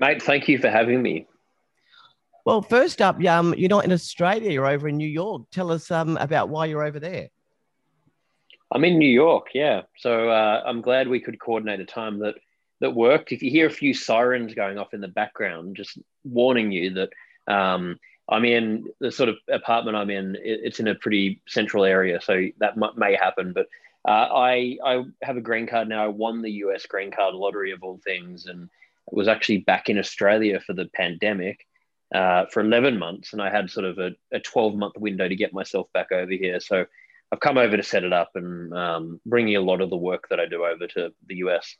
Mate, 0.00 0.22
thank 0.22 0.48
you 0.48 0.58
for 0.58 0.70
having 0.70 1.02
me. 1.02 1.26
Well, 2.46 2.62
first 2.62 3.02
up, 3.02 3.22
um, 3.24 3.54
you're 3.56 3.68
not 3.68 3.84
in 3.84 3.92
Australia, 3.92 4.50
you're 4.50 4.66
over 4.66 4.88
in 4.88 4.96
New 4.96 5.08
York. 5.08 5.42
Tell 5.52 5.70
us 5.70 5.90
um, 5.90 6.16
about 6.16 6.48
why 6.48 6.66
you're 6.66 6.82
over 6.82 6.98
there. 6.98 7.28
I'm 8.72 8.84
in 8.84 8.98
New 8.98 9.10
York, 9.10 9.48
yeah. 9.52 9.82
So 9.98 10.30
uh, 10.30 10.62
I'm 10.64 10.80
glad 10.80 11.06
we 11.06 11.20
could 11.20 11.38
coordinate 11.38 11.80
a 11.80 11.84
time 11.84 12.18
that 12.20 12.36
that 12.80 12.94
worked. 12.94 13.30
If 13.30 13.42
you 13.42 13.50
hear 13.50 13.66
a 13.66 13.70
few 13.70 13.92
sirens 13.92 14.54
going 14.54 14.78
off 14.78 14.94
in 14.94 15.02
the 15.02 15.08
background, 15.08 15.76
just 15.76 15.98
warning 16.24 16.72
you 16.72 16.90
that 16.94 17.10
um, 17.46 17.98
I'm 18.26 18.46
in 18.46 18.86
the 19.00 19.12
sort 19.12 19.28
of 19.28 19.36
apartment 19.52 19.98
I'm 19.98 20.08
in. 20.08 20.36
It's 20.40 20.80
in 20.80 20.88
a 20.88 20.94
pretty 20.94 21.42
central 21.46 21.84
area, 21.84 22.20
so 22.22 22.46
that 22.58 22.76
may 22.96 23.16
happen. 23.16 23.52
But 23.52 23.66
uh, 24.08 24.28
I 24.32 24.78
I 24.82 25.04
have 25.20 25.36
a 25.36 25.42
green 25.42 25.66
card 25.66 25.88
now. 25.88 26.04
I 26.04 26.08
won 26.08 26.40
the 26.40 26.52
US 26.52 26.86
green 26.86 27.10
card 27.10 27.34
lottery 27.34 27.72
of 27.72 27.82
all 27.82 28.00
things, 28.02 28.46
and 28.46 28.70
was 29.12 29.28
actually 29.28 29.58
back 29.58 29.88
in 29.88 29.98
Australia 29.98 30.60
for 30.60 30.72
the 30.72 30.86
pandemic 30.94 31.66
uh, 32.14 32.46
for 32.46 32.60
11 32.60 32.98
months, 32.98 33.32
and 33.32 33.40
I 33.40 33.50
had 33.50 33.70
sort 33.70 33.86
of 33.86 33.98
a, 33.98 34.12
a 34.32 34.40
12 34.40 34.74
month 34.74 34.96
window 34.96 35.28
to 35.28 35.36
get 35.36 35.52
myself 35.52 35.86
back 35.92 36.12
over 36.12 36.32
here. 36.32 36.60
So 36.60 36.84
I've 37.32 37.40
come 37.40 37.58
over 37.58 37.76
to 37.76 37.82
set 37.82 38.04
it 38.04 38.12
up 38.12 38.30
and 38.34 38.74
um, 38.74 39.20
bringing 39.24 39.56
a 39.56 39.60
lot 39.60 39.80
of 39.80 39.90
the 39.90 39.96
work 39.96 40.28
that 40.30 40.40
I 40.40 40.46
do 40.46 40.64
over 40.64 40.86
to 40.88 41.12
the 41.26 41.36
US. 41.36 41.76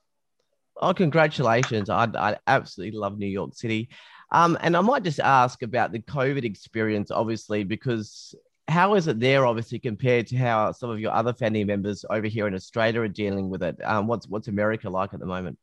Oh, 0.77 0.95
congratulations! 0.95 1.91
I 1.91 2.09
I 2.15 2.37
absolutely 2.47 2.99
love 2.99 3.19
New 3.19 3.27
York 3.27 3.55
City. 3.55 3.89
Um, 4.33 4.57
and 4.61 4.77
I 4.77 4.81
might 4.81 5.03
just 5.03 5.19
ask 5.19 5.63
about 5.63 5.91
the 5.91 5.99
COVID 5.99 6.45
experience, 6.45 7.11
obviously, 7.11 7.65
because 7.65 8.35
how 8.69 8.95
is 8.95 9.09
it 9.09 9.19
there, 9.19 9.45
obviously, 9.45 9.81
compared 9.81 10.29
to 10.29 10.37
how 10.37 10.71
some 10.71 10.91
of 10.91 11.01
your 11.01 11.13
other 11.13 11.33
family 11.33 11.65
members 11.65 12.05
over 12.09 12.29
here 12.29 12.47
in 12.47 12.55
Australia 12.55 13.01
are 13.01 13.09
dealing 13.09 13.51
with 13.51 13.63
it? 13.63 13.77
Um, 13.85 14.07
what's 14.07 14.29
what's 14.29 14.49
America 14.49 14.89
like 14.89 15.13
at 15.13 15.21
the 15.21 15.27
moment? 15.27 15.59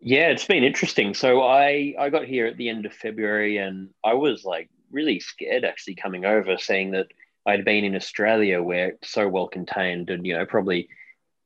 Yeah, 0.00 0.28
it's 0.28 0.46
been 0.46 0.64
interesting. 0.64 1.12
So 1.14 1.42
I 1.42 1.94
I 1.98 2.08
got 2.08 2.24
here 2.24 2.46
at 2.46 2.56
the 2.56 2.70
end 2.70 2.86
of 2.86 2.92
February, 2.92 3.58
and 3.58 3.90
I 4.02 4.14
was 4.14 4.44
like 4.44 4.70
really 4.90 5.20
scared 5.20 5.64
actually 5.64 5.94
coming 5.94 6.24
over, 6.24 6.56
seeing 6.56 6.92
that 6.92 7.08
I'd 7.46 7.64
been 7.64 7.84
in 7.84 7.94
Australia 7.94 8.62
where 8.62 8.90
it's 8.90 9.10
so 9.10 9.28
well 9.28 9.48
contained, 9.48 10.08
and 10.08 10.26
you 10.26 10.34
know 10.34 10.46
probably, 10.46 10.88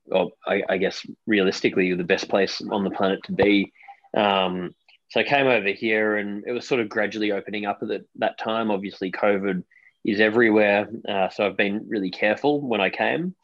well, 0.07 0.33
I, 0.47 0.63
I 0.69 0.77
guess 0.79 1.05
realistically 1.27 1.93
the 1.95 2.05
best 2.05 2.29
place 2.29 2.63
on 2.71 2.85
the 2.85 2.91
planet 2.91 3.25
to 3.25 3.33
be. 3.33 3.73
Um, 4.17 4.75
so 5.09 5.21
I 5.21 5.25
came 5.25 5.47
over 5.47 5.69
here, 5.69 6.17
and 6.17 6.45
it 6.47 6.53
was 6.53 6.67
sort 6.67 6.81
of 6.81 6.89
gradually 6.89 7.33
opening 7.33 7.67
up 7.67 7.81
at 7.83 7.89
the, 7.89 8.05
that 8.17 8.39
time. 8.39 8.71
Obviously, 8.71 9.11
COVID 9.11 9.65
is 10.05 10.21
everywhere, 10.21 10.89
uh, 11.09 11.29
so 11.29 11.45
I've 11.45 11.57
been 11.57 11.87
really 11.89 12.11
careful 12.11 12.61
when 12.61 12.81
I 12.81 12.91
came. 12.91 13.35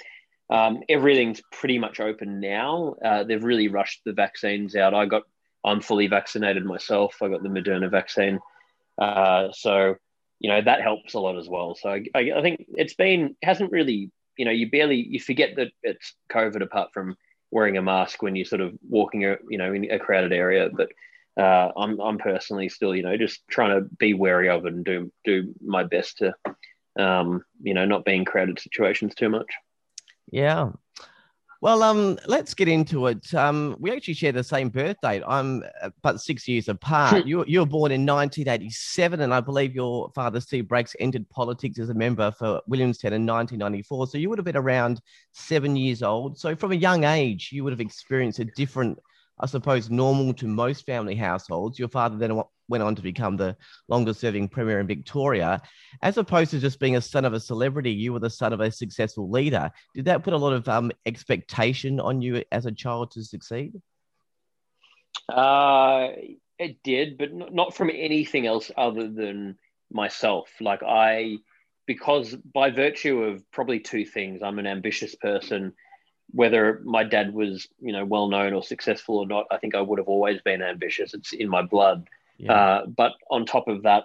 Um, 0.51 0.83
everything's 0.89 1.41
pretty 1.53 1.79
much 1.79 2.01
open 2.01 2.41
now. 2.41 2.97
Uh, 3.05 3.23
they've 3.23 3.43
really 3.43 3.69
rushed 3.69 4.01
the 4.05 4.13
vaccines 4.13 4.75
out. 4.75 4.95
I 4.95 5.07
got, 5.07 5.23
I'm 5.65 5.81
fully 5.81 6.09
vaccinated 6.09 6.65
myself. 6.65 7.17
I 7.23 7.29
got 7.29 7.43
the 7.43 7.49
Moderna 7.49 7.89
vaccine, 7.91 8.41
uh, 8.99 9.53
so 9.53 9.97
you 10.41 10.51
know 10.51 10.61
that 10.63 10.81
helps 10.81 11.15
a 11.15 11.21
lot 11.21 11.39
as 11.39 11.49
well. 11.49 11.77
So 11.77 11.91
I, 11.91 12.03
I, 12.15 12.43
think 12.43 12.65
it's 12.75 12.95
been 12.95 13.37
hasn't 13.43 13.71
really, 13.71 14.11
you 14.37 14.45
know, 14.45 14.51
you 14.51 14.71
barely 14.71 14.97
you 14.97 15.21
forget 15.21 15.57
that 15.57 15.69
it's 15.83 16.15
COVID 16.33 16.63
apart 16.63 16.91
from 16.93 17.17
wearing 17.51 17.77
a 17.77 17.83
mask 17.83 18.23
when 18.23 18.35
you're 18.35 18.47
sort 18.47 18.63
of 18.63 18.73
walking, 18.89 19.21
you 19.21 19.59
know, 19.59 19.73
in 19.73 19.91
a 19.91 19.99
crowded 19.99 20.33
area. 20.33 20.71
But 20.73 20.89
uh, 21.41 21.73
I'm 21.77 22.01
I'm 22.01 22.19
personally 22.19 22.71
still, 22.71 22.97
you 22.97 23.03
know, 23.03 23.17
just 23.17 23.47
trying 23.49 23.79
to 23.79 23.89
be 23.99 24.15
wary 24.15 24.49
of 24.49 24.65
it 24.67 24.73
and 24.73 24.85
do 24.85 25.13
do 25.25 25.55
my 25.65 25.85
best 25.85 26.19
to, 26.19 26.35
um, 26.99 27.45
you 27.63 27.75
know, 27.75 27.85
not 27.85 28.05
be 28.05 28.15
in 28.15 28.25
crowded 28.25 28.59
situations 28.59 29.15
too 29.15 29.29
much. 29.29 29.53
Yeah. 30.31 30.71
Well, 31.63 31.83
um, 31.83 32.19
let's 32.27 32.55
get 32.55 32.69
into 32.69 33.09
it. 33.09 33.35
Um, 33.35 33.77
we 33.79 33.93
actually 33.93 34.15
share 34.15 34.33
the 34.33 34.43
same 34.43 34.71
birthday. 34.71 35.23
I'm 35.27 35.63
uh, 35.83 35.91
but 36.01 36.19
six 36.19 36.49
years 36.49 36.69
apart. 36.69 37.27
you, 37.27 37.45
you 37.47 37.61
were 37.61 37.67
born 37.67 37.93
in 37.93 38.07
1987, 38.07 39.21
and 39.21 39.35
I 39.35 39.41
believe 39.41 39.75
your 39.75 40.11
father, 40.15 40.41
Steve 40.41 40.69
Bracks, 40.69 40.97
entered 41.01 41.29
politics 41.29 41.79
as 41.79 41.91
a 41.91 41.95
member 41.95 42.31
for 42.31 42.63
Williamstown 42.67 43.13
in 43.13 43.27
1994. 43.27 44.07
So 44.07 44.17
you 44.17 44.31
would 44.31 44.39
have 44.39 44.47
been 44.47 44.57
around 44.57 45.03
seven 45.33 45.77
years 45.77 46.03
old. 46.03 46.39
So 46.39 46.57
from 46.57 46.73
a 46.73 46.77
young 46.77 47.05
age, 47.05 47.51
you 47.53 47.63
would 47.63 47.75
have 47.75 47.81
experienced 47.81 48.39
a 48.39 48.47
different 48.47 48.99
I 49.41 49.47
suppose, 49.47 49.89
normal 49.89 50.35
to 50.35 50.47
most 50.47 50.85
family 50.85 51.15
households. 51.15 51.79
Your 51.79 51.89
father 51.89 52.19
then 52.19 52.43
went 52.71 52.83
on 52.83 52.95
to 52.95 53.03
become 53.03 53.37
the 53.37 53.57
longest 53.89 54.21
serving 54.21 54.49
premier 54.49 54.81
in 54.81 54.87
Victoria. 54.87 55.61
As 56.01 56.17
opposed 56.17 56.53
to 56.53 56.59
just 56.59 56.81
being 56.81 56.97
a 56.97 57.01
son 57.01 57.25
of 57.25 57.35
a 57.35 57.41
celebrity, 57.41 57.91
you 57.91 58.13
were 58.13 58.21
the 58.21 58.31
son 58.31 58.53
of 58.53 58.61
a 58.61 58.71
successful 58.71 59.31
leader. 59.31 59.71
Did 59.95 60.07
that 60.07 60.23
put 60.23 60.33
a 60.33 60.39
lot 60.39 60.55
of 60.55 60.69
um, 60.69 60.91
expectation 61.05 62.01
on 62.01 62.23
you 62.23 62.43
as 62.51 62.65
a 62.65 62.73
child 62.73 63.11
to 63.13 63.25
succeed? 63.25 63.75
Uh, 65.29 66.09
it 66.59 66.83
did, 66.83 67.19
but 67.19 67.33
not 67.33 67.75
from 67.75 67.91
anything 67.91 68.47
else 68.47 68.71
other 68.77 69.09
than 69.09 69.59
myself. 69.93 70.49
Like 70.61 70.83
I, 70.83 71.39
because 71.87 72.35
by 72.35 72.71
virtue 72.71 73.25
of 73.25 73.51
probably 73.51 73.81
two 73.81 74.07
things, 74.07 74.43
I'm 74.43 74.59
an 74.59 74.67
ambitious 74.67 75.15
person 75.15 75.75
whether 76.33 76.81
my 76.85 77.05
dad 77.05 77.35
was 77.35 77.69
you 77.81 77.93
know 77.93 78.05
well 78.05 78.29
known 78.29 78.53
or 78.53 78.63
successful 78.63 79.19
or 79.19 79.27
not 79.27 79.47
i 79.51 79.57
think 79.57 79.75
i 79.75 79.81
would 79.81 79.99
have 79.99 80.09
always 80.09 80.41
been 80.43 80.63
ambitious 80.63 81.15
it's 81.15 81.33
in 81.33 81.49
my 81.49 81.63
blood 81.63 82.09
yeah. 82.41 82.53
uh, 82.53 82.87
but 82.87 83.13
on 83.31 83.47
top 83.47 83.69
of 83.69 83.83
that 83.83 84.05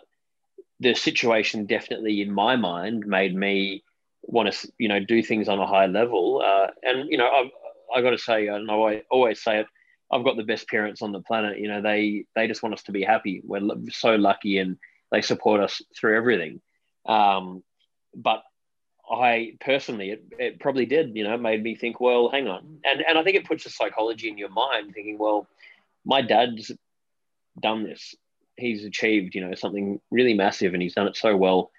the 0.80 0.94
situation 0.94 1.66
definitely 1.66 2.22
in 2.22 2.32
my 2.32 2.56
mind 2.56 3.06
made 3.06 3.36
me 3.36 3.84
want 4.24 4.52
to 4.52 4.72
you 4.78 4.88
know 4.88 5.00
do 5.00 5.22
things 5.22 5.48
on 5.48 5.60
a 5.60 5.68
high 5.68 5.86
level 5.86 6.42
uh, 6.46 6.68
and 6.84 7.10
you 7.10 7.18
know 7.18 7.30
i've 7.30 7.52
i 7.96 8.02
got 8.02 8.12
to 8.12 8.18
say 8.18 8.48
and 8.48 8.70
i 8.70 9.02
always 9.10 9.42
say 9.42 9.60
it 9.60 9.68
i've 10.12 10.24
got 10.24 10.36
the 10.36 10.44
best 10.44 10.68
parents 10.68 11.02
on 11.02 11.12
the 11.12 11.22
planet 11.22 11.60
you 11.60 11.68
know 11.68 11.82
they 11.82 12.26
they 12.36 12.48
just 12.48 12.64
want 12.64 12.74
us 12.74 12.84
to 12.84 12.92
be 12.92 13.04
happy 13.04 13.42
we're 13.46 13.62
so 13.90 14.16
lucky 14.16 14.58
and 14.58 14.78
they 15.12 15.22
support 15.22 15.62
us 15.62 15.82
through 15.96 16.18
everything 16.18 16.60
um, 17.06 17.64
but 18.16 18.44
I 19.10 19.54
personally, 19.60 20.12
it, 20.12 20.24
it 20.40 20.60
probably 20.60 20.86
did, 20.86 21.16
you 21.16 21.24
know, 21.24 21.38
made 21.38 21.62
me 21.62 21.76
think, 21.76 22.00
well, 22.00 22.30
hang 22.30 22.48
on. 22.48 22.80
And, 22.84 23.04
and 23.08 23.18
I 23.18 23.24
think 23.24 23.38
it 23.38 23.46
puts 23.46 23.66
a 23.66 23.70
psychology 23.70 24.30
in 24.30 24.38
your 24.38 24.50
mind 24.50 24.94
thinking, 24.94 25.18
well, 25.18 25.48
my 26.04 26.22
dad's 26.22 26.72
done 27.60 27.84
this. 27.84 28.16
He's 28.58 28.86
achieved, 28.86 29.36
you 29.36 29.46
know, 29.46 29.56
something 29.56 30.00
really 30.12 30.34
massive 30.34 30.74
and 30.74 30.82
he's 30.82 30.94
done 30.94 31.08
it 31.08 31.18
so 31.18 31.36
well. 31.36 31.72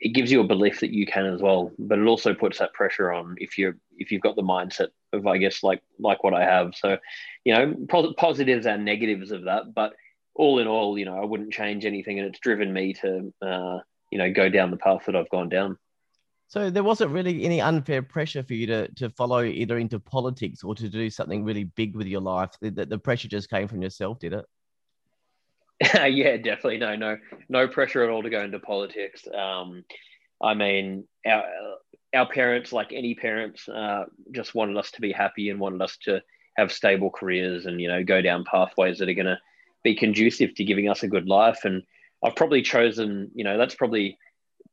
It 0.00 0.08
gives 0.08 0.30
you 0.30 0.40
a 0.40 0.46
belief 0.46 0.80
that 0.80 0.92
you 0.92 1.06
can 1.06 1.26
as 1.26 1.40
well, 1.40 1.70
but 1.78 1.98
it 1.98 2.06
also 2.06 2.34
puts 2.34 2.58
that 2.58 2.74
pressure 2.74 3.12
on 3.12 3.36
if 3.38 3.56
you're 3.56 3.76
if 3.96 4.10
you've 4.10 4.22
got 4.22 4.36
the 4.36 4.42
mindset 4.42 4.88
of, 5.12 5.26
I 5.26 5.38
guess, 5.38 5.62
like 5.62 5.82
like 5.98 6.22
what 6.24 6.34
I 6.34 6.44
have. 6.44 6.74
So, 6.74 6.98
you 7.44 7.54
know, 7.54 7.74
positives 8.16 8.66
and 8.66 8.84
negatives 8.84 9.30
of 9.30 9.44
that, 9.44 9.72
but 9.74 9.94
all 10.34 10.58
in 10.58 10.66
all, 10.66 10.98
you 10.98 11.04
know, 11.04 11.16
I 11.16 11.24
wouldn't 11.24 11.52
change 11.52 11.84
anything, 11.84 12.18
and 12.18 12.28
it's 12.28 12.40
driven 12.40 12.72
me 12.72 12.92
to, 12.94 13.32
uh, 13.40 13.78
you 14.10 14.18
know, 14.18 14.32
go 14.32 14.48
down 14.48 14.70
the 14.70 14.76
path 14.76 15.06
that 15.06 15.16
I've 15.16 15.30
gone 15.30 15.48
down. 15.48 15.78
So 16.48 16.70
there 16.70 16.84
wasn't 16.84 17.12
really 17.12 17.44
any 17.44 17.60
unfair 17.60 18.02
pressure 18.02 18.42
for 18.42 18.54
you 18.54 18.66
to 18.66 18.88
to 18.94 19.10
follow 19.10 19.42
either 19.42 19.78
into 19.78 19.98
politics 19.98 20.62
or 20.62 20.74
to 20.74 20.88
do 20.88 21.08
something 21.08 21.44
really 21.44 21.64
big 21.64 21.96
with 21.96 22.06
your 22.06 22.20
life. 22.20 22.50
The, 22.60 22.70
the, 22.70 22.86
the 22.86 22.98
pressure 22.98 23.28
just 23.28 23.48
came 23.48 23.68
from 23.68 23.82
yourself, 23.82 24.18
did 24.18 24.34
it? 24.34 24.44
yeah, 25.94 26.36
definitely. 26.36 26.78
No, 26.78 26.96
no, 26.96 27.18
no 27.48 27.68
pressure 27.68 28.04
at 28.04 28.10
all 28.10 28.22
to 28.22 28.30
go 28.30 28.42
into 28.42 28.58
politics. 28.58 29.24
Um, 29.32 29.84
I 30.42 30.54
mean, 30.54 31.06
our 31.26 31.44
our 32.14 32.28
parents, 32.28 32.72
like 32.72 32.92
any 32.92 33.14
parents, 33.14 33.68
uh, 33.68 34.04
just 34.30 34.54
wanted 34.54 34.76
us 34.76 34.92
to 34.92 35.00
be 35.00 35.12
happy 35.12 35.50
and 35.50 35.58
wanted 35.58 35.82
us 35.82 35.96
to 36.04 36.22
have 36.56 36.70
stable 36.72 37.10
careers 37.10 37.66
and 37.66 37.80
you 37.80 37.88
know 37.88 38.04
go 38.04 38.22
down 38.22 38.44
pathways 38.44 38.98
that 38.98 39.08
are 39.08 39.14
going 39.14 39.26
to 39.26 39.38
be 39.82 39.94
conducive 39.94 40.54
to 40.54 40.64
giving 40.64 40.88
us 40.88 41.02
a 41.02 41.08
good 41.08 41.26
life. 41.28 41.64
And 41.64 41.82
I've 42.24 42.36
probably 42.36 42.62
chosen, 42.62 43.30
you 43.34 43.44
know, 43.44 43.58
that's 43.58 43.74
probably 43.74 44.18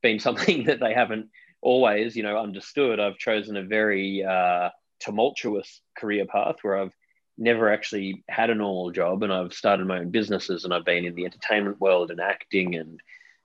been 0.02 0.20
something 0.28 0.66
that 0.66 0.80
they 0.80 0.94
haven't 0.94 1.30
always, 1.62 2.16
you 2.16 2.24
know, 2.24 2.38
understood 2.38 3.00
I've 3.00 3.18
chosen 3.18 3.58
a 3.58 3.64
very 3.64 4.24
uh, 4.24 4.70
tumultuous 5.00 5.82
career 5.98 6.26
path 6.26 6.56
where 6.62 6.78
I've 6.78 6.94
never 7.38 7.72
actually 7.72 8.24
had 8.30 8.50
a 8.50 8.56
normal 8.56 8.92
job 8.92 9.24
and 9.24 9.34
I've 9.34 9.54
started 9.54 9.88
my 9.88 10.00
own 10.00 10.12
businesses 10.12 10.64
and 10.64 10.74
I've 10.74 10.86
been 10.86 11.06
in 11.06 11.16
the 11.16 11.26
entertainment 11.26 11.80
world 11.80 12.12
and 12.12 12.20
acting 12.20 12.76
and, 12.76 13.00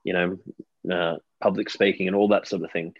you 0.05 0.13
know, 0.13 0.39
uh, 0.93 1.17
public 1.41 1.71
speaking 1.71 2.07
and 2.07 2.17
all 2.17 2.29
that 2.29 2.47
sort 2.47 2.63
of 2.63 2.73
thing. 2.73 2.95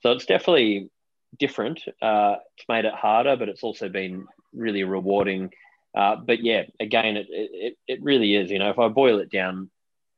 So 0.00 0.12
it's 0.12 0.26
definitely 0.26 0.90
different. 1.38 1.82
Uh, 2.00 2.36
it's 2.56 2.68
made 2.68 2.84
it 2.84 2.94
harder, 2.94 3.36
but 3.36 3.48
it's 3.48 3.62
also 3.62 3.88
been 3.88 4.26
really 4.52 4.84
rewarding. 4.84 5.50
Uh, 5.96 6.16
but 6.16 6.42
yeah, 6.42 6.62
again, 6.80 7.16
it, 7.16 7.26
it, 7.30 7.76
it 7.86 8.02
really 8.02 8.34
is, 8.34 8.50
you 8.50 8.58
know, 8.58 8.70
if 8.70 8.78
I 8.78 8.88
boil 8.88 9.18
it 9.18 9.30
down, 9.30 9.70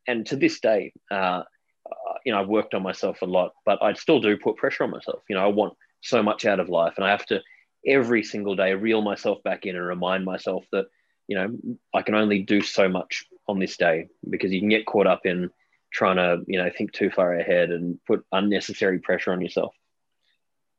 and 0.07 0.27
to 0.27 0.37
this 0.37 0.61
day, 0.61 0.93
uh, 1.11 1.43
you 2.25 2.33
know, 2.33 2.41
I've 2.41 2.49
worked 2.49 2.75
on 2.75 2.83
myself 2.83 3.23
a 3.23 3.27
lot, 3.27 3.53
but 3.65 3.83
I 3.83 3.93
still 3.95 4.21
do 4.21 4.37
put 4.37 4.57
pressure 4.57 4.85
on 4.85 4.91
myself. 4.91 5.23
You 5.29 5.37
know, 5.37 5.45
I 5.45 5.49
want 5.49 5.75
so 6.01 6.23
much 6.23 6.45
out 6.45 6.61
of 6.61 6.69
life, 6.69 6.95
and 6.97 7.05
I 7.05 7.11
have 7.11 7.27
to 7.27 7.41
every 7.87 8.23
single 8.23 8.57
day 8.57 8.75
reel 8.75 9.03
myself 9.03 9.43
back 9.43 9.67
in 9.67 9.77
and 9.77 9.87
remind 9.87 10.25
myself 10.25 10.65
that 10.73 10.87
you 11.27 11.37
know 11.37 11.57
I 11.95 12.03
can 12.03 12.15
only 12.15 12.43
do 12.43 12.61
so 12.61 12.89
much 12.89 13.27
on 13.49 13.59
this 13.59 13.77
day 13.77 14.09
because 14.29 14.53
you 14.53 14.61
can 14.61 14.69
get 14.69 14.87
caught 14.87 15.07
up 15.07 15.27
in 15.27 15.51
trying 15.93 16.17
to 16.17 16.43
you 16.47 16.59
know 16.59 16.71
think 16.77 16.93
too 16.93 17.11
far 17.11 17.35
ahead 17.35 17.71
and 17.71 17.99
put 18.07 18.25
unnecessary 18.33 18.99
pressure 18.99 19.33
on 19.33 19.41
yourself. 19.41 19.75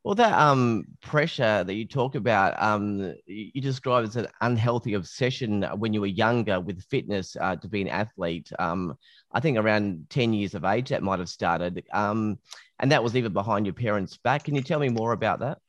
Well, 0.04 0.16
that 0.16 0.34
um 0.34 0.86
pressure 1.04 1.64
that 1.64 1.74
you 1.76 1.86
talk 1.86 2.16
about, 2.16 2.60
um, 2.62 3.14
you 3.28 3.62
describe 3.62 4.04
as 4.04 4.16
an 4.16 4.28
unhealthy 4.42 4.96
obsession 4.96 5.62
when 5.78 5.94
you 5.94 6.02
were 6.02 6.08
younger 6.08 6.60
with 6.60 6.84
fitness 6.86 7.38
uh, 7.40 7.56
to 7.58 7.68
be 7.68 7.82
an 7.82 7.88
athlete. 7.88 8.52
Um, 8.58 8.98
I 9.32 9.40
think 9.42 9.60
around 9.60 10.08
ten 10.10 10.34
years 10.34 10.56
of 10.56 10.66
age 10.66 10.90
that 10.90 11.04
might 11.04 11.20
have 11.20 11.30
started, 11.30 11.84
um, 11.94 12.40
and 12.80 12.92
that 12.92 13.04
was 13.04 13.16
even 13.16 13.32
behind 13.32 13.68
your 13.68 13.74
parents' 13.74 14.18
back. 14.18 14.46
Can 14.46 14.56
you 14.56 14.64
tell 14.64 14.80
me 14.80 14.90
more 14.90 15.12
about 15.12 15.42
that? 15.42 15.60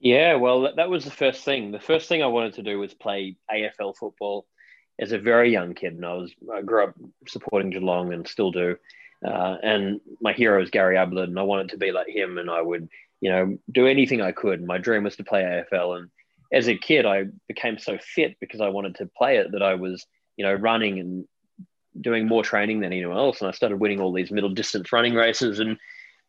Yeah, 0.00 0.36
well, 0.36 0.72
that, 0.76 0.90
was 0.90 1.04
the 1.04 1.10
first 1.10 1.44
thing. 1.44 1.72
The 1.72 1.80
first 1.80 2.08
thing 2.08 2.22
I 2.22 2.26
wanted 2.26 2.54
to 2.54 2.62
do 2.62 2.78
was 2.78 2.94
play 2.94 3.36
AFL 3.50 3.96
football 3.96 4.46
as 4.98 5.12
a 5.12 5.18
very 5.18 5.50
young 5.50 5.74
kid, 5.74 5.94
and 5.94 6.04
I 6.04 6.14
was 6.14 6.32
I 6.52 6.62
grew 6.62 6.84
up 6.84 6.94
supporting 7.26 7.70
Geelong 7.70 8.12
and 8.12 8.26
still 8.26 8.52
do. 8.52 8.76
Uh, 9.26 9.56
and 9.62 10.00
my 10.20 10.32
hero 10.32 10.62
is 10.62 10.70
Gary 10.70 10.96
Ablett, 10.96 11.28
and 11.28 11.38
I 11.38 11.42
wanted 11.42 11.70
to 11.70 11.78
be 11.78 11.90
like 11.90 12.08
him, 12.08 12.38
and 12.38 12.48
I 12.48 12.62
would, 12.62 12.88
you 13.20 13.30
know, 13.30 13.58
do 13.72 13.86
anything 13.86 14.20
I 14.20 14.30
could. 14.30 14.64
My 14.64 14.78
dream 14.78 15.04
was 15.04 15.16
to 15.16 15.24
play 15.24 15.42
AFL, 15.42 15.98
and 15.98 16.10
as 16.52 16.68
a 16.68 16.76
kid, 16.76 17.04
I 17.04 17.24
became 17.48 17.78
so 17.78 17.98
fit 17.98 18.36
because 18.40 18.60
I 18.60 18.68
wanted 18.68 18.94
to 18.96 19.10
play 19.16 19.38
it 19.38 19.52
that 19.52 19.62
I 19.62 19.74
was, 19.74 20.06
you 20.36 20.44
know, 20.44 20.54
running 20.54 21.00
and 21.00 21.26
doing 22.00 22.28
more 22.28 22.44
training 22.44 22.80
than 22.80 22.92
anyone 22.92 23.16
else, 23.16 23.40
and 23.40 23.48
I 23.48 23.52
started 23.52 23.80
winning 23.80 24.00
all 24.00 24.12
these 24.12 24.30
middle 24.30 24.50
distance 24.50 24.92
running 24.92 25.14
races, 25.14 25.58
and 25.58 25.76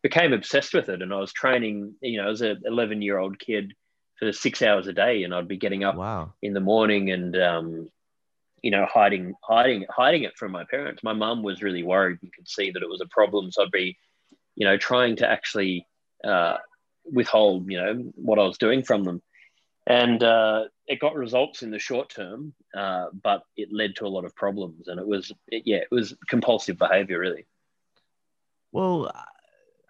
became 0.02 0.32
obsessed 0.32 0.74
with 0.74 0.88
it. 0.88 1.02
And 1.02 1.12
I 1.12 1.18
was 1.18 1.32
training, 1.32 1.94
you 2.00 2.22
know, 2.22 2.30
as 2.30 2.40
an 2.40 2.62
11 2.64 3.02
year 3.02 3.18
old 3.18 3.38
kid 3.38 3.74
for 4.18 4.32
six 4.32 4.62
hours 4.62 4.86
a 4.86 4.92
day, 4.92 5.24
and 5.24 5.34
I'd 5.34 5.48
be 5.48 5.56
getting 5.56 5.84
up 5.84 5.96
wow. 5.96 6.32
in 6.42 6.52
the 6.52 6.60
morning 6.60 7.10
and 7.10 7.36
um, 7.36 7.88
you 8.62 8.70
know, 8.70 8.86
hiding, 8.86 9.34
hiding, 9.42 9.86
hiding 9.88 10.24
it 10.24 10.36
from 10.36 10.52
my 10.52 10.64
parents. 10.64 11.02
My 11.02 11.12
mum 11.12 11.42
was 11.42 11.62
really 11.62 11.82
worried 11.82 12.18
and 12.22 12.32
could 12.32 12.48
see 12.48 12.70
that 12.70 12.82
it 12.82 12.88
was 12.88 13.00
a 13.00 13.06
problem. 13.06 13.50
So 13.50 13.62
I'd 13.62 13.70
be, 13.70 13.96
you 14.54 14.66
know, 14.66 14.76
trying 14.76 15.16
to 15.16 15.28
actually 15.28 15.86
uh, 16.24 16.56
withhold, 17.04 17.70
you 17.70 17.78
know, 17.78 18.12
what 18.16 18.38
I 18.38 18.42
was 18.42 18.58
doing 18.58 18.82
from 18.82 19.04
them. 19.04 19.22
And 19.86 20.22
uh, 20.22 20.64
it 20.86 21.00
got 21.00 21.14
results 21.14 21.62
in 21.62 21.70
the 21.70 21.78
short 21.78 22.10
term, 22.10 22.52
uh, 22.76 23.06
but 23.22 23.42
it 23.56 23.72
led 23.72 23.96
to 23.96 24.06
a 24.06 24.08
lot 24.08 24.24
of 24.24 24.36
problems. 24.36 24.88
And 24.88 25.00
it 25.00 25.06
was, 25.06 25.32
it, 25.48 25.62
yeah, 25.64 25.78
it 25.78 25.88
was 25.90 26.14
compulsive 26.28 26.78
behavior, 26.78 27.18
really. 27.18 27.46
Well, 28.72 29.10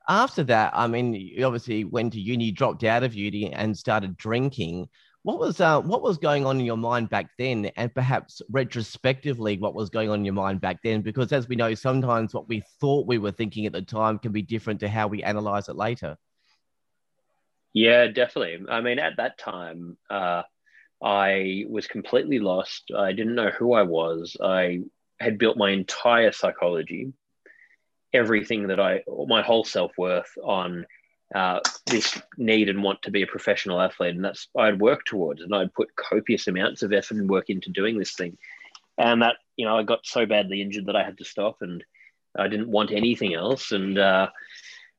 after 0.08 0.43
that, 0.44 0.73
I 0.75 0.87
mean, 0.87 1.14
you 1.14 1.44
obviously 1.44 1.85
went 1.85 2.12
to 2.14 2.20
uni, 2.20 2.50
dropped 2.50 2.85
out 2.85 3.02
of 3.02 3.14
uni, 3.14 3.52
and 3.52 3.76
started 3.76 4.17
drinking. 4.17 4.88
What 5.23 5.38
was 5.38 5.61
uh, 5.61 5.81
what 5.82 6.02
was 6.02 6.17
going 6.17 6.47
on 6.47 6.58
in 6.58 6.64
your 6.64 6.79
mind 6.79 7.11
back 7.11 7.31
then, 7.38 7.67
and 7.76 7.94
perhaps 7.94 8.41
retrospectively, 8.50 9.58
what 9.58 9.75
was 9.75 9.91
going 9.91 10.08
on 10.08 10.20
in 10.20 10.25
your 10.25 10.35
mind 10.35 10.61
back 10.61 10.79
then? 10.82 11.02
Because 11.02 11.32
as 11.32 11.47
we 11.47 11.56
know, 11.56 11.75
sometimes 11.75 12.32
what 12.32 12.49
we 12.49 12.62
thought 12.81 13.06
we 13.06 13.19
were 13.19 13.31
thinking 13.31 13.67
at 13.67 13.73
the 13.73 13.82
time 13.82 14.19
can 14.19 14.32
be 14.32 14.43
different 14.43 14.81
to 14.81 14.88
how 14.88 15.08
we 15.08 15.23
analyze 15.23 15.69
it 15.69 15.76
later. 15.76 16.17
Yeah, 17.73 18.06
definitely. 18.08 18.67
I 18.69 18.81
mean, 18.81 18.99
at 18.99 19.19
that 19.19 19.38
time, 19.38 19.97
uh, 20.08 20.43
I 21.02 21.64
was 21.69 21.87
completely 21.87 22.38
lost. 22.38 22.91
I 22.97 23.12
didn't 23.12 23.35
know 23.35 23.50
who 23.50 23.75
I 23.75 23.82
was. 23.82 24.37
I 24.43 24.81
had 25.20 25.38
built 25.38 25.56
my 25.56 25.70
entire 25.70 26.32
psychology, 26.32 27.12
everything 28.12 28.69
that 28.69 28.81
I, 28.81 29.03
my 29.27 29.43
whole 29.43 29.65
self 29.65 29.93
worth 29.97 30.31
on 30.43 30.87
uh, 31.35 31.61
this 31.87 32.21
need 32.37 32.69
and 32.69 32.83
want 32.83 33.03
to 33.03 33.11
be 33.11 33.23
a 33.23 33.27
professional 33.27 33.81
athlete, 33.81 34.17
and 34.17 34.25
that's 34.25 34.49
I'd 34.57 34.81
work 34.81 35.05
towards, 35.05 35.43
and 35.43 35.55
I'd 35.55 35.73
put 35.73 35.95
copious 35.95 36.49
amounts 36.49 36.83
of 36.83 36.93
effort 36.93 37.19
and 37.19 37.31
work 37.31 37.51
into 37.51 37.71
doing 37.71 37.99
this 37.99 38.15
thing, 38.15 38.37
and 38.99 39.23
that 39.23 39.37
you 39.57 39.65
know 39.65 39.79
I 39.79 39.85
got 39.85 40.05
so 40.05 40.27
badly 40.27 40.61
injured 40.61 40.87
that 40.87 40.97
I 40.97 41.05
had 41.05 41.19
to 41.19 41.25
stop, 41.25 41.59
and 41.61 41.85
I 42.37 42.49
didn't 42.49 42.71
want 42.71 42.91
anything 42.91 43.35
else, 43.35 43.71
and 43.71 43.97
uh, 43.97 44.29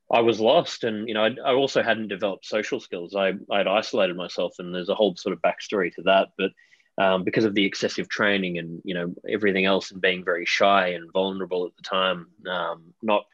I 0.09 0.21
was 0.21 0.39
lost, 0.39 0.85
and 0.85 1.07
you 1.07 1.13
know 1.13 1.25
I'd, 1.25 1.39
I 1.39 1.53
also 1.53 1.83
hadn't 1.83 2.07
developed 2.07 2.45
social 2.45 2.79
skills. 2.79 3.13
I 3.13 3.33
I'd 3.51 3.67
isolated 3.67 4.15
myself, 4.15 4.53
and 4.59 4.73
there's 4.73 4.89
a 4.89 4.95
whole 4.95 5.17
sort 5.17 5.33
of 5.33 5.41
backstory 5.41 5.93
to 5.95 6.03
that, 6.03 6.29
but. 6.37 6.51
Um, 6.97 7.23
because 7.23 7.45
of 7.45 7.55
the 7.55 7.65
excessive 7.65 8.09
training 8.09 8.57
and 8.57 8.81
you 8.83 8.93
know 8.93 9.15
everything 9.27 9.65
else 9.65 9.91
and 9.91 10.01
being 10.01 10.25
very 10.25 10.45
shy 10.45 10.89
and 10.89 11.11
vulnerable 11.11 11.65
at 11.65 11.75
the 11.77 11.83
time 11.83 12.27
um, 12.47 12.93
not 13.01 13.25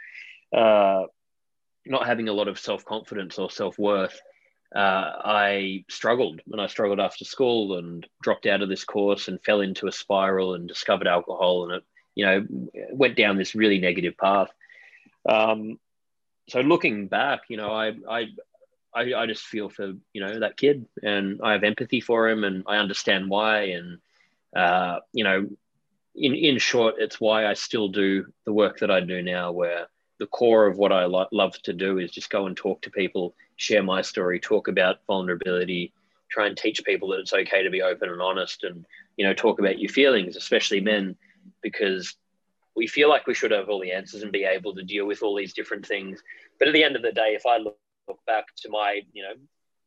uh, 0.55 1.05
not 1.89 2.05
having 2.05 2.29
a 2.29 2.33
lot 2.33 2.47
of 2.47 2.59
self 2.59 2.85
confidence 2.85 3.37
or 3.37 3.49
self 3.49 3.77
worth, 3.79 4.19
uh, 4.75 4.79
I 4.79 5.85
struggled 5.89 6.41
and 6.51 6.61
I 6.61 6.67
struggled 6.67 6.99
after 6.99 7.25
school 7.25 7.77
and 7.77 8.05
dropped 8.21 8.45
out 8.45 8.61
of 8.61 8.69
this 8.69 8.83
course 8.83 9.27
and 9.27 9.43
fell 9.43 9.61
into 9.61 9.87
a 9.87 9.91
spiral 9.91 10.53
and 10.53 10.67
discovered 10.67 11.07
alcohol 11.07 11.63
and 11.63 11.73
it, 11.73 11.83
you 12.15 12.25
know, 12.25 12.45
went 12.91 13.15
down 13.15 13.37
this 13.37 13.55
really 13.55 13.79
negative 13.79 14.17
path. 14.17 14.49
Um, 15.27 15.79
so 16.49 16.61
looking 16.61 17.07
back, 17.07 17.41
you 17.49 17.57
know, 17.57 17.71
I, 17.71 17.93
I, 18.09 18.27
I, 18.97 19.23
I 19.23 19.25
just 19.27 19.43
feel 19.43 19.69
for, 19.69 19.93
you 20.13 20.21
know, 20.21 20.39
that 20.39 20.57
kid 20.57 20.85
and 21.03 21.39
I 21.43 21.53
have 21.53 21.63
empathy 21.63 22.01
for 22.01 22.27
him 22.29 22.43
and 22.43 22.63
I 22.67 22.77
understand 22.77 23.29
why. 23.29 23.61
And, 23.77 23.99
uh, 24.55 24.99
you 25.13 25.23
know, 25.23 25.47
in, 26.15 26.33
in 26.33 26.57
short, 26.57 26.95
it's 26.97 27.21
why 27.21 27.45
I 27.45 27.53
still 27.53 27.87
do 27.89 28.25
the 28.45 28.53
work 28.53 28.79
that 28.79 28.91
I 28.91 28.99
do 29.01 29.21
now 29.21 29.51
where, 29.51 29.87
the 30.19 30.27
core 30.27 30.67
of 30.67 30.77
what 30.77 30.91
I 30.91 31.05
lo- 31.05 31.27
love 31.31 31.61
to 31.63 31.73
do 31.73 31.99
is 31.99 32.11
just 32.11 32.29
go 32.29 32.47
and 32.47 32.57
talk 32.57 32.81
to 32.81 32.91
people, 32.91 33.35
share 33.55 33.83
my 33.83 34.01
story, 34.01 34.39
talk 34.39 34.67
about 34.67 35.05
vulnerability, 35.05 35.93
try 36.29 36.47
and 36.47 36.57
teach 36.57 36.83
people 36.83 37.09
that 37.09 37.19
it's 37.19 37.33
okay 37.33 37.63
to 37.63 37.69
be 37.69 37.81
open 37.81 38.09
and 38.09 38.21
honest, 38.21 38.63
and 38.63 38.85
you 39.17 39.25
know 39.25 39.33
talk 39.33 39.59
about 39.59 39.79
your 39.79 39.91
feelings, 39.91 40.35
especially 40.35 40.81
men, 40.81 41.15
because 41.61 42.15
we 42.75 42.87
feel 42.87 43.09
like 43.09 43.27
we 43.27 43.33
should 43.33 43.51
have 43.51 43.69
all 43.69 43.79
the 43.79 43.91
answers 43.91 44.23
and 44.23 44.31
be 44.31 44.43
able 44.43 44.73
to 44.75 44.83
deal 44.83 45.05
with 45.05 45.23
all 45.23 45.35
these 45.35 45.53
different 45.53 45.85
things. 45.85 46.21
But 46.59 46.67
at 46.67 46.73
the 46.73 46.83
end 46.83 46.95
of 46.95 47.01
the 47.01 47.11
day, 47.11 47.35
if 47.35 47.45
I 47.45 47.57
look, 47.57 47.77
look 48.07 48.19
back 48.25 48.45
to 48.57 48.69
my 48.69 49.01
you 49.13 49.23
know 49.23 49.33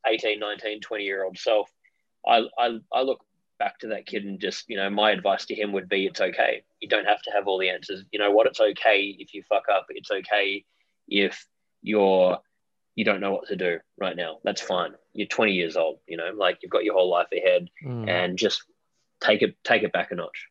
18, 0.07 0.39
19, 0.39 0.81
20 0.81 1.03
year 1.03 1.23
old 1.23 1.37
self, 1.37 1.69
I, 2.27 2.43
I, 2.57 2.79
I 2.91 3.01
look 3.01 3.23
back 3.59 3.79
to 3.79 3.87
that 3.87 4.07
kid 4.07 4.25
and 4.25 4.39
just 4.39 4.65
you 4.67 4.77
know 4.77 4.89
my 4.89 5.11
advice 5.11 5.45
to 5.45 5.55
him 5.55 5.71
would 5.73 5.89
be 5.89 6.05
it's 6.05 6.21
okay. 6.21 6.63
You 6.79 6.89
don't 6.89 7.05
have 7.05 7.21
to 7.23 7.31
have 7.31 7.47
all 7.47 7.59
the 7.59 7.69
answers. 7.69 8.03
You 8.11 8.19
know 8.19 8.31
what? 8.31 8.47
It's 8.47 8.59
okay 8.59 9.15
if 9.19 9.33
you 9.33 9.43
fuck 9.47 9.65
up. 9.71 9.85
It's 9.89 10.11
okay 10.11 10.65
if 11.07 11.45
you're 11.81 12.39
you 12.95 13.05
don't 13.05 13.21
know 13.21 13.31
what 13.31 13.47
to 13.47 13.55
do 13.55 13.79
right 13.97 14.15
now. 14.15 14.39
That's 14.43 14.61
fine. 14.61 14.93
You're 15.13 15.27
20 15.27 15.53
years 15.53 15.77
old 15.77 15.99
you 16.07 16.17
know 16.17 16.31
like 16.35 16.59
you've 16.61 16.71
got 16.71 16.83
your 16.83 16.95
whole 16.95 17.09
life 17.09 17.27
ahead 17.35 17.69
mm. 17.85 18.09
and 18.09 18.37
just 18.37 18.63
take 19.21 19.41
it 19.41 19.55
take 19.63 19.83
it 19.83 19.93
back 19.93 20.11
a 20.11 20.15
notch. 20.15 20.47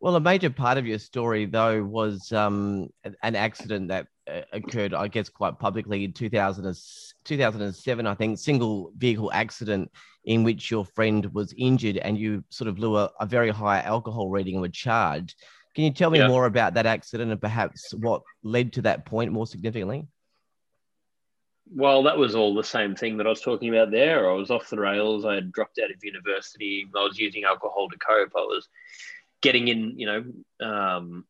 Well 0.00 0.16
a 0.16 0.20
major 0.20 0.50
part 0.50 0.78
of 0.78 0.86
your 0.86 0.98
story 0.98 1.46
though 1.46 1.82
was 1.82 2.32
um, 2.32 2.90
an 3.22 3.36
accident 3.36 3.88
that 3.88 4.06
occurred 4.52 4.94
i 4.94 5.08
guess 5.08 5.28
quite 5.28 5.58
publicly 5.58 6.04
in 6.04 6.12
2000, 6.12 6.76
2007 7.24 8.06
i 8.06 8.14
think 8.14 8.38
single 8.38 8.92
vehicle 8.96 9.30
accident 9.32 9.90
in 10.24 10.42
which 10.42 10.70
your 10.70 10.84
friend 10.84 11.26
was 11.32 11.54
injured 11.56 11.96
and 11.96 12.18
you 12.18 12.44
sort 12.50 12.68
of 12.68 12.76
blew 12.76 12.96
a, 12.96 13.10
a 13.20 13.26
very 13.26 13.50
high 13.50 13.80
alcohol 13.80 14.28
reading 14.28 14.54
and 14.54 14.62
were 14.62 14.68
charged. 14.68 15.36
Can 15.74 15.84
you 15.84 15.92
tell 15.92 16.10
me 16.10 16.18
yeah. 16.18 16.28
more 16.28 16.46
about 16.46 16.74
that 16.74 16.86
accident 16.86 17.30
and 17.30 17.40
perhaps 17.40 17.94
what 17.94 18.22
led 18.42 18.72
to 18.74 18.82
that 18.82 19.06
point 19.06 19.32
more 19.32 19.46
significantly? 19.46 20.06
Well, 21.72 22.02
that 22.02 22.18
was 22.18 22.34
all 22.34 22.54
the 22.54 22.64
same 22.64 22.96
thing 22.96 23.16
that 23.16 23.26
I 23.26 23.30
was 23.30 23.40
talking 23.40 23.68
about 23.68 23.92
there. 23.92 24.28
I 24.28 24.34
was 24.34 24.50
off 24.50 24.68
the 24.68 24.80
rails. 24.80 25.24
I 25.24 25.36
had 25.36 25.52
dropped 25.52 25.78
out 25.82 25.90
of 25.90 26.02
university. 26.02 26.86
I 26.96 27.04
was 27.04 27.18
using 27.18 27.44
alcohol 27.44 27.88
to 27.88 27.98
cope. 27.98 28.32
I 28.36 28.40
was 28.40 28.68
getting 29.40 29.68
in, 29.68 29.94
you 29.96 30.06
know, 30.06 30.66
um, 30.66 31.24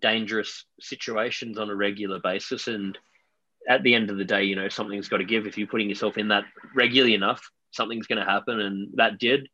dangerous 0.00 0.64
situations 0.80 1.58
on 1.58 1.70
a 1.70 1.74
regular 1.74 2.20
basis. 2.20 2.68
And 2.68 2.98
at 3.68 3.82
the 3.82 3.94
end 3.94 4.10
of 4.10 4.16
the 4.16 4.24
day, 4.24 4.44
you 4.44 4.56
know, 4.56 4.68
something's 4.68 5.08
got 5.08 5.18
to 5.18 5.24
give. 5.24 5.46
If 5.46 5.58
you're 5.58 5.66
putting 5.66 5.88
yourself 5.88 6.18
in 6.18 6.28
that 6.28 6.44
regularly 6.74 7.14
enough, 7.14 7.48
something's 7.72 8.06
going 8.06 8.24
to 8.24 8.30
happen, 8.30 8.60
and 8.60 8.90
that 8.94 9.18
did. 9.18 9.48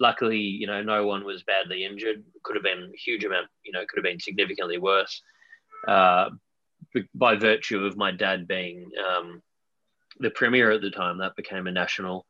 Luckily, 0.00 0.38
you 0.38 0.66
know, 0.66 0.82
no 0.82 1.06
one 1.06 1.24
was 1.24 1.44
badly 1.44 1.84
injured. 1.84 2.24
Could 2.42 2.56
have 2.56 2.64
been 2.64 2.90
a 2.92 2.96
huge 2.96 3.24
amount, 3.24 3.46
you 3.64 3.72
know, 3.72 3.84
could 3.88 3.98
have 3.98 4.04
been 4.04 4.20
significantly 4.20 4.78
worse. 4.78 5.22
Uh, 5.86 6.30
by 7.14 7.36
virtue 7.36 7.84
of 7.84 7.96
my 7.96 8.10
dad 8.10 8.46
being 8.46 8.90
um, 9.08 9.42
the 10.20 10.30
premier 10.30 10.70
at 10.70 10.80
the 10.80 10.90
time, 10.90 11.18
that 11.18 11.36
became 11.36 11.66
a 11.66 11.72
national 11.72 12.26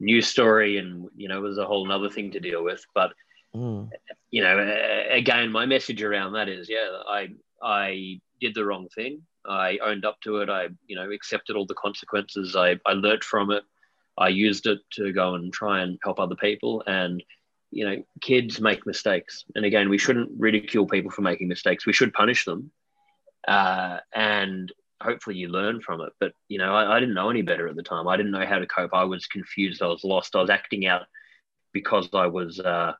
news 0.00 0.26
story, 0.26 0.78
and 0.78 1.08
you 1.16 1.28
know, 1.28 1.40
was 1.40 1.58
a 1.58 1.66
whole 1.66 1.90
other 1.90 2.10
thing 2.10 2.30
to 2.32 2.40
deal 2.40 2.62
with. 2.62 2.84
But 2.94 3.12
mm. 3.56 3.90
you 4.30 4.42
know, 4.42 4.76
again, 5.10 5.50
my 5.50 5.66
message 5.66 6.02
around 6.02 6.34
that 6.34 6.48
is, 6.48 6.68
yeah, 6.68 6.88
I 7.08 7.28
I 7.62 8.20
did 8.40 8.54
the 8.54 8.64
wrong 8.64 8.88
thing. 8.94 9.22
I 9.48 9.78
owned 9.78 10.04
up 10.04 10.20
to 10.22 10.38
it. 10.38 10.50
I, 10.50 10.68
you 10.86 10.96
know, 10.96 11.10
accepted 11.10 11.56
all 11.56 11.66
the 11.66 11.74
consequences. 11.74 12.56
I, 12.56 12.78
I 12.84 12.92
learned 12.92 13.24
from 13.24 13.50
it. 13.50 13.62
I 14.18 14.28
used 14.28 14.66
it 14.66 14.80
to 14.94 15.12
go 15.12 15.34
and 15.34 15.52
try 15.52 15.82
and 15.82 15.98
help 16.02 16.18
other 16.18 16.34
people. 16.34 16.82
And, 16.86 17.22
you 17.70 17.84
know, 17.86 18.02
kids 18.20 18.60
make 18.60 18.86
mistakes. 18.86 19.44
And 19.54 19.64
again, 19.64 19.88
we 19.88 19.98
shouldn't 19.98 20.30
ridicule 20.36 20.86
people 20.86 21.10
for 21.10 21.22
making 21.22 21.48
mistakes. 21.48 21.86
We 21.86 21.92
should 21.92 22.12
punish 22.12 22.44
them. 22.44 22.70
Uh, 23.46 23.98
and 24.12 24.72
hopefully 25.00 25.36
you 25.36 25.48
learn 25.48 25.80
from 25.80 26.00
it. 26.00 26.12
But, 26.18 26.32
you 26.48 26.58
know, 26.58 26.74
I, 26.74 26.96
I 26.96 27.00
didn't 27.00 27.14
know 27.14 27.30
any 27.30 27.42
better 27.42 27.68
at 27.68 27.76
the 27.76 27.82
time. 27.82 28.08
I 28.08 28.16
didn't 28.16 28.32
know 28.32 28.46
how 28.46 28.58
to 28.58 28.66
cope. 28.66 28.94
I 28.94 29.04
was 29.04 29.26
confused. 29.26 29.82
I 29.82 29.86
was 29.86 30.02
lost. 30.02 30.34
I 30.34 30.40
was 30.40 30.50
acting 30.50 30.86
out 30.86 31.02
because 31.72 32.08
I 32.12 32.26
was, 32.26 32.58
uh, 32.58 32.94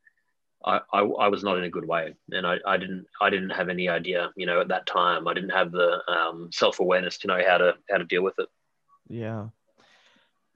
I, 0.67 0.81
I, 0.93 1.01
I, 1.01 1.29
was 1.29 1.45
not 1.45 1.59
in 1.59 1.65
a 1.65 1.71
good 1.71 1.87
way 1.87 2.15
and 2.33 2.47
I, 2.47 2.57
I 2.67 2.77
didn't 2.77 3.07
I 3.21 3.31
didn't 3.31 3.51
have 3.51 3.69
any 3.69 3.89
idea 3.89 4.31
you 4.37 4.47
know 4.47 4.61
at 4.61 4.69
that 4.69 4.87
time 4.87 5.29
I 5.29 5.35
didn't 5.35 5.51
have 5.51 5.71
the 5.71 6.03
um, 6.11 6.51
self-awareness 6.53 7.19
to 7.19 7.29
know 7.29 7.41
how 7.47 7.59
to 7.59 7.75
how 7.89 7.99
to 7.99 8.05
deal 8.05 8.23
with 8.23 8.35
it 8.39 8.49
Yeah. 9.09 9.49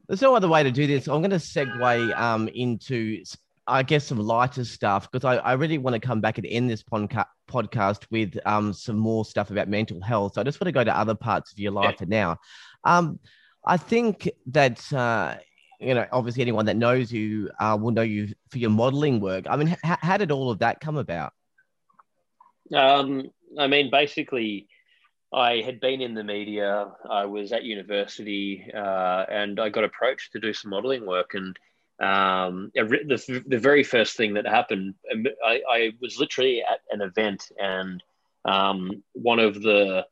There's 0.08 0.22
no 0.22 0.34
other 0.34 0.48
way 0.48 0.64
to 0.64 0.72
do 0.72 0.86
this. 0.88 1.06
I'm 1.06 1.20
going 1.20 1.30
to 1.30 1.36
segue 1.36 2.18
um, 2.18 2.48
into, 2.48 3.22
I 3.68 3.84
guess, 3.84 4.04
some 4.06 4.18
lighter 4.18 4.64
stuff 4.64 5.08
because 5.10 5.24
I, 5.24 5.36
I 5.36 5.52
really 5.52 5.78
want 5.78 5.94
to 5.94 6.00
come 6.00 6.20
back 6.20 6.36
and 6.36 6.46
end 6.48 6.68
this 6.68 6.82
podca- 6.82 7.26
podcast 7.48 8.06
with 8.10 8.36
um, 8.44 8.72
some 8.72 8.96
more 8.96 9.24
stuff 9.24 9.52
about 9.52 9.68
mental 9.68 10.00
health. 10.00 10.34
So 10.34 10.40
I 10.40 10.44
just 10.44 10.60
want 10.60 10.66
to 10.66 10.72
go 10.72 10.82
to 10.82 10.98
other 10.98 11.14
parts 11.14 11.52
of 11.52 11.60
your 11.60 11.70
life 11.70 11.92
yeah. 11.92 11.98
for 11.98 12.06
now. 12.06 12.36
Um, 12.82 13.20
I 13.64 13.76
think 13.76 14.28
that, 14.46 14.92
uh, 14.92 15.36
you 15.80 15.94
know, 15.94 16.06
obviously 16.12 16.42
anyone 16.42 16.66
that 16.66 16.76
knows 16.76 17.10
you 17.10 17.50
uh, 17.58 17.76
will 17.80 17.90
know 17.90 18.02
you 18.02 18.28
for 18.50 18.58
your 18.58 18.70
modeling 18.70 19.20
work. 19.20 19.46
I 19.48 19.56
mean, 19.56 19.68
h- 19.68 19.78
how 19.82 20.16
did 20.18 20.30
all 20.30 20.50
of 20.50 20.58
that 20.58 20.80
come 20.80 20.96
about? 20.96 21.32
Um, 22.74 23.30
I 23.58 23.66
mean, 23.66 23.90
basically, 23.90 24.68
I 25.32 25.62
had 25.64 25.80
been 25.80 26.02
in 26.02 26.14
the 26.14 26.22
media. 26.22 26.88
I 27.08 27.24
was 27.24 27.52
at 27.52 27.64
university, 27.64 28.70
uh, 28.74 29.24
and 29.30 29.58
I 29.58 29.70
got 29.70 29.84
approached 29.84 30.32
to 30.32 30.40
do 30.40 30.52
some 30.52 30.70
modelling 30.70 31.06
work. 31.06 31.34
And 31.34 31.58
um, 31.98 32.70
the, 32.74 33.42
the 33.46 33.58
very 33.58 33.82
first 33.82 34.16
thing 34.16 34.34
that 34.34 34.46
happened, 34.46 34.94
um, 35.10 35.26
I, 35.44 35.62
I 35.68 35.92
was 36.00 36.18
literally 36.18 36.62
at 36.62 36.80
an 36.90 37.00
event, 37.00 37.50
and 37.58 38.02
um, 38.44 39.02
one 39.12 39.38
of 39.38 39.62
the 39.62 40.04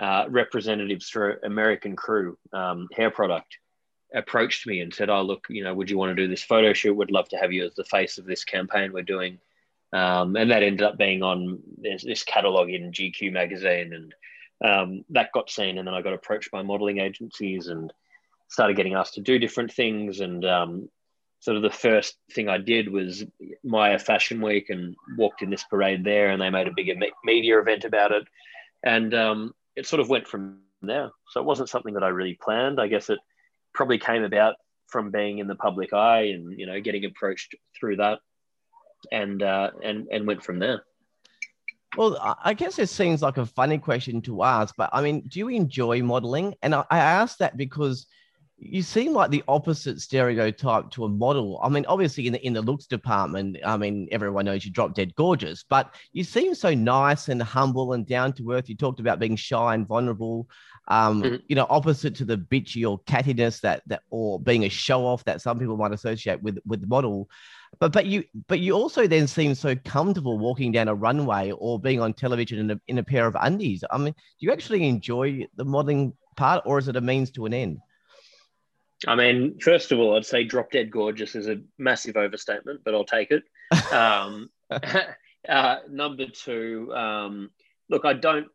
uh, 0.00 0.24
representatives 0.28 1.08
for 1.08 1.38
American 1.44 1.94
Crew 1.94 2.36
um, 2.52 2.88
Hair 2.92 3.12
Product 3.12 3.58
approached 4.14 4.66
me 4.66 4.80
and 4.80 4.92
said, 4.92 5.10
"Oh, 5.10 5.22
look, 5.22 5.46
you 5.48 5.64
know, 5.64 5.74
would 5.74 5.90
you 5.90 5.98
want 5.98 6.10
to 6.10 6.22
do 6.22 6.28
this 6.28 6.42
photo 6.42 6.72
shoot? 6.72 6.94
We'd 6.94 7.10
love 7.10 7.28
to 7.30 7.36
have 7.36 7.52
you 7.52 7.64
as 7.64 7.74
the 7.74 7.84
face 7.84 8.18
of 8.18 8.26
this 8.26 8.44
campaign 8.44 8.92
we're 8.92 9.02
doing." 9.02 9.38
Um, 9.92 10.36
and 10.36 10.50
that 10.50 10.62
ended 10.62 10.82
up 10.82 10.96
being 10.96 11.22
on 11.22 11.60
this, 11.76 12.02
this 12.02 12.22
catalog 12.24 12.70
in 12.70 12.92
GQ 12.92 13.32
magazine, 13.32 13.92
and 13.92 14.14
um, 14.64 15.04
that 15.10 15.32
got 15.32 15.50
seen. 15.50 15.78
And 15.78 15.86
then 15.86 15.94
I 15.94 16.02
got 16.02 16.14
approached 16.14 16.50
by 16.50 16.62
modeling 16.62 16.98
agencies 16.98 17.68
and 17.68 17.92
started 18.48 18.76
getting 18.76 18.94
asked 18.94 19.14
to 19.14 19.20
do 19.20 19.38
different 19.38 19.72
things. 19.72 20.20
And 20.20 20.44
um, 20.46 20.88
sort 21.40 21.56
of 21.56 21.62
the 21.62 21.70
first 21.70 22.16
thing 22.30 22.48
I 22.48 22.58
did 22.58 22.90
was 22.90 23.24
Myer 23.62 23.98
Fashion 23.98 24.40
Week 24.40 24.70
and 24.70 24.96
walked 25.18 25.42
in 25.42 25.50
this 25.50 25.64
parade 25.64 26.04
there, 26.04 26.30
and 26.30 26.40
they 26.40 26.50
made 26.50 26.68
a 26.68 26.74
bigger 26.74 26.94
media 27.24 27.60
event 27.60 27.84
about 27.84 28.12
it. 28.12 28.26
And 28.82 29.12
um, 29.14 29.54
it 29.76 29.86
sort 29.86 30.00
of 30.00 30.08
went 30.08 30.26
from 30.26 30.60
there. 30.80 31.10
So 31.28 31.40
it 31.40 31.46
wasn't 31.46 31.68
something 31.68 31.94
that 31.94 32.02
I 32.02 32.08
really 32.08 32.38
planned. 32.40 32.80
I 32.80 32.88
guess 32.88 33.10
it 33.10 33.18
probably 33.74 33.98
came 33.98 34.24
about 34.24 34.54
from 34.88 35.10
being 35.10 35.38
in 35.38 35.46
the 35.46 35.54
public 35.54 35.92
eye 35.92 36.24
and 36.34 36.58
you 36.58 36.66
know 36.66 36.80
getting 36.80 37.04
approached 37.04 37.54
through 37.78 37.96
that 37.96 38.18
and 39.10 39.42
uh, 39.42 39.70
and 39.82 40.06
and 40.12 40.26
went 40.26 40.42
from 40.42 40.58
there. 40.58 40.84
Well, 41.96 42.36
I 42.42 42.54
guess 42.54 42.78
it 42.78 42.88
seems 42.88 43.20
like 43.20 43.36
a 43.36 43.44
funny 43.44 43.76
question 43.76 44.22
to 44.22 44.44
ask, 44.44 44.74
but 44.78 44.88
I 44.94 45.02
mean, 45.02 45.28
do 45.28 45.38
you 45.38 45.48
enjoy 45.48 46.02
modeling? 46.02 46.54
And 46.62 46.74
I, 46.74 46.84
I 46.90 46.98
ask 46.98 47.36
that 47.38 47.58
because 47.58 48.06
you 48.56 48.82
seem 48.82 49.12
like 49.12 49.30
the 49.30 49.42
opposite 49.48 50.00
stereotype 50.00 50.90
to 50.92 51.04
a 51.04 51.08
model. 51.08 51.60
I 51.62 51.68
mean, 51.68 51.84
obviously 51.86 52.26
in 52.26 52.32
the 52.32 52.46
in 52.46 52.52
the 52.52 52.62
looks 52.62 52.86
department, 52.86 53.58
I 53.64 53.76
mean, 53.76 54.08
everyone 54.10 54.44
knows 54.44 54.64
you 54.64 54.70
drop 54.70 54.94
dead 54.94 55.14
gorgeous, 55.16 55.64
but 55.68 55.94
you 56.12 56.24
seem 56.24 56.54
so 56.54 56.72
nice 56.72 57.28
and 57.28 57.42
humble 57.42 57.92
and 57.92 58.06
down 58.06 58.32
to 58.34 58.52
earth. 58.52 58.68
You 58.68 58.76
talked 58.76 59.00
about 59.00 59.18
being 59.18 59.36
shy 59.36 59.74
and 59.74 59.86
vulnerable. 59.86 60.48
Um, 60.88 61.22
mm-hmm. 61.22 61.36
you 61.46 61.54
know, 61.54 61.66
opposite 61.70 62.16
to 62.16 62.24
the 62.24 62.36
bitchy 62.36 62.88
or 62.88 62.98
cattiness 63.00 63.60
that 63.60 63.82
that 63.86 64.02
or 64.10 64.40
being 64.40 64.64
a 64.64 64.68
show 64.68 65.06
off 65.06 65.24
that 65.24 65.40
some 65.40 65.58
people 65.58 65.76
might 65.76 65.92
associate 65.92 66.42
with 66.42 66.58
with 66.66 66.80
the 66.80 66.86
model. 66.86 67.28
But 67.78 67.92
but 67.92 68.06
you 68.06 68.24
but 68.48 68.58
you 68.58 68.72
also 68.72 69.06
then 69.06 69.26
seem 69.26 69.54
so 69.54 69.76
comfortable 69.76 70.38
walking 70.38 70.72
down 70.72 70.88
a 70.88 70.94
runway 70.94 71.52
or 71.52 71.78
being 71.78 72.00
on 72.00 72.12
television 72.12 72.58
in 72.58 72.70
a, 72.72 72.80
in 72.88 72.98
a 72.98 73.02
pair 73.02 73.26
of 73.26 73.36
undies. 73.40 73.84
I 73.90 73.98
mean, 73.98 74.12
do 74.12 74.46
you 74.46 74.52
actually 74.52 74.88
enjoy 74.88 75.46
the 75.56 75.64
modeling 75.64 76.14
part, 76.36 76.62
or 76.66 76.78
is 76.78 76.88
it 76.88 76.96
a 76.96 77.00
means 77.00 77.30
to 77.32 77.46
an 77.46 77.54
end? 77.54 77.78
I 79.06 79.14
mean, 79.16 79.58
first 79.58 79.90
of 79.92 79.98
all, 79.98 80.16
I'd 80.16 80.26
say 80.26 80.44
"drop 80.44 80.70
dead 80.70 80.90
gorgeous" 80.90 81.34
is 81.34 81.48
a 81.48 81.60
massive 81.78 82.16
overstatement, 82.16 82.80
but 82.84 82.94
I'll 82.94 83.04
take 83.04 83.30
it. 83.30 83.42
um, 83.92 84.50
uh, 85.48 85.76
number 85.90 86.26
two, 86.26 86.92
um, 86.94 87.50
look, 87.88 88.04
I 88.04 88.12
don't, 88.12 88.46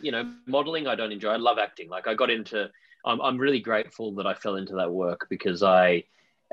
you 0.00 0.12
know, 0.12 0.30
modeling. 0.46 0.86
I 0.86 0.94
don't 0.94 1.12
enjoy. 1.12 1.30
I 1.30 1.36
love 1.36 1.58
acting. 1.58 1.88
Like 1.88 2.06
I 2.06 2.14
got 2.14 2.30
into. 2.30 2.70
I'm, 3.04 3.20
I'm 3.20 3.38
really 3.38 3.60
grateful 3.60 4.14
that 4.16 4.26
I 4.26 4.34
fell 4.34 4.56
into 4.56 4.74
that 4.76 4.90
work 4.90 5.26
because 5.30 5.62
I 5.62 6.04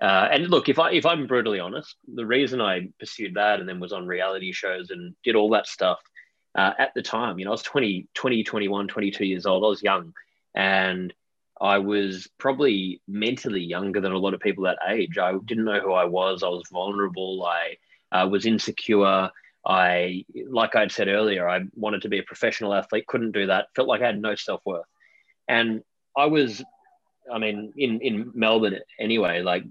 uh, 0.02 0.28
and 0.32 0.50
look, 0.50 0.70
if 0.70 0.80
I 0.80 0.92
if 0.92 1.06
I'm 1.06 1.28
brutally 1.28 1.60
honest, 1.60 1.96
the 2.14 2.26
reason 2.26 2.62
I 2.62 2.90
pursued 3.00 3.36
that 3.36 3.60
and 3.60 3.70
then 3.70 3.80
was 3.80 3.94
on 3.94 4.08
reality 4.08 4.52
shows 4.52 4.90
and 4.90 5.16
did 5.24 5.36
all 5.36 5.52
that 5.52 5.68
stuff 5.68 6.00
uh, 6.56 6.72
at 6.78 6.94
the 6.96 7.02
time, 7.02 7.40
you 7.40 7.46
know, 7.46 7.52
I 7.52 7.54
was 7.54 7.64
20, 7.64 8.08
20, 8.14 8.44
21, 8.44 8.88
22 8.88 9.26
years 9.26 9.46
old. 9.46 9.64
I 9.64 9.68
was 9.68 9.84
young, 9.84 10.14
and 10.56 11.14
I 11.60 11.78
was 11.80 12.28
probably 12.38 13.02
mentally 13.08 13.62
younger 13.62 14.02
than 14.02 14.12
a 14.12 14.18
lot 14.18 14.34
of 14.34 14.40
people 14.40 14.64
that 14.66 14.80
age. 14.88 15.18
I 15.18 15.34
didn't 15.46 15.66
know 15.66 15.80
who 15.80 15.94
I 15.94 16.06
was. 16.06 16.44
I 16.44 16.50
was 16.50 16.68
vulnerable. 16.72 17.46
I 17.46 17.78
uh, 18.12 18.28
was 18.28 18.46
insecure. 18.46 19.30
I, 19.66 20.26
like 20.50 20.76
I'd 20.76 20.92
said 20.92 21.08
earlier, 21.08 21.48
I 21.48 21.62
wanted 21.76 22.02
to 22.04 22.10
be 22.10 22.20
a 22.20 22.24
professional 22.24 22.74
athlete. 22.74 23.08
Couldn't 23.08 23.32
do 23.32 23.48
that. 23.48 23.68
Felt 23.76 23.88
like 23.88 24.02
I 24.02 24.08
had 24.08 24.22
no 24.22 24.36
self 24.36 24.62
worth, 24.66 24.86
and 25.48 25.84
I 26.18 26.26
was 26.26 26.64
I 27.32 27.38
mean, 27.38 27.74
in, 27.78 28.02
in 28.02 28.32
Melbourne 28.34 28.80
anyway, 29.00 29.42
like 29.42 29.64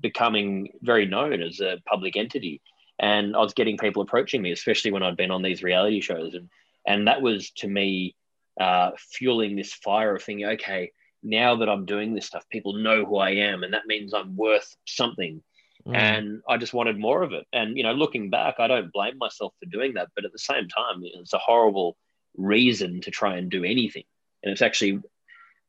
becoming 0.00 0.70
very 0.82 1.06
known 1.06 1.42
as 1.42 1.60
a 1.60 1.80
public 1.86 2.16
entity. 2.16 2.60
And 2.98 3.36
I 3.36 3.40
was 3.40 3.54
getting 3.54 3.78
people 3.78 4.02
approaching 4.02 4.42
me, 4.42 4.52
especially 4.52 4.90
when 4.90 5.02
I'd 5.02 5.16
been 5.16 5.30
on 5.30 5.42
these 5.42 5.62
reality 5.62 6.00
shows. 6.00 6.34
And, 6.34 6.48
and 6.86 7.06
that 7.06 7.22
was 7.22 7.50
to 7.58 7.68
me 7.68 8.14
uh, 8.60 8.90
fueling 8.98 9.56
this 9.56 9.72
fire 9.72 10.16
of 10.16 10.22
thinking, 10.22 10.46
okay, 10.46 10.92
now 11.22 11.56
that 11.56 11.68
I'm 11.68 11.86
doing 11.86 12.14
this 12.14 12.26
stuff, 12.26 12.48
people 12.50 12.74
know 12.74 13.04
who 13.04 13.16
I 13.16 13.30
am. 13.30 13.62
And 13.62 13.72
that 13.74 13.86
means 13.86 14.12
I'm 14.12 14.36
worth 14.36 14.76
something. 14.84 15.42
Mm. 15.88 15.96
And 15.96 16.42
I 16.48 16.58
just 16.58 16.74
wanted 16.74 16.98
more 16.98 17.22
of 17.22 17.32
it. 17.32 17.46
And, 17.52 17.76
you 17.76 17.82
know, 17.82 17.92
looking 17.92 18.30
back, 18.30 18.56
I 18.58 18.66
don't 18.66 18.92
blame 18.92 19.18
myself 19.18 19.54
for 19.58 19.66
doing 19.70 19.94
that. 19.94 20.08
But 20.14 20.24
at 20.24 20.32
the 20.32 20.38
same 20.38 20.68
time, 20.68 21.00
it's 21.02 21.32
a 21.32 21.38
horrible 21.38 21.96
reason 22.36 23.00
to 23.02 23.10
try 23.10 23.36
and 23.36 23.50
do 23.50 23.64
anything. 23.64 24.04
And 24.42 24.52
it's 24.52 24.62
actually 24.62 25.00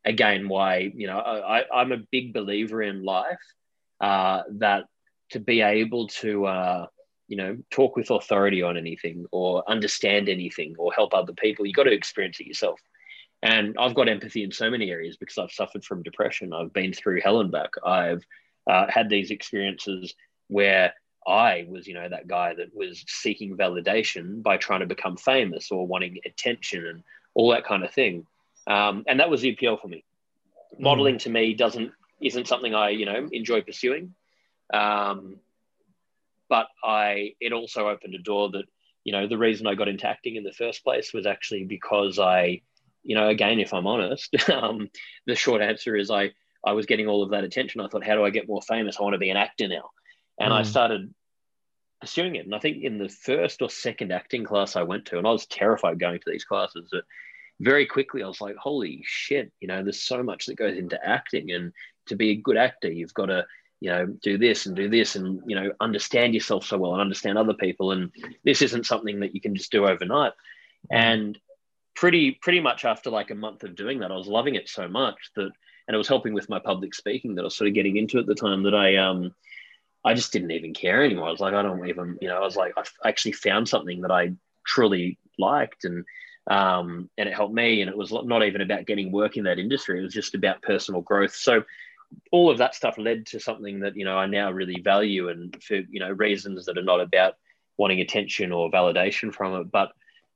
again 0.05 0.47
why 0.47 0.91
you 0.95 1.07
know 1.07 1.19
I, 1.19 1.63
I'm 1.73 1.91
a 1.91 2.03
big 2.11 2.33
believer 2.33 2.81
in 2.81 3.03
life 3.03 3.37
uh, 4.01 4.43
that 4.53 4.85
to 5.31 5.39
be 5.39 5.61
able 5.61 6.07
to 6.07 6.45
uh, 6.45 6.87
you 7.27 7.37
know 7.37 7.57
talk 7.69 7.95
with 7.95 8.09
authority 8.09 8.61
on 8.61 8.77
anything 8.77 9.25
or 9.31 9.63
understand 9.69 10.29
anything 10.29 10.75
or 10.77 10.93
help 10.93 11.13
other 11.13 11.33
people 11.33 11.65
you 11.65 11.73
got 11.73 11.83
to 11.83 11.91
experience 11.91 12.39
it 12.39 12.47
yourself 12.47 12.79
and 13.41 13.75
I've 13.79 13.95
got 13.95 14.09
empathy 14.09 14.43
in 14.43 14.51
so 14.51 14.69
many 14.69 14.91
areas 14.91 15.15
because 15.17 15.37
I've 15.37 15.51
suffered 15.51 15.83
from 15.83 16.03
depression 16.03 16.53
I've 16.53 16.73
been 16.73 16.93
through 16.93 17.21
hell 17.21 17.41
and 17.41 17.51
back 17.51 17.71
I've 17.85 18.23
uh, 18.69 18.85
had 18.87 19.09
these 19.09 19.31
experiences 19.31 20.13
where 20.47 20.93
I 21.27 21.65
was, 21.67 21.87
you 21.87 21.95
know, 21.95 22.07
that 22.07 22.27
guy 22.27 22.53
that 22.53 22.75
was 22.75 23.03
seeking 23.07 23.57
validation 23.57 24.43
by 24.43 24.57
trying 24.57 24.81
to 24.81 24.85
become 24.85 25.17
famous 25.17 25.71
or 25.71 25.87
wanting 25.87 26.19
attention 26.23 26.85
and 26.85 27.03
all 27.33 27.49
that 27.51 27.65
kind 27.65 27.83
of 27.83 27.91
thing. 27.91 28.27
Um, 28.67 29.03
and 29.07 29.19
that 29.19 29.29
was 29.29 29.41
the 29.41 29.49
appeal 29.49 29.77
for 29.77 29.87
me. 29.87 30.05
Modeling 30.77 31.15
mm. 31.15 31.21
to 31.21 31.29
me 31.29 31.53
doesn't 31.55 31.91
isn't 32.21 32.47
something 32.47 32.75
I 32.75 32.89
you 32.89 33.05
know 33.05 33.27
enjoy 33.31 33.61
pursuing, 33.61 34.13
um, 34.71 35.37
but 36.47 36.67
I 36.83 37.33
it 37.39 37.53
also 37.53 37.89
opened 37.89 38.13
a 38.13 38.19
door 38.19 38.51
that 38.51 38.65
you 39.03 39.13
know 39.13 39.27
the 39.27 39.37
reason 39.37 39.65
I 39.65 39.73
got 39.73 39.87
into 39.87 40.07
acting 40.07 40.35
in 40.35 40.43
the 40.43 40.53
first 40.53 40.83
place 40.83 41.11
was 41.11 41.25
actually 41.25 41.63
because 41.63 42.19
I 42.19 42.61
you 43.03 43.15
know 43.15 43.29
again 43.29 43.59
if 43.59 43.73
I'm 43.73 43.87
honest 43.87 44.49
um, 44.49 44.91
the 45.25 45.35
short 45.35 45.61
answer 45.61 45.95
is 45.95 46.11
I 46.11 46.33
I 46.65 46.73
was 46.73 46.85
getting 46.85 47.07
all 47.07 47.23
of 47.23 47.31
that 47.31 47.43
attention. 47.43 47.81
I 47.81 47.87
thought 47.87 48.05
how 48.05 48.15
do 48.15 48.25
I 48.25 48.29
get 48.29 48.47
more 48.47 48.61
famous? 48.61 48.97
I 48.99 49.03
want 49.03 49.13
to 49.13 49.19
be 49.19 49.29
an 49.29 49.37
actor 49.37 49.67
now, 49.67 49.89
and 50.39 50.51
mm. 50.51 50.55
I 50.57 50.63
started 50.63 51.13
pursuing 52.01 52.35
it. 52.35 52.45
And 52.45 52.55
I 52.55 52.59
think 52.59 52.83
in 52.83 52.97
the 52.97 53.09
first 53.09 53.61
or 53.61 53.69
second 53.69 54.11
acting 54.11 54.43
class 54.43 54.75
I 54.75 54.83
went 54.83 55.05
to, 55.07 55.17
and 55.17 55.27
I 55.27 55.31
was 55.31 55.45
terrified 55.45 55.99
going 55.99 56.19
to 56.19 56.31
these 56.31 56.45
classes, 56.45 56.89
that 56.91 57.03
very 57.59 57.85
quickly 57.85 58.23
I 58.23 58.27
was 58.27 58.41
like, 58.41 58.55
holy 58.55 59.03
shit, 59.05 59.51
you 59.59 59.67
know, 59.67 59.83
there's 59.83 60.01
so 60.01 60.23
much 60.23 60.45
that 60.45 60.55
goes 60.55 60.77
into 60.77 61.03
acting. 61.05 61.51
And 61.51 61.73
to 62.07 62.15
be 62.15 62.29
a 62.29 62.35
good 62.35 62.57
actor, 62.57 62.89
you've 62.91 63.13
got 63.13 63.25
to, 63.25 63.45
you 63.81 63.89
know, 63.89 64.05
do 64.05 64.37
this 64.37 64.65
and 64.65 64.75
do 64.75 64.89
this 64.89 65.15
and, 65.15 65.41
you 65.45 65.55
know, 65.55 65.71
understand 65.81 66.33
yourself 66.33 66.65
so 66.65 66.77
well 66.77 66.93
and 66.93 67.01
understand 67.01 67.37
other 67.37 67.53
people. 67.53 67.91
And 67.91 68.11
this 68.45 68.61
isn't 68.61 68.85
something 68.85 69.19
that 69.19 69.35
you 69.35 69.41
can 69.41 69.55
just 69.55 69.71
do 69.71 69.85
overnight. 69.85 70.33
And 70.89 71.37
pretty, 71.95 72.31
pretty 72.41 72.61
much 72.61 72.85
after 72.85 73.09
like 73.09 73.29
a 73.29 73.35
month 73.35 73.63
of 73.63 73.75
doing 73.75 73.99
that, 73.99 74.11
I 74.11 74.15
was 74.15 74.27
loving 74.27 74.55
it 74.55 74.69
so 74.69 74.87
much 74.87 75.17
that, 75.35 75.51
and 75.89 75.95
it 75.95 75.97
was 75.97 76.07
helping 76.07 76.33
with 76.33 76.49
my 76.49 76.59
public 76.59 76.93
speaking 76.93 77.33
that 77.33 77.41
I 77.41 77.45
was 77.45 77.55
sort 77.55 77.67
of 77.67 77.73
getting 77.73 77.97
into 77.97 78.19
at 78.19 78.27
the 78.27 78.35
time 78.35 78.61
that 78.61 78.75
I, 78.75 78.97
um, 78.97 79.33
I 80.05 80.13
just 80.13 80.31
didn't 80.31 80.51
even 80.51 80.71
care 80.71 81.03
anymore. 81.03 81.27
I 81.27 81.31
was 81.31 81.39
like, 81.39 81.55
I 81.55 81.63
don't 81.63 81.89
even, 81.89 82.19
you 82.21 82.27
know, 82.27 82.37
I 82.37 82.41
was 82.41 82.55
like, 82.55 82.73
I 82.77 82.83
actually 83.09 83.31
found 83.31 83.67
something 83.67 84.01
that 84.01 84.11
I 84.11 84.33
truly 84.67 85.17
liked 85.39 85.85
and 85.85 86.05
um, 86.45 87.09
and 87.17 87.27
it 87.27 87.33
helped 87.33 87.55
me. 87.55 87.81
And 87.81 87.89
it 87.89 87.97
was 87.97 88.11
not 88.11 88.43
even 88.43 88.61
about 88.61 88.85
getting 88.85 89.11
work 89.11 89.35
in 89.35 89.43
that 89.45 89.59
industry; 89.59 89.99
it 89.99 90.03
was 90.03 90.13
just 90.13 90.35
about 90.35 90.61
personal 90.61 91.01
growth. 91.01 91.35
So 91.35 91.63
all 92.31 92.49
of 92.49 92.57
that 92.57 92.75
stuff 92.75 92.97
led 92.97 93.25
to 93.27 93.39
something 93.39 93.79
that 93.81 93.95
you 93.95 94.05
know 94.05 94.17
I 94.17 94.25
now 94.25 94.51
really 94.51 94.81
value, 94.81 95.29
and 95.29 95.55
for 95.61 95.75
you 95.75 95.99
know 95.99 96.11
reasons 96.11 96.65
that 96.65 96.77
are 96.77 96.83
not 96.83 97.01
about 97.01 97.35
wanting 97.77 98.01
attention 98.01 98.51
or 98.51 98.71
validation 98.71 99.33
from 99.33 99.61
it, 99.61 99.71
but 99.71 99.91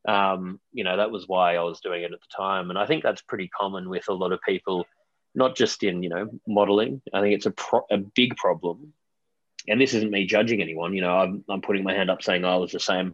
um, 0.07 0.59
you 0.71 0.83
know 0.83 0.97
that 0.97 1.11
was 1.11 1.27
why 1.27 1.55
I 1.55 1.63
was 1.63 1.79
doing 1.79 2.03
it 2.03 2.13
at 2.13 2.19
the 2.19 2.35
time. 2.35 2.69
And 2.69 2.77
I 2.77 2.85
think 2.85 3.03
that's 3.03 3.21
pretty 3.21 3.47
common 3.47 3.89
with 3.89 4.07
a 4.07 4.13
lot 4.13 4.31
of 4.31 4.41
people 4.41 4.85
not 5.35 5.55
just 5.55 5.83
in 5.83 6.03
you 6.03 6.09
know 6.09 6.29
modeling. 6.47 7.01
I 7.13 7.21
think 7.21 7.35
it's 7.35 7.45
a 7.45 7.51
pro- 7.51 7.85
a 7.91 7.97
big 7.97 8.35
problem, 8.37 8.93
and 9.67 9.79
this 9.79 9.93
isn't 9.93 10.11
me 10.11 10.25
judging 10.25 10.61
anyone. 10.61 10.93
You 10.93 11.01
know, 11.01 11.17
I'm 11.17 11.43
I'm 11.49 11.61
putting 11.61 11.83
my 11.83 11.93
hand 11.93 12.09
up 12.09 12.21
saying 12.21 12.45
oh, 12.45 12.49
I 12.49 12.57
was 12.57 12.71
the 12.71 12.79
same, 12.79 13.13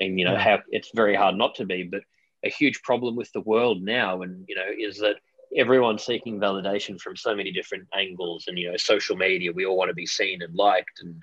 and 0.00 0.18
you 0.18 0.24
know 0.24 0.36
how 0.36 0.60
it's 0.68 0.90
very 0.94 1.14
hard 1.14 1.36
not 1.36 1.56
to 1.56 1.64
be. 1.64 1.84
But 1.84 2.02
a 2.44 2.50
huge 2.50 2.82
problem 2.82 3.16
with 3.16 3.32
the 3.32 3.40
world 3.40 3.82
now, 3.82 4.22
and 4.22 4.44
you 4.48 4.54
know, 4.54 4.68
is 4.78 4.98
that 4.98 5.16
everyone's 5.56 6.04
seeking 6.04 6.40
validation 6.40 7.00
from 7.00 7.16
so 7.16 7.34
many 7.34 7.52
different 7.52 7.86
angles, 7.96 8.44
and 8.48 8.58
you 8.58 8.70
know, 8.70 8.76
social 8.76 9.16
media. 9.16 9.52
We 9.52 9.66
all 9.66 9.76
want 9.76 9.88
to 9.88 9.94
be 9.94 10.06
seen 10.06 10.42
and 10.42 10.54
liked, 10.54 11.00
and 11.00 11.22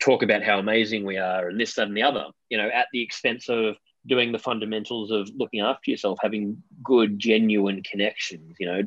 talk 0.00 0.22
about 0.22 0.42
how 0.42 0.58
amazing 0.58 1.04
we 1.04 1.18
are, 1.18 1.48
and 1.48 1.60
this, 1.60 1.74
that, 1.74 1.88
and 1.88 1.96
the 1.96 2.02
other. 2.02 2.26
You 2.48 2.58
know, 2.58 2.68
at 2.68 2.86
the 2.92 3.02
expense 3.02 3.48
of 3.48 3.76
doing 4.06 4.32
the 4.32 4.38
fundamentals 4.38 5.10
of 5.10 5.30
looking 5.36 5.60
after 5.60 5.90
yourself, 5.90 6.18
having 6.22 6.62
good, 6.82 7.18
genuine 7.18 7.82
connections, 7.82 8.56
you 8.58 8.66
know, 8.66 8.82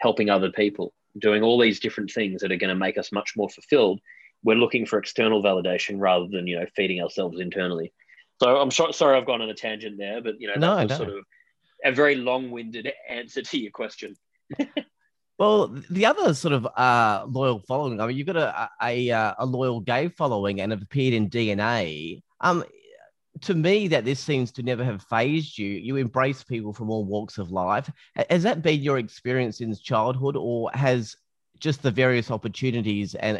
helping 0.00 0.30
other 0.30 0.50
people, 0.50 0.92
doing 1.18 1.42
all 1.42 1.58
these 1.58 1.80
different 1.80 2.10
things 2.10 2.40
that 2.42 2.52
are 2.52 2.56
going 2.56 2.68
to 2.68 2.74
make 2.74 2.98
us 2.98 3.12
much 3.12 3.32
more 3.36 3.48
fulfilled. 3.48 4.00
We're 4.42 4.56
looking 4.56 4.86
for 4.86 4.98
external 4.98 5.42
validation 5.42 5.96
rather 5.98 6.26
than, 6.30 6.46
you 6.46 6.58
know, 6.58 6.66
feeding 6.76 7.02
ourselves 7.02 7.40
internally. 7.40 7.92
So 8.42 8.56
I'm 8.56 8.70
so, 8.70 8.90
sorry 8.90 9.16
I've 9.16 9.26
gone 9.26 9.40
on 9.40 9.48
a 9.48 9.54
tangent 9.54 9.96
there, 9.98 10.20
but, 10.20 10.34
you 10.38 10.48
know, 10.48 10.54
no, 10.54 10.76
that 10.76 10.82
was 10.82 10.90
no. 10.90 10.96
sort 10.96 11.18
of 11.18 11.24
a 11.84 11.92
very 11.92 12.16
long 12.16 12.50
winded 12.50 12.90
answer 13.08 13.42
to 13.42 13.58
your 13.58 13.70
question. 13.70 14.14
Well, 15.36 15.76
the 15.90 16.06
other 16.06 16.32
sort 16.32 16.54
of 16.54 16.64
uh, 16.64 17.26
loyal 17.28 17.58
following, 17.58 18.00
I 18.00 18.06
mean, 18.06 18.16
you've 18.16 18.26
got 18.26 18.36
a, 18.36 18.70
a, 18.80 19.34
a 19.38 19.44
loyal 19.44 19.80
gay 19.80 20.08
following 20.08 20.60
and 20.60 20.70
have 20.70 20.80
appeared 20.80 21.12
in 21.12 21.28
DNA. 21.28 22.22
Um, 22.40 22.64
to 23.42 23.54
me 23.54 23.88
that 23.88 24.04
this 24.04 24.20
seems 24.20 24.52
to 24.52 24.62
never 24.62 24.84
have 24.84 25.02
fazed 25.02 25.58
you. 25.58 25.68
You 25.68 25.96
embrace 25.96 26.44
people 26.44 26.72
from 26.72 26.90
all 26.90 27.04
walks 27.04 27.38
of 27.38 27.50
life. 27.50 27.90
Has 28.30 28.42
that 28.44 28.62
been 28.62 28.82
your 28.82 28.98
experience 28.98 29.60
in 29.60 29.74
childhood, 29.74 30.36
or 30.36 30.70
has 30.74 31.16
just 31.58 31.82
the 31.82 31.90
various 31.90 32.30
opportunities 32.30 33.14
and 33.14 33.38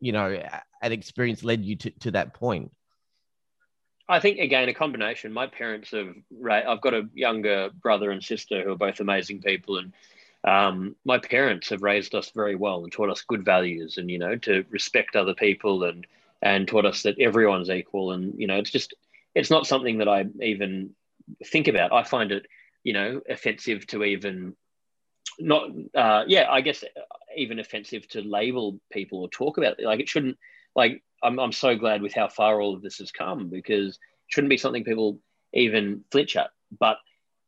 you 0.00 0.12
know 0.12 0.40
an 0.82 0.92
experience 0.92 1.42
led 1.44 1.64
you 1.64 1.76
to, 1.76 1.90
to 1.90 2.10
that 2.12 2.34
point? 2.34 2.70
I 4.08 4.20
think 4.20 4.38
again 4.38 4.68
a 4.68 4.74
combination. 4.74 5.32
My 5.32 5.46
parents 5.46 5.90
have. 5.90 6.14
I've 6.50 6.80
got 6.80 6.94
a 6.94 7.08
younger 7.14 7.70
brother 7.82 8.10
and 8.10 8.22
sister 8.22 8.62
who 8.62 8.72
are 8.72 8.76
both 8.76 9.00
amazing 9.00 9.42
people, 9.42 9.78
and 9.78 9.92
um, 10.44 10.96
my 11.04 11.18
parents 11.18 11.70
have 11.70 11.82
raised 11.82 12.14
us 12.14 12.30
very 12.30 12.54
well 12.54 12.82
and 12.84 12.92
taught 12.92 13.10
us 13.10 13.22
good 13.22 13.44
values, 13.44 13.98
and 13.98 14.10
you 14.10 14.18
know 14.18 14.36
to 14.36 14.64
respect 14.70 15.16
other 15.16 15.34
people 15.34 15.84
and 15.84 16.06
and 16.42 16.68
taught 16.68 16.84
us 16.84 17.02
that 17.02 17.18
everyone's 17.18 17.70
equal. 17.70 18.12
And 18.12 18.38
you 18.38 18.46
know 18.46 18.56
it's 18.56 18.70
just 18.70 18.94
it's 19.34 19.50
not 19.50 19.66
something 19.66 19.98
that 19.98 20.08
I 20.08 20.24
even 20.40 20.90
think 21.44 21.68
about. 21.68 21.92
I 21.92 22.02
find 22.02 22.32
it, 22.32 22.46
you 22.82 22.92
know, 22.92 23.20
offensive 23.28 23.86
to 23.88 24.04
even 24.04 24.54
not, 25.38 25.70
uh, 25.94 26.24
yeah, 26.26 26.50
I 26.50 26.60
guess 26.60 26.84
even 27.36 27.58
offensive 27.58 28.06
to 28.08 28.20
label 28.20 28.80
people 28.92 29.20
or 29.20 29.28
talk 29.28 29.58
about 29.58 29.78
it. 29.78 29.84
Like 29.84 30.00
it 30.00 30.08
shouldn't, 30.08 30.38
like, 30.76 31.02
I'm, 31.22 31.38
I'm 31.38 31.52
so 31.52 31.76
glad 31.76 32.02
with 32.02 32.14
how 32.14 32.28
far 32.28 32.60
all 32.60 32.74
of 32.74 32.82
this 32.82 32.98
has 32.98 33.10
come 33.10 33.48
because 33.48 33.96
it 33.96 34.00
shouldn't 34.28 34.50
be 34.50 34.58
something 34.58 34.84
people 34.84 35.18
even 35.52 36.04
flinch 36.10 36.36
at. 36.36 36.50
But 36.78 36.98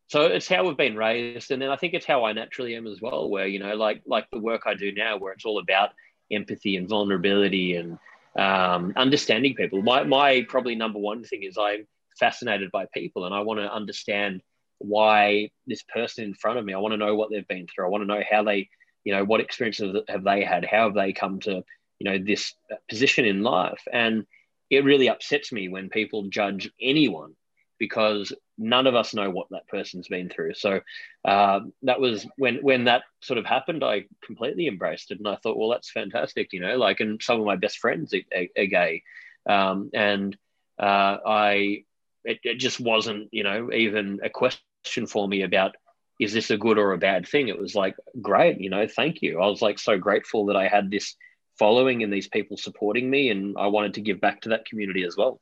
so 0.08 0.22
it's 0.22 0.48
how 0.48 0.64
we've 0.64 0.76
been 0.76 0.96
raised. 0.96 1.50
And 1.50 1.60
then 1.60 1.70
I 1.70 1.76
think 1.76 1.94
it's 1.94 2.06
how 2.06 2.24
I 2.24 2.32
naturally 2.32 2.74
am 2.74 2.86
as 2.86 3.00
well, 3.00 3.28
where, 3.28 3.46
you 3.46 3.58
know, 3.58 3.74
like, 3.74 4.02
like 4.06 4.26
the 4.30 4.40
work 4.40 4.62
I 4.66 4.74
do 4.74 4.92
now, 4.92 5.18
where 5.18 5.32
it's 5.32 5.44
all 5.44 5.58
about 5.58 5.90
empathy 6.32 6.76
and 6.76 6.88
vulnerability 6.88 7.76
and, 7.76 7.98
um, 8.38 8.92
understanding 8.96 9.54
people. 9.54 9.82
My, 9.82 10.04
my 10.04 10.44
probably 10.48 10.74
number 10.74 10.98
one 10.98 11.24
thing 11.24 11.42
is 11.42 11.56
I'm 11.58 11.86
fascinated 12.18 12.70
by 12.70 12.86
people 12.92 13.24
and 13.24 13.34
I 13.34 13.40
want 13.40 13.60
to 13.60 13.72
understand 13.72 14.42
why 14.78 15.50
this 15.66 15.82
person 15.82 16.24
in 16.24 16.34
front 16.34 16.58
of 16.58 16.64
me, 16.64 16.74
I 16.74 16.78
want 16.78 16.92
to 16.92 16.98
know 16.98 17.14
what 17.14 17.30
they've 17.30 17.48
been 17.48 17.66
through. 17.66 17.86
I 17.86 17.88
want 17.88 18.02
to 18.02 18.06
know 18.06 18.22
how 18.28 18.42
they, 18.42 18.68
you 19.04 19.14
know, 19.14 19.24
what 19.24 19.40
experiences 19.40 19.96
have 20.08 20.24
they 20.24 20.44
had? 20.44 20.64
How 20.64 20.84
have 20.84 20.94
they 20.94 21.12
come 21.12 21.40
to, 21.40 21.62
you 21.98 22.10
know, 22.10 22.18
this 22.18 22.54
position 22.88 23.24
in 23.24 23.42
life? 23.42 23.82
And 23.90 24.26
it 24.68 24.84
really 24.84 25.08
upsets 25.08 25.52
me 25.52 25.68
when 25.68 25.88
people 25.88 26.28
judge 26.28 26.70
anyone 26.80 27.34
because 27.78 28.32
none 28.58 28.86
of 28.86 28.94
us 28.94 29.14
know 29.14 29.30
what 29.30 29.48
that 29.50 29.68
person's 29.68 30.08
been 30.08 30.28
through. 30.28 30.54
So 30.54 30.80
uh, 31.24 31.60
that 31.82 32.00
was 32.00 32.26
when 32.36 32.56
when 32.56 32.84
that 32.84 33.02
sort 33.20 33.38
of 33.38 33.46
happened. 33.46 33.84
I 33.84 34.04
completely 34.24 34.66
embraced 34.66 35.10
it, 35.10 35.18
and 35.18 35.28
I 35.28 35.36
thought, 35.36 35.56
well, 35.56 35.70
that's 35.70 35.90
fantastic, 35.90 36.52
you 36.52 36.60
know. 36.60 36.76
Like, 36.76 37.00
and 37.00 37.22
some 37.22 37.40
of 37.40 37.46
my 37.46 37.56
best 37.56 37.78
friends 37.78 38.14
are, 38.14 38.22
are, 38.34 38.46
are 38.62 38.66
gay, 38.66 39.02
um, 39.48 39.90
and 39.94 40.36
uh, 40.78 41.18
I 41.26 41.84
it, 42.24 42.40
it 42.42 42.58
just 42.58 42.80
wasn't, 42.80 43.28
you 43.30 43.44
know, 43.44 43.72
even 43.72 44.20
a 44.22 44.30
question 44.30 45.06
for 45.06 45.26
me 45.26 45.42
about 45.42 45.76
is 46.18 46.32
this 46.32 46.50
a 46.50 46.56
good 46.56 46.78
or 46.78 46.92
a 46.92 46.98
bad 46.98 47.28
thing. 47.28 47.48
It 47.48 47.58
was 47.58 47.74
like 47.74 47.94
great, 48.22 48.60
you 48.60 48.70
know, 48.70 48.86
thank 48.88 49.22
you. 49.22 49.40
I 49.40 49.46
was 49.46 49.62
like 49.62 49.78
so 49.78 49.98
grateful 49.98 50.46
that 50.46 50.56
I 50.56 50.66
had 50.66 50.90
this 50.90 51.14
following 51.58 52.02
and 52.02 52.12
these 52.12 52.28
people 52.28 52.56
supporting 52.56 53.08
me, 53.08 53.30
and 53.30 53.56
I 53.58 53.68
wanted 53.68 53.94
to 53.94 54.00
give 54.00 54.20
back 54.20 54.42
to 54.42 54.50
that 54.50 54.66
community 54.66 55.04
as 55.04 55.16
well. 55.16 55.40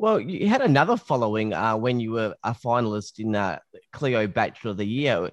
Well, 0.00 0.18
you 0.18 0.48
had 0.48 0.62
another 0.62 0.96
following 0.96 1.52
uh, 1.52 1.76
when 1.76 2.00
you 2.00 2.12
were 2.12 2.34
a 2.42 2.54
finalist 2.54 3.18
in 3.18 3.36
uh, 3.36 3.58
Cleo 3.92 4.26
Bachelor 4.26 4.70
of 4.70 4.78
the 4.78 4.86
Year. 4.86 5.30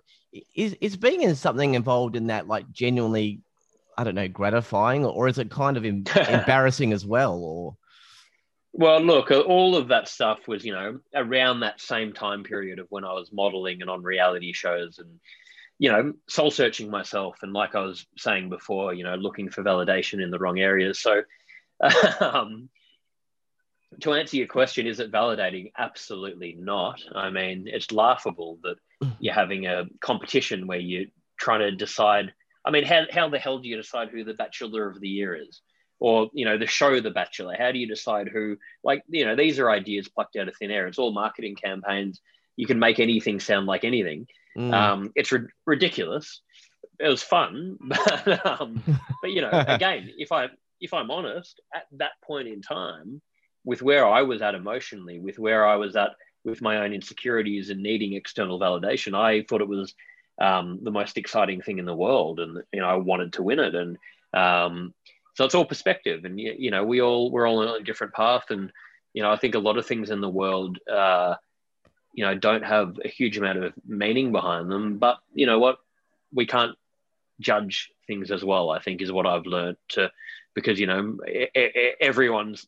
Is 0.58 0.76
is 0.82 0.98
being 0.98 1.22
in 1.22 1.36
something 1.36 1.74
involved 1.74 2.18
in 2.18 2.28
that 2.28 2.50
like 2.50 2.70
genuinely, 2.70 3.40
I 3.98 4.04
don't 4.04 4.16
know, 4.16 4.28
gratifying, 4.28 5.06
or 5.06 5.30
is 5.30 5.38
it 5.38 5.50
kind 5.50 5.78
of 5.78 5.86
em- 5.86 6.04
embarrassing 6.30 6.92
as 6.92 7.06
well? 7.06 7.40
Or 7.42 7.78
well, 8.74 9.00
look, 9.00 9.32
all 9.32 9.78
of 9.78 9.88
that 9.88 10.10
stuff 10.10 10.50
was 10.50 10.66
you 10.66 10.74
know 10.74 11.00
around 11.16 11.62
that 11.62 11.80
same 11.80 12.12
time 12.12 12.44
period 12.44 12.80
of 12.80 12.88
when 12.90 13.06
I 13.06 13.14
was 13.14 13.32
modeling 13.32 13.80
and 13.80 13.90
on 13.90 14.04
reality 14.04 14.52
shows 14.52 15.00
and 15.00 15.18
you 15.80 15.90
know 15.90 16.12
soul 16.28 16.52
searching 16.52 16.92
myself 16.92 17.38
and 17.42 17.54
like 17.54 17.74
I 17.74 17.86
was 17.86 18.06
saying 18.18 18.50
before, 18.50 18.94
you 18.94 19.06
know, 19.06 19.16
looking 19.16 19.50
for 19.50 19.64
validation 19.64 20.22
in 20.22 20.30
the 20.30 20.40
wrong 20.40 20.60
areas. 20.60 21.00
So. 21.00 21.22
Um, 22.20 22.70
to 24.02 24.14
answer 24.14 24.38
your 24.38 24.48
question, 24.48 24.88
is 24.88 25.00
it 25.00 25.12
validating? 25.12 25.72
Absolutely 25.78 26.56
not. 26.60 27.02
I 27.16 27.30
mean, 27.30 27.68
it's 27.68 27.92
laughable 27.92 28.60
that 28.64 28.78
mm. 29.04 29.16
you're 29.20 29.34
having 29.34 29.66
a 29.66 29.86
competition 30.02 30.68
where 30.68 30.80
you're 30.80 31.08
trying 31.40 31.60
to 31.62 31.72
decide. 31.72 32.34
I 32.66 32.72
mean, 32.72 32.84
how, 32.84 33.04
how 33.12 33.30
the 33.30 33.40
hell 33.40 33.60
do 33.60 33.68
you 33.68 33.78
decide 33.78 34.10
who 34.10 34.24
the 34.24 34.34
Bachelor 34.34 34.88
of 34.88 35.00
the 35.00 35.08
Year 35.08 35.36
is? 35.36 35.62
Or, 36.00 36.30
you 36.34 36.46
know, 36.46 36.58
the 36.58 36.68
show 36.68 37.00
The 37.00 37.10
Bachelor? 37.10 37.56
How 37.58 37.72
do 37.72 37.80
you 37.80 37.88
decide 37.88 38.28
who, 38.28 38.58
like, 38.84 39.04
you 39.08 39.26
know, 39.26 39.36
these 39.36 39.58
are 39.58 39.70
ideas 39.70 40.08
plucked 40.08 40.36
out 40.36 40.48
of 40.48 40.56
thin 40.56 40.70
air. 40.70 40.88
It's 40.88 41.00
all 41.00 41.12
marketing 41.12 41.56
campaigns. 41.56 42.22
You 42.56 42.68
can 42.68 42.78
make 42.78 43.00
anything 43.00 43.40
sound 43.40 43.66
like 43.66 43.84
anything. 43.84 44.28
Mm. 44.58 44.74
Um, 44.74 45.12
it's 45.16 45.32
ri- 45.32 45.48
ridiculous. 45.66 46.42
It 47.00 47.08
was 47.08 47.24
fun, 47.24 47.78
but, 47.82 48.46
um, 48.46 48.84
but 49.22 49.32
you 49.32 49.42
know, 49.42 49.50
again, 49.68 50.12
if 50.18 50.32
I 50.32 50.50
if 50.80 50.94
I'm 50.94 51.12
honest, 51.12 51.60
at 51.74 51.86
that 51.94 52.12
point 52.24 52.48
in 52.48 52.62
time, 52.62 53.22
with 53.64 53.82
where 53.82 54.08
I 54.08 54.22
was 54.22 54.42
at 54.42 54.56
emotionally, 54.56 55.20
with 55.20 55.40
where 55.40 55.66
I 55.66 55.76
was 55.76 55.96
at 55.96 56.12
with 56.44 56.62
my 56.62 56.78
own 56.78 56.94
insecurities 56.94 57.70
and 57.70 57.84
needing 57.84 58.14
external 58.14 58.60
validation, 58.60 59.18
I 59.18 59.44
thought 59.44 59.62
it 59.62 59.68
was 59.68 59.94
um, 60.40 60.80
the 60.82 60.92
most 60.92 61.18
exciting 61.18 61.62
thing 61.62 61.80
in 61.80 61.86
the 61.86 61.96
world, 61.96 62.40
and 62.40 62.64
you 62.72 62.80
know 62.80 62.88
I 62.88 62.96
wanted 62.96 63.34
to 63.34 63.44
win 63.44 63.60
it. 63.60 63.76
And 63.76 63.98
um, 64.34 64.94
so 65.36 65.46
it's 65.46 65.56
all 65.56 65.66
perspective, 65.66 66.26
and 66.26 66.40
you 66.40 66.72
know 66.72 66.84
we 66.84 67.02
all 67.02 67.32
we're 67.32 67.48
all 67.48 67.68
on 67.68 67.82
a 67.82 67.84
different 67.84 68.14
path, 68.14 68.46
and 68.50 68.72
you 69.14 69.22
know 69.22 69.32
I 69.32 69.38
think 69.38 69.56
a 69.56 69.60
lot 69.60 69.78
of 69.78 69.86
things 69.86 70.10
in 70.10 70.22
the 70.22 70.30
world, 70.30 70.78
uh, 70.92 71.36
you 72.14 72.26
know, 72.26 72.36
don't 72.36 72.64
have 72.64 73.00
a 73.04 73.08
huge 73.08 73.38
amount 73.38 73.64
of 73.64 73.74
meaning 73.86 74.32
behind 74.32 74.72
them. 74.72 74.98
But 74.98 75.18
you 75.34 75.46
know 75.46 75.60
what, 75.60 75.80
we 76.34 76.46
can't 76.46 76.78
judge 77.40 77.92
things 78.06 78.32
as 78.32 78.44
well. 78.44 78.70
I 78.70 78.80
think 78.80 79.02
is 79.02 79.12
what 79.12 79.28
I've 79.28 79.46
learned 79.46 79.78
to 79.90 80.12
because 80.54 80.80
you 80.80 80.88
know 80.88 81.18
everyone's 82.00 82.68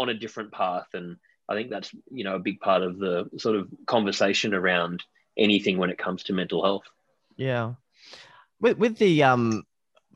on 0.00 0.08
a 0.08 0.14
different 0.14 0.52
path. 0.52 0.88
And 0.94 1.16
I 1.48 1.54
think 1.54 1.70
that's, 1.70 1.92
you 2.10 2.24
know, 2.24 2.34
a 2.34 2.40
big 2.40 2.60
part 2.60 2.82
of 2.82 2.98
the 2.98 3.28
sort 3.38 3.56
of 3.56 3.68
conversation 3.86 4.54
around 4.54 5.04
anything 5.36 5.78
when 5.78 5.90
it 5.90 5.98
comes 5.98 6.22
to 6.24 6.32
mental 6.32 6.64
health. 6.64 6.84
Yeah. 7.36 7.74
With, 8.60 8.78
with 8.78 8.98
the, 8.98 9.22
um, 9.22 9.64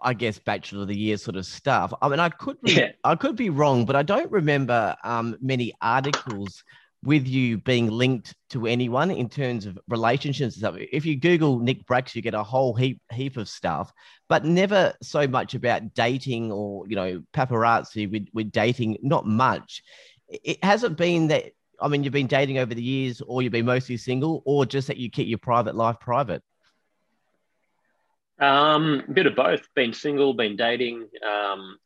I 0.01 0.13
guess 0.13 0.39
Bachelor 0.39 0.83
of 0.83 0.89
the 0.89 0.97
Year 0.97 1.17
sort 1.17 1.37
of 1.37 1.47
stuff. 1.47 1.95
I 2.03 2.09
mean, 2.09 2.21
I 2.21 2.29
could 2.29 2.61
be, 2.61 2.73
yeah. 2.73 2.93
I 3.05 3.15
could 3.15 3.37
be 3.37 3.49
wrong, 3.51 3.87
but 3.87 3.97
I 3.97 4.03
don't 4.03 4.31
remember 4.31 4.97
um, 5.05 5.37
many 5.41 5.73
articles 5.81 6.65
with 7.05 7.27
you 7.27 7.59
being 7.59 7.91
linked 7.91 8.35
to 8.51 8.67
anyone 8.67 9.11
in 9.11 9.29
terms 9.29 9.67
of 9.67 9.79
relationships 9.89 10.55
and 10.57 10.61
stuff. 10.61 10.77
If 10.79 11.05
you 11.05 11.17
Google 11.17 11.59
Nick 11.59 11.87
Bracks, 11.87 12.17
you 12.17 12.23
get 12.23 12.35
a 12.35 12.43
whole 12.43 12.75
heap 12.75 13.01
heap 13.13 13.37
of 13.37 13.49
stuff, 13.49 13.93
but 14.29 14.45
never 14.45 14.95
so 15.03 15.29
much 15.29 15.55
about 15.55 15.95
dating 15.95 16.51
or 16.51 16.87
you 16.89 16.97
know 16.97 17.23
paparazzi 17.33 18.11
with 18.11 18.29
with 18.33 18.51
dating. 18.51 18.99
Not 19.03 19.27
much. 19.27 19.83
It 20.29 20.63
hasn't 20.65 20.97
been 20.97 21.29
that. 21.29 21.53
I 21.81 21.89
mean, 21.89 22.05
you've 22.05 22.13
been 22.13 22.27
dating 22.27 22.59
over 22.59 22.73
the 22.73 22.83
years, 22.83 23.21
or 23.21 23.43
you've 23.43 23.53
been 23.53 23.67
mostly 23.67 23.97
single, 23.97 24.43
or 24.47 24.65
just 24.65 24.89
that 24.89 24.97
you 24.97 25.11
keep 25.11 25.29
your 25.29 25.39
private 25.39 25.75
life 25.75 25.97
private. 26.01 26.43
Um, 28.39 29.05
a 29.09 29.13
bit 29.13 29.27
of 29.27 29.37
both. 29.37 29.63
Been 29.75 29.93
single, 29.93 30.35
been 30.35 30.57
dating. 30.57 31.09
Um, 31.27 31.79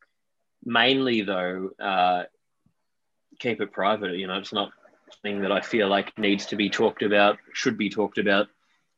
mainly 0.65 1.23
though, 1.23 1.71
uh, 1.81 2.25
keep 3.39 3.61
it 3.61 3.73
private. 3.73 4.17
You 4.17 4.27
know, 4.27 4.39
it's 4.39 4.53
not 4.53 4.71
thing 5.23 5.43
that 5.43 5.53
I 5.53 5.61
feel 5.61 5.89
like 5.89 6.17
needs 6.19 6.47
to 6.47 6.57
be 6.57 6.71
talked 6.71 7.03
about, 7.03 7.39
should 7.53 7.79
be 7.79 7.91
talked 7.91 8.19
about. 8.19 8.49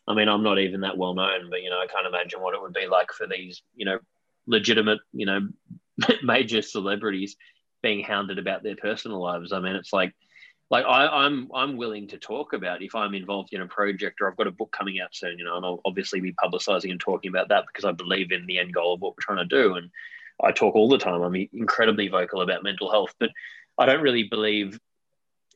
I 0.07 0.15
mean, 0.15 0.29
I'm 0.29 0.43
not 0.43 0.59
even 0.59 0.81
that 0.81 0.97
well 0.97 1.15
known, 1.15 1.51
but 1.51 1.63
you 1.63 1.71
know, 1.71 1.79
I 1.79 1.87
can't 1.87 2.07
imagine 2.07 2.41
what 2.41 2.55
it 2.55 2.63
would 2.63 2.73
be 2.73 2.87
like 2.87 3.13
for 3.13 3.27
these, 3.27 3.63
you 3.75 3.85
know, 3.85 3.99
legitimate, 4.47 5.01
you 5.13 5.27
know, 5.27 5.49
major 6.23 6.63
celebrities 6.63 7.37
being 7.83 8.03
hounded 8.03 8.39
about 8.39 8.63
their 8.63 8.77
personal 8.77 9.21
lives. 9.21 9.53
I 9.53 9.61
mean, 9.61 9.77
it's 9.77 9.93
like, 9.93 10.13
like 10.71 10.85
I, 10.85 11.27
am 11.27 11.49
I'm, 11.55 11.71
I'm 11.71 11.77
willing 11.77 12.09
to 12.09 12.19
talk 12.19 12.53
about 12.53 12.83
if 12.83 12.95
I'm 12.95 13.15
involved 13.15 13.53
in 13.53 13.61
a 13.61 13.67
project 13.67 14.21
or 14.21 14.29
I've 14.29 14.37
got 14.37 14.47
a 14.47 14.53
book 14.53 14.71
coming 14.77 15.01
out 15.01 15.15
soon, 15.15 15.39
you 15.39 15.45
know, 15.45 15.57
and 15.57 15.67
I'll 15.67 15.81
obviously 15.85 16.21
be 16.21 16.33
publicizing 16.33 16.91
and 16.91 17.01
talking 17.01 17.31
about 17.31 17.49
that 17.49 17.65
because 17.67 17.85
I 17.85 17.93
believe 17.93 18.33
in 18.33 18.47
the 18.47 18.59
end 18.59 18.73
goal 18.73 18.95
of 18.95 19.01
what 19.01 19.13
we're 19.13 19.35
trying 19.35 19.49
to 19.49 19.57
do. 19.57 19.75
And 19.75 19.91
I 20.43 20.53
talk 20.53 20.75
all 20.75 20.89
the 20.89 20.99
time. 20.99 21.23
I'm 21.23 21.49
incredibly 21.53 22.09
vocal 22.09 22.41
about 22.41 22.63
mental 22.63 22.91
health, 22.91 23.15
but 23.19 23.31
I 23.79 23.87
don't 23.87 24.03
really 24.03 24.25
believe 24.25 24.79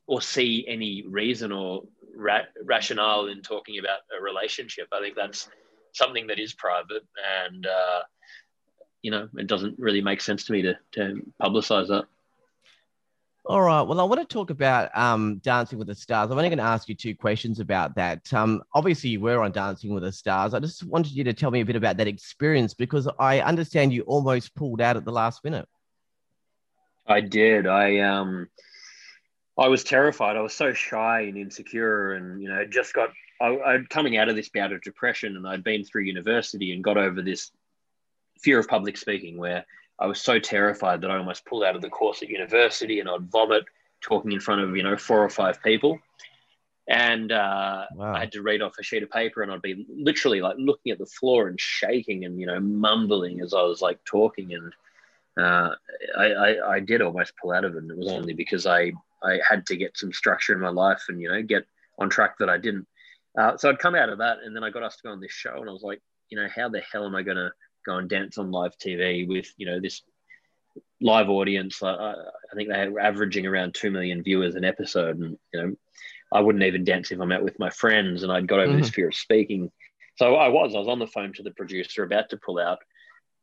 or 0.06 0.20
see 0.20 0.64
any 0.68 1.04
reason 1.06 1.52
or 1.52 1.82
ra- 2.16 2.46
rationale 2.64 3.26
in 3.26 3.42
talking 3.42 3.78
about 3.78 4.00
a 4.16 4.22
relationship. 4.22 4.88
I 4.92 5.00
think 5.00 5.16
that's 5.16 5.48
something 5.92 6.26
that 6.26 6.38
is 6.38 6.52
private 6.54 7.06
and, 7.46 7.66
uh, 7.66 8.02
you 9.02 9.10
know, 9.10 9.28
it 9.36 9.46
doesn't 9.46 9.78
really 9.78 10.00
make 10.00 10.20
sense 10.20 10.44
to 10.44 10.52
me 10.52 10.62
to, 10.62 10.74
to 10.92 11.22
publicize 11.40 11.88
that. 11.88 12.04
All 13.46 13.60
right. 13.60 13.82
Well, 13.82 14.00
I 14.00 14.04
want 14.04 14.26
to 14.26 14.26
talk 14.26 14.48
about 14.48 14.96
um, 14.96 15.36
Dancing 15.44 15.78
with 15.78 15.88
the 15.88 15.94
Stars. 15.94 16.30
I'm 16.30 16.38
only 16.38 16.48
going 16.48 16.56
to 16.56 16.64
ask 16.64 16.88
you 16.88 16.94
two 16.94 17.14
questions 17.14 17.60
about 17.60 17.94
that. 17.96 18.32
Um, 18.32 18.62
obviously, 18.72 19.10
you 19.10 19.20
were 19.20 19.42
on 19.42 19.52
Dancing 19.52 19.92
with 19.92 20.02
the 20.02 20.12
Stars. 20.12 20.54
I 20.54 20.60
just 20.60 20.82
wanted 20.84 21.12
you 21.12 21.24
to 21.24 21.34
tell 21.34 21.50
me 21.50 21.60
a 21.60 21.64
bit 21.64 21.76
about 21.76 21.98
that 21.98 22.08
experience 22.08 22.72
because 22.72 23.06
I 23.18 23.40
understand 23.40 23.92
you 23.92 24.00
almost 24.04 24.54
pulled 24.54 24.80
out 24.80 24.96
at 24.96 25.04
the 25.04 25.12
last 25.12 25.44
minute. 25.44 25.68
I 27.06 27.20
did. 27.20 27.66
I 27.66 27.98
um, 27.98 28.48
I 29.56 29.68
was 29.68 29.84
terrified. 29.84 30.36
I 30.36 30.40
was 30.40 30.54
so 30.54 30.72
shy 30.72 31.22
and 31.22 31.36
insecure, 31.36 32.14
and 32.14 32.42
you 32.42 32.48
know, 32.48 32.64
just 32.64 32.92
got. 32.94 33.10
I, 33.40 33.56
I'd 33.58 33.90
coming 33.90 34.16
out 34.16 34.28
of 34.28 34.36
this 34.36 34.48
bout 34.48 34.72
of 34.72 34.82
depression, 34.82 35.36
and 35.36 35.46
I'd 35.46 35.64
been 35.64 35.84
through 35.84 36.02
university 36.02 36.72
and 36.72 36.82
got 36.82 36.96
over 36.96 37.22
this 37.22 37.50
fear 38.40 38.58
of 38.58 38.68
public 38.68 38.96
speaking, 38.96 39.38
where 39.38 39.64
I 39.98 40.06
was 40.06 40.20
so 40.20 40.38
terrified 40.38 41.00
that 41.02 41.10
I 41.10 41.18
almost 41.18 41.44
pulled 41.46 41.64
out 41.64 41.76
of 41.76 41.82
the 41.82 41.88
course 41.88 42.22
at 42.22 42.28
university, 42.28 43.00
and 43.00 43.08
I'd 43.08 43.30
vomit 43.30 43.64
talking 44.00 44.32
in 44.32 44.40
front 44.40 44.60
of 44.60 44.76
you 44.76 44.82
know 44.82 44.96
four 44.96 45.22
or 45.22 45.30
five 45.30 45.62
people, 45.62 46.00
and 46.88 47.30
uh, 47.30 47.86
wow. 47.94 48.14
I 48.14 48.20
had 48.20 48.32
to 48.32 48.42
read 48.42 48.60
off 48.60 48.78
a 48.78 48.82
sheet 48.82 49.04
of 49.04 49.10
paper, 49.10 49.42
and 49.42 49.52
I'd 49.52 49.62
be 49.62 49.86
literally 49.88 50.40
like 50.40 50.56
looking 50.58 50.90
at 50.90 50.98
the 50.98 51.06
floor 51.06 51.46
and 51.46 51.60
shaking 51.60 52.24
and 52.24 52.40
you 52.40 52.46
know 52.46 52.58
mumbling 52.58 53.40
as 53.40 53.54
I 53.54 53.62
was 53.62 53.80
like 53.80 54.04
talking, 54.04 54.52
and 54.52 54.72
uh, 55.44 55.74
I, 56.18 56.24
I, 56.24 56.74
I 56.74 56.80
did 56.80 57.02
almost 57.02 57.34
pull 57.40 57.52
out 57.52 57.64
of 57.64 57.74
it, 57.74 57.82
and 57.82 57.90
it 57.90 57.96
was 57.96 58.10
only 58.10 58.34
because 58.34 58.66
I 58.66 58.92
I 59.24 59.40
had 59.48 59.66
to 59.66 59.76
get 59.76 59.96
some 59.96 60.12
structure 60.12 60.52
in 60.52 60.60
my 60.60 60.68
life 60.68 61.04
and 61.08 61.20
you 61.20 61.28
know 61.28 61.42
get 61.42 61.64
on 61.98 62.10
track 62.10 62.36
that 62.38 62.48
I 62.48 62.58
didn't. 62.58 62.86
Uh, 63.38 63.56
so 63.56 63.68
I'd 63.68 63.78
come 63.78 63.94
out 63.94 64.10
of 64.10 64.18
that, 64.18 64.38
and 64.44 64.54
then 64.54 64.62
I 64.62 64.70
got 64.70 64.82
asked 64.82 64.98
to 64.98 65.08
go 65.08 65.12
on 65.12 65.20
this 65.20 65.32
show, 65.32 65.56
and 65.56 65.68
I 65.68 65.72
was 65.72 65.82
like, 65.82 66.00
you 66.30 66.38
know, 66.40 66.48
how 66.54 66.68
the 66.68 66.80
hell 66.80 67.04
am 67.04 67.14
I 67.14 67.22
going 67.22 67.36
to 67.36 67.50
go 67.84 67.96
and 67.96 68.08
dance 68.08 68.38
on 68.38 68.50
live 68.50 68.76
TV 68.78 69.26
with 69.26 69.52
you 69.56 69.66
know 69.66 69.80
this 69.80 70.02
live 71.00 71.28
audience? 71.28 71.82
Uh, 71.82 72.14
I 72.52 72.54
think 72.54 72.68
they 72.68 72.88
were 72.88 73.00
averaging 73.00 73.46
around 73.46 73.74
two 73.74 73.90
million 73.90 74.22
viewers 74.22 74.54
an 74.54 74.64
episode, 74.64 75.18
and 75.18 75.38
you 75.52 75.62
know, 75.62 75.74
I 76.32 76.40
wouldn't 76.40 76.64
even 76.64 76.84
dance 76.84 77.10
if 77.10 77.20
I'm 77.20 77.32
out 77.32 77.44
with 77.44 77.58
my 77.58 77.70
friends, 77.70 78.22
and 78.22 78.30
I'd 78.30 78.48
got 78.48 78.60
over 78.60 78.72
mm-hmm. 78.72 78.80
this 78.80 78.90
fear 78.90 79.08
of 79.08 79.14
speaking. 79.14 79.70
So 80.16 80.36
I 80.36 80.48
was, 80.48 80.76
I 80.76 80.78
was 80.78 80.86
on 80.86 81.00
the 81.00 81.08
phone 81.08 81.32
to 81.34 81.42
the 81.42 81.50
producer 81.50 82.04
about 82.04 82.30
to 82.30 82.36
pull 82.36 82.60
out, 82.60 82.78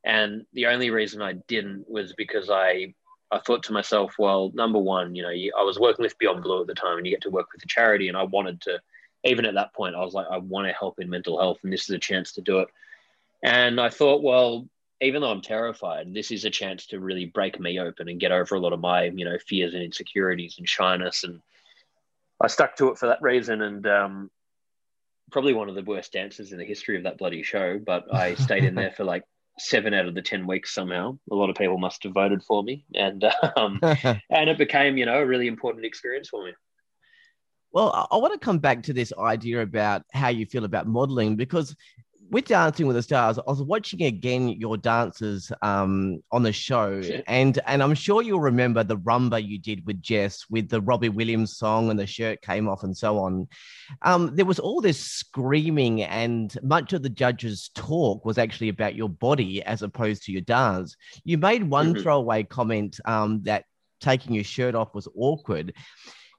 and 0.05 0.43
the 0.53 0.67
only 0.67 0.89
reason 0.89 1.21
I 1.21 1.33
didn't 1.33 1.89
was 1.89 2.13
because 2.13 2.49
I 2.49 2.93
I 3.31 3.39
thought 3.39 3.63
to 3.63 3.73
myself, 3.73 4.15
well, 4.19 4.51
number 4.53 4.79
one, 4.79 5.15
you 5.15 5.23
know, 5.23 5.29
I 5.29 5.63
was 5.63 5.79
working 5.79 6.03
with 6.03 6.17
Beyond 6.17 6.43
Blue 6.43 6.61
at 6.61 6.67
the 6.67 6.73
time, 6.73 6.97
and 6.97 7.05
you 7.05 7.13
get 7.13 7.21
to 7.21 7.29
work 7.29 7.47
with 7.53 7.63
a 7.63 7.67
charity, 7.67 8.09
and 8.09 8.17
I 8.17 8.23
wanted 8.23 8.61
to, 8.61 8.81
even 9.23 9.45
at 9.45 9.53
that 9.53 9.73
point, 9.73 9.95
I 9.95 10.03
was 10.03 10.13
like, 10.13 10.27
I 10.29 10.37
want 10.37 10.67
to 10.67 10.73
help 10.73 10.99
in 10.99 11.09
mental 11.09 11.39
health, 11.39 11.59
and 11.63 11.71
this 11.71 11.89
is 11.89 11.95
a 11.95 11.99
chance 11.99 12.33
to 12.33 12.41
do 12.41 12.59
it. 12.59 12.67
And 13.43 13.79
I 13.79 13.89
thought, 13.89 14.21
well, 14.21 14.67
even 15.01 15.21
though 15.21 15.31
I'm 15.31 15.41
terrified, 15.41 16.13
this 16.13 16.31
is 16.31 16.45
a 16.45 16.49
chance 16.49 16.87
to 16.87 16.99
really 16.99 17.25
break 17.25 17.59
me 17.59 17.79
open 17.79 18.07
and 18.07 18.19
get 18.19 18.31
over 18.31 18.55
a 18.55 18.59
lot 18.59 18.73
of 18.73 18.79
my, 18.79 19.05
you 19.05 19.25
know, 19.25 19.37
fears 19.47 19.73
and 19.73 19.81
insecurities 19.81 20.55
and 20.59 20.69
shyness. 20.69 21.23
And 21.23 21.41
I 22.39 22.47
stuck 22.47 22.75
to 22.75 22.89
it 22.89 22.99
for 22.99 23.07
that 23.07 23.21
reason. 23.21 23.63
And 23.63 23.87
um, 23.87 24.31
probably 25.31 25.53
one 25.53 25.69
of 25.69 25.75
the 25.75 25.81
worst 25.81 26.13
dances 26.13 26.51
in 26.51 26.59
the 26.59 26.65
history 26.65 26.97
of 26.97 27.03
that 27.03 27.17
bloody 27.17 27.41
show, 27.41 27.79
but 27.79 28.13
I 28.13 28.35
stayed 28.35 28.63
in 28.63 28.75
there 28.75 28.91
for 28.95 29.03
like 29.03 29.23
seven 29.61 29.93
out 29.93 30.07
of 30.07 30.15
the 30.15 30.21
10 30.21 30.47
weeks 30.47 30.73
somehow. 30.73 31.17
A 31.31 31.35
lot 31.35 31.49
of 31.49 31.55
people 31.55 31.77
must 31.77 32.03
have 32.03 32.13
voted 32.13 32.43
for 32.43 32.63
me. 32.63 32.85
And, 32.93 33.23
um, 33.55 33.79
and 33.83 34.49
it 34.49 34.57
became, 34.57 34.97
you 34.97 35.05
know, 35.05 35.19
a 35.19 35.25
really 35.25 35.47
important 35.47 35.85
experience 35.85 36.29
for 36.29 36.45
me. 36.45 36.53
Well, 37.73 38.07
I 38.11 38.17
want 38.17 38.33
to 38.33 38.39
come 38.39 38.59
back 38.59 38.83
to 38.83 38.93
this 38.93 39.13
idea 39.17 39.61
about 39.61 40.03
how 40.11 40.27
you 40.27 40.45
feel 40.45 40.65
about 40.65 40.87
modeling 40.87 41.37
because 41.37 41.73
with 42.31 42.45
Dancing 42.45 42.87
with 42.87 42.95
the 42.95 43.03
Stars, 43.03 43.37
I 43.37 43.43
was 43.45 43.61
watching 43.61 44.03
again 44.03 44.47
your 44.47 44.77
dances 44.77 45.51
um, 45.61 46.23
on 46.31 46.43
the 46.43 46.53
show, 46.53 47.01
and 47.27 47.59
and 47.67 47.83
I'm 47.83 47.93
sure 47.93 48.21
you'll 48.21 48.39
remember 48.39 48.83
the 48.83 48.97
rumba 48.97 49.45
you 49.45 49.59
did 49.59 49.85
with 49.85 50.01
Jess 50.01 50.45
with 50.49 50.69
the 50.69 50.79
Robbie 50.79 51.09
Williams 51.09 51.57
song, 51.57 51.89
and 51.89 51.99
the 51.99 52.07
shirt 52.07 52.41
came 52.41 52.69
off, 52.69 52.83
and 52.83 52.95
so 52.95 53.19
on. 53.19 53.49
Um, 54.01 54.33
there 54.33 54.45
was 54.45 54.59
all 54.59 54.79
this 54.79 54.99
screaming, 54.99 56.03
and 56.03 56.57
much 56.63 56.93
of 56.93 57.03
the 57.03 57.09
judges' 57.09 57.69
talk 57.75 58.23
was 58.23 58.37
actually 58.37 58.69
about 58.69 58.95
your 58.95 59.09
body 59.09 59.61
as 59.63 59.81
opposed 59.81 60.23
to 60.23 60.31
your 60.31 60.41
dance. 60.41 60.95
You 61.25 61.37
made 61.37 61.69
one 61.69 61.93
mm-hmm. 61.93 62.01
throwaway 62.01 62.43
comment 62.43 62.99
um, 63.03 63.43
that 63.43 63.65
taking 63.99 64.33
your 64.33 64.45
shirt 64.45 64.73
off 64.73 64.95
was 64.95 65.07
awkward 65.15 65.73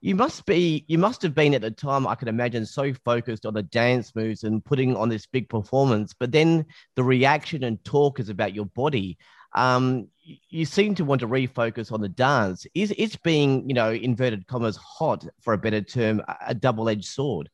you 0.03 0.15
must 0.15 0.45
be 0.45 0.85
you 0.88 0.99
must 0.99 1.23
have 1.23 1.35
been 1.35 1.55
at 1.55 1.62
the 1.62 1.71
time 1.71 2.07
i 2.07 2.15
can 2.15 2.29
imagine 2.29 2.67
so 2.67 2.93
focused 3.05 3.47
on 3.47 3.55
the 3.55 3.62
dance 3.62 4.15
moves 4.15 4.43
and 4.43 4.65
putting 4.65 4.97
on 4.97 5.09
this 5.09 5.27
big 5.27 5.49
performance 5.49 6.12
but 6.12 6.33
then 6.33 6.67
the 6.97 7.05
reaction 7.05 7.65
and 7.65 7.83
talk 7.85 8.21
is 8.21 8.29
about 8.29 8.55
your 8.55 8.67
body. 8.67 9.19
Um, 9.55 10.09
you 10.49 10.65
seem 10.65 10.95
to 10.95 11.05
want 11.05 11.21
to 11.21 11.29
refocus 11.29 11.93
on 11.93 12.01
the 12.01 12.09
dance. 12.09 12.67
Is 12.75 12.95
it's 12.97 13.17
being 13.17 13.69
you 13.69 13.75
know 13.75 13.93
inverted 13.93 14.47
commas 14.47 14.77
hot 14.77 15.27
for 15.41 15.53
a 15.53 15.59
better 15.59 15.83
term 15.83 16.23
a 16.47 16.55
double-edged 16.55 17.05
sword? 17.05 17.51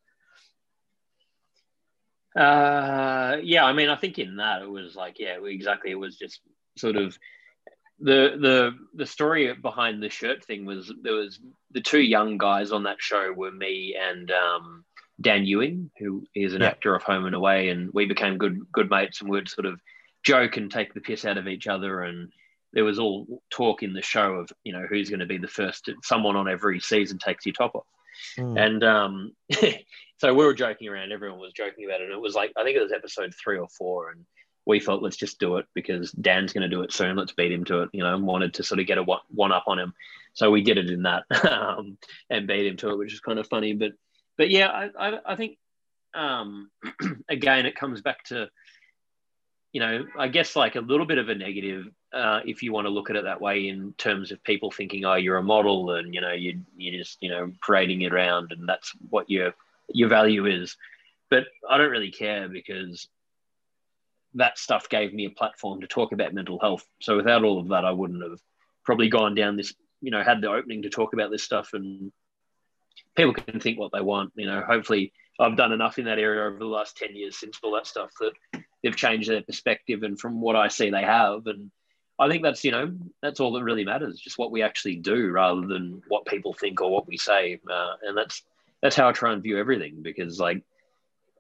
Uh 2.37 3.39
yeah 3.43 3.65
i 3.65 3.73
mean 3.73 3.89
i 3.89 3.97
think 3.97 4.19
in 4.19 4.37
that 4.37 4.63
it 4.63 4.71
was 4.71 4.95
like 4.95 5.19
yeah 5.19 5.39
exactly 5.45 5.91
it 5.91 5.99
was 5.99 6.17
just 6.17 6.41
sort 6.77 6.95
of 6.95 7.19
the 8.01 8.37
the 8.41 8.79
the 8.95 9.07
story 9.07 9.53
behind 9.55 10.03
the 10.03 10.11
shirt 10.11 10.45
thing 10.45 10.65
was 10.65 10.93
there 11.03 11.15
was 11.15 11.41
the 11.73 11.81
two 11.81 12.01
young 12.01 12.39
guys 12.39 12.71
on 12.71 12.85
that 12.85 13.01
show 13.01 13.33
were 13.33 13.51
me 13.51 13.97
and 14.01 14.31
um, 14.31 14.85
Dan 15.21 15.45
Ewing, 15.45 15.91
who 15.99 16.25
is 16.35 16.55
an 16.55 16.61
yeah. 16.61 16.69
actor 16.69 16.95
of 16.95 17.03
Home 17.03 17.27
and 17.27 17.35
Away, 17.35 17.71
and 17.71 17.91
we 17.93 18.07
became 18.07 18.39
good 18.39 18.61
good 18.73 18.91
mates 18.91 19.21
and 19.21 19.31
would 19.31 19.49
sort 19.49 19.67
of 19.67 19.81
joke 20.23 20.57
and 20.57 20.71
take 20.71 20.95
the 20.95 21.01
piss 21.01 21.25
out 21.25 21.39
of 21.39 21.49
each 21.49 21.67
other. 21.67 22.03
And 22.03 22.33
there 22.73 22.85
was 22.85 22.99
all 22.99 23.43
talk 23.51 23.83
in 23.83 23.93
the 23.93 24.03
show 24.03 24.35
of 24.35 24.51
you 24.63 24.73
know 24.73 24.87
who's 24.89 25.11
going 25.11 25.21
to 25.21 25.27
be 25.27 25.39
the 25.39 25.49
first. 25.49 25.91
Someone 26.05 26.37
on 26.37 26.49
every 26.49 26.81
season 26.81 27.19
takes 27.19 27.47
your 27.47 27.55
top 27.55 27.75
off, 27.75 27.87
mm. 28.39 28.59
and 28.65 28.85
um, 28.85 29.33
so 30.19 30.35
we 30.35 30.45
were 30.45 30.55
joking 30.55 30.89
around. 30.89 31.11
Everyone 31.11 31.41
was 31.41 31.53
joking 31.53 31.85
about 31.85 32.01
it. 32.01 32.05
And 32.05 32.13
it 32.13 32.21
was 32.21 32.35
like 32.35 32.53
I 32.57 32.63
think 32.63 32.77
it 32.77 32.83
was 32.83 32.93
episode 32.93 33.35
three 33.35 33.59
or 33.59 33.69
four, 33.77 34.11
and 34.11 34.25
we 34.69 34.79
thought 34.79 35.03
let's 35.03 35.17
just 35.17 35.41
do 35.41 35.57
it 35.57 35.67
because 35.75 36.13
Dan's 36.13 36.53
going 36.53 36.63
to 36.63 36.69
do 36.69 36.83
it 36.83 36.93
soon. 36.93 37.17
Let's 37.17 37.33
beat 37.33 37.51
him 37.51 37.65
to 37.65 37.83
it. 37.83 37.89
You 37.93 38.03
know, 38.03 38.17
wanted 38.19 38.55
to 38.55 38.63
sort 38.63 38.81
of 38.81 38.87
get 38.87 38.99
a 38.99 39.03
one 39.03 39.51
up 39.51 39.65
on 39.67 39.79
him, 39.79 39.95
so 40.35 40.51
we 40.51 40.63
did 40.63 40.77
it 40.77 40.91
in 40.91 41.03
that 41.03 41.25
um, 41.51 41.97
and 42.29 42.47
beat 42.47 42.67
him 42.67 42.77
to 42.77 42.91
it, 42.91 42.99
which 42.99 43.15
is 43.15 43.21
kind 43.21 43.39
of 43.39 43.49
funny. 43.49 43.73
But 43.73 43.93
but 44.37 44.51
yeah, 44.51 44.69
I 44.69 44.91
I, 45.09 45.19
I 45.33 45.37
think 45.37 45.57
um, 46.15 46.71
again 47.29 47.65
it 47.65 47.77
comes 47.77 48.03
back 48.03 48.25
to 48.25 48.51
you 49.73 49.81
know 49.81 50.05
I 50.19 50.29
guess 50.29 50.55
like 50.55 50.77
a 50.77 50.81
little 50.81 51.07
bit 51.07 51.19
of 51.19 51.31
a 51.31 51.35
negative 51.35 51.87
uh, 52.13 52.41
if 52.45 52.63
you 52.63 52.71
want 52.71 52.85
to 52.85 52.91
look 52.91 53.09
at 53.09 53.17
it 53.17 53.25
that 53.25 53.41
way 53.41 53.69
in 53.69 53.95
terms 53.95 54.33
of 54.33 54.45
people 54.45 54.71
thinking 54.71 55.05
oh 55.05 55.15
you're 55.15 55.37
a 55.39 55.43
model 55.43 55.93
and 55.93 56.15
you 56.15 56.21
know 56.21 56.33
you 56.33 56.61
you 56.77 56.99
just 56.99 57.17
you 57.23 57.31
know 57.31 57.53
parading 57.63 58.03
it 58.03 58.13
around 58.13 58.53
and 58.53 58.69
that's 58.69 58.93
what 59.09 59.31
your 59.31 59.55
your 59.89 60.11
value 60.11 60.45
is. 60.45 60.77
But 61.31 61.47
I 61.69 61.79
don't 61.79 61.91
really 61.91 62.11
care 62.11 62.49
because 62.49 63.09
that 64.35 64.59
stuff 64.59 64.89
gave 64.89 65.13
me 65.13 65.27
a 65.27 65.31
platform 65.31 65.81
to 65.81 65.87
talk 65.87 66.13
about 66.13 66.35
mental 66.35 66.59
health. 66.59 66.85
So 67.01 67.17
without 67.17 67.45
all 67.45 67.61
of 67.61 67.69
that, 67.69 67.85
I 67.85 67.93
wouldn't 67.93 68.23
have 68.23 68.41
probably 68.85 69.09
gone 69.09 69.35
down 69.35 69.57
this, 69.57 69.75
you 70.01 70.11
know, 70.11 70.23
had 70.23 70.41
the 70.41 70.51
opening 70.51 70.83
to 70.83 70.91
talk 70.91 71.13
about 71.13 71.31
this 71.31 71.43
stuff 71.43 71.71
and 71.73 72.13
people 73.17 73.35
can 73.35 73.61
think 73.61 73.79
what 73.79 73.93
they 73.93 74.01
want. 74.01 74.33
You 74.37 74.47
know, 74.47 74.63
hopefully 74.63 75.13
I've 75.39 75.57
done 75.57 75.73
enough 75.73 75.99
in 75.99 76.07
that 76.07 76.19
area 76.19 76.45
over 76.45 76.59
the 76.59 76.67
last 76.67 76.97
10 76.97 77.15
years 77.15 77.39
since 77.39 77.59
all 77.63 77.75
that 77.75 77.87
stuff 77.87 78.11
that 78.21 78.33
they've 78.83 78.97
changed 78.97 79.29
their 79.29 79.43
perspective. 79.43 80.03
And 80.03 80.19
from 80.19 80.41
what 80.41 80.57
I 80.57 80.69
see, 80.69 80.91
they 80.91 81.03
have. 81.03 81.47
And 81.47 81.71
I 82.19 82.29
think 82.29 82.43
that's, 82.43 82.65
you 82.65 82.73
know, 82.73 82.97
that's 83.23 83.41
all 83.41 83.53
that 83.53 83.65
really 83.65 83.85
matters, 83.85 84.21
just 84.21 84.39
what 84.39 84.51
we 84.51 84.63
actually 84.63 84.97
do 84.97 85.31
rather 85.31 85.67
than 85.67 86.03
what 86.09 86.27
people 86.27 86.53
think 86.53 86.81
or 86.81 86.91
what 86.91 87.07
we 87.07 87.17
say. 87.17 87.61
Uh, 87.71 87.93
and 88.03 88.17
that's, 88.17 88.43
that's 88.83 88.97
how 88.97 89.09
I 89.09 89.13
try 89.13 89.33
and 89.33 89.43
view 89.43 89.59
everything 89.59 90.03
because 90.03 90.41
like, 90.41 90.63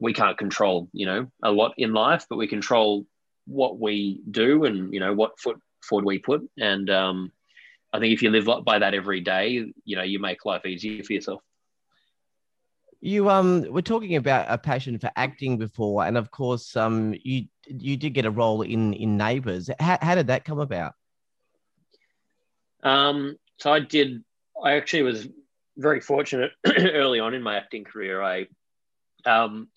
we 0.00 0.12
can't 0.12 0.38
control, 0.38 0.88
you 0.92 1.06
know, 1.06 1.30
a 1.42 1.50
lot 1.50 1.74
in 1.76 1.92
life, 1.92 2.26
but 2.28 2.36
we 2.36 2.46
control 2.46 3.06
what 3.46 3.78
we 3.78 4.20
do 4.30 4.64
and, 4.64 4.92
you 4.92 5.00
know, 5.00 5.14
what 5.14 5.38
foot 5.38 5.60
forward 5.82 6.04
we 6.04 6.18
put. 6.18 6.48
And 6.58 6.88
um, 6.90 7.32
I 7.92 7.98
think 7.98 8.12
if 8.12 8.22
you 8.22 8.30
live 8.30 8.48
by 8.64 8.78
that 8.78 8.94
every 8.94 9.20
day, 9.20 9.72
you 9.84 9.96
know, 9.96 10.02
you 10.02 10.18
make 10.18 10.44
life 10.44 10.66
easier 10.66 11.02
for 11.02 11.12
yourself. 11.12 11.42
You 13.00 13.30
um 13.30 13.62
were 13.70 13.82
talking 13.82 14.16
about 14.16 14.46
a 14.48 14.58
passion 14.58 14.98
for 14.98 15.08
acting 15.14 15.56
before, 15.56 16.04
and 16.04 16.18
of 16.18 16.32
course, 16.32 16.76
um 16.76 17.14
you 17.22 17.44
you 17.68 17.96
did 17.96 18.10
get 18.10 18.24
a 18.24 18.30
role 18.30 18.62
in 18.62 18.92
in 18.92 19.16
Neighbours. 19.16 19.70
How, 19.78 19.98
how 20.02 20.14
did 20.16 20.26
that 20.26 20.44
come 20.44 20.58
about? 20.58 20.94
Um, 22.82 23.36
so 23.58 23.72
I 23.72 23.78
did. 23.78 24.24
I 24.62 24.72
actually 24.72 25.02
was 25.02 25.28
very 25.76 26.00
fortunate 26.00 26.50
early 26.66 27.20
on 27.20 27.34
in 27.34 27.42
my 27.42 27.56
acting 27.56 27.84
career. 27.84 28.20
I 28.20 28.48
um, 29.24 29.68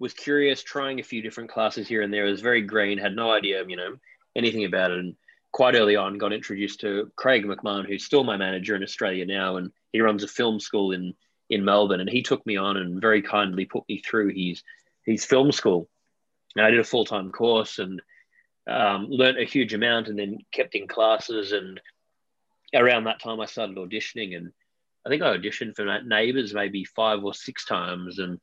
was 0.00 0.14
curious, 0.14 0.62
trying 0.62 0.98
a 0.98 1.04
few 1.04 1.22
different 1.22 1.50
classes 1.50 1.86
here 1.86 2.02
and 2.02 2.12
there. 2.12 2.26
I 2.26 2.30
was 2.30 2.40
very 2.40 2.62
green, 2.62 2.98
had 2.98 3.14
no 3.14 3.30
idea, 3.30 3.62
you 3.68 3.76
know, 3.76 3.96
anything 4.34 4.64
about 4.64 4.90
it. 4.90 4.98
And 4.98 5.14
quite 5.52 5.76
early 5.76 5.94
on, 5.94 6.16
got 6.16 6.32
introduced 6.32 6.80
to 6.80 7.12
Craig 7.16 7.44
McMahon, 7.44 7.86
who's 7.86 8.04
still 8.04 8.24
my 8.24 8.38
manager 8.38 8.74
in 8.74 8.82
Australia 8.82 9.26
now, 9.26 9.56
and 9.56 9.70
he 9.92 10.00
runs 10.00 10.24
a 10.24 10.28
film 10.28 10.58
school 10.58 10.92
in 10.92 11.14
in 11.50 11.64
Melbourne. 11.64 12.00
And 12.00 12.08
he 12.08 12.22
took 12.22 12.44
me 12.46 12.56
on 12.56 12.78
and 12.78 13.00
very 13.00 13.22
kindly 13.22 13.66
put 13.66 13.84
me 13.88 13.98
through 13.98 14.32
his 14.34 14.62
his 15.04 15.24
film 15.24 15.52
school. 15.52 15.88
And 16.56 16.64
I 16.64 16.70
did 16.70 16.80
a 16.80 16.84
full 16.84 17.04
time 17.04 17.30
course 17.30 17.78
and 17.78 18.00
um, 18.66 19.06
learned 19.10 19.38
a 19.38 19.44
huge 19.44 19.74
amount, 19.74 20.08
and 20.08 20.18
then 20.18 20.38
kept 20.50 20.74
in 20.74 20.88
classes. 20.88 21.52
And 21.52 21.78
around 22.74 23.04
that 23.04 23.20
time, 23.20 23.38
I 23.40 23.46
started 23.46 23.76
auditioning, 23.76 24.34
and 24.34 24.50
I 25.04 25.10
think 25.10 25.22
I 25.22 25.36
auditioned 25.36 25.76
for 25.76 25.84
Neighbours 26.02 26.54
maybe 26.54 26.84
five 26.84 27.22
or 27.22 27.34
six 27.34 27.66
times, 27.66 28.18
and 28.18 28.40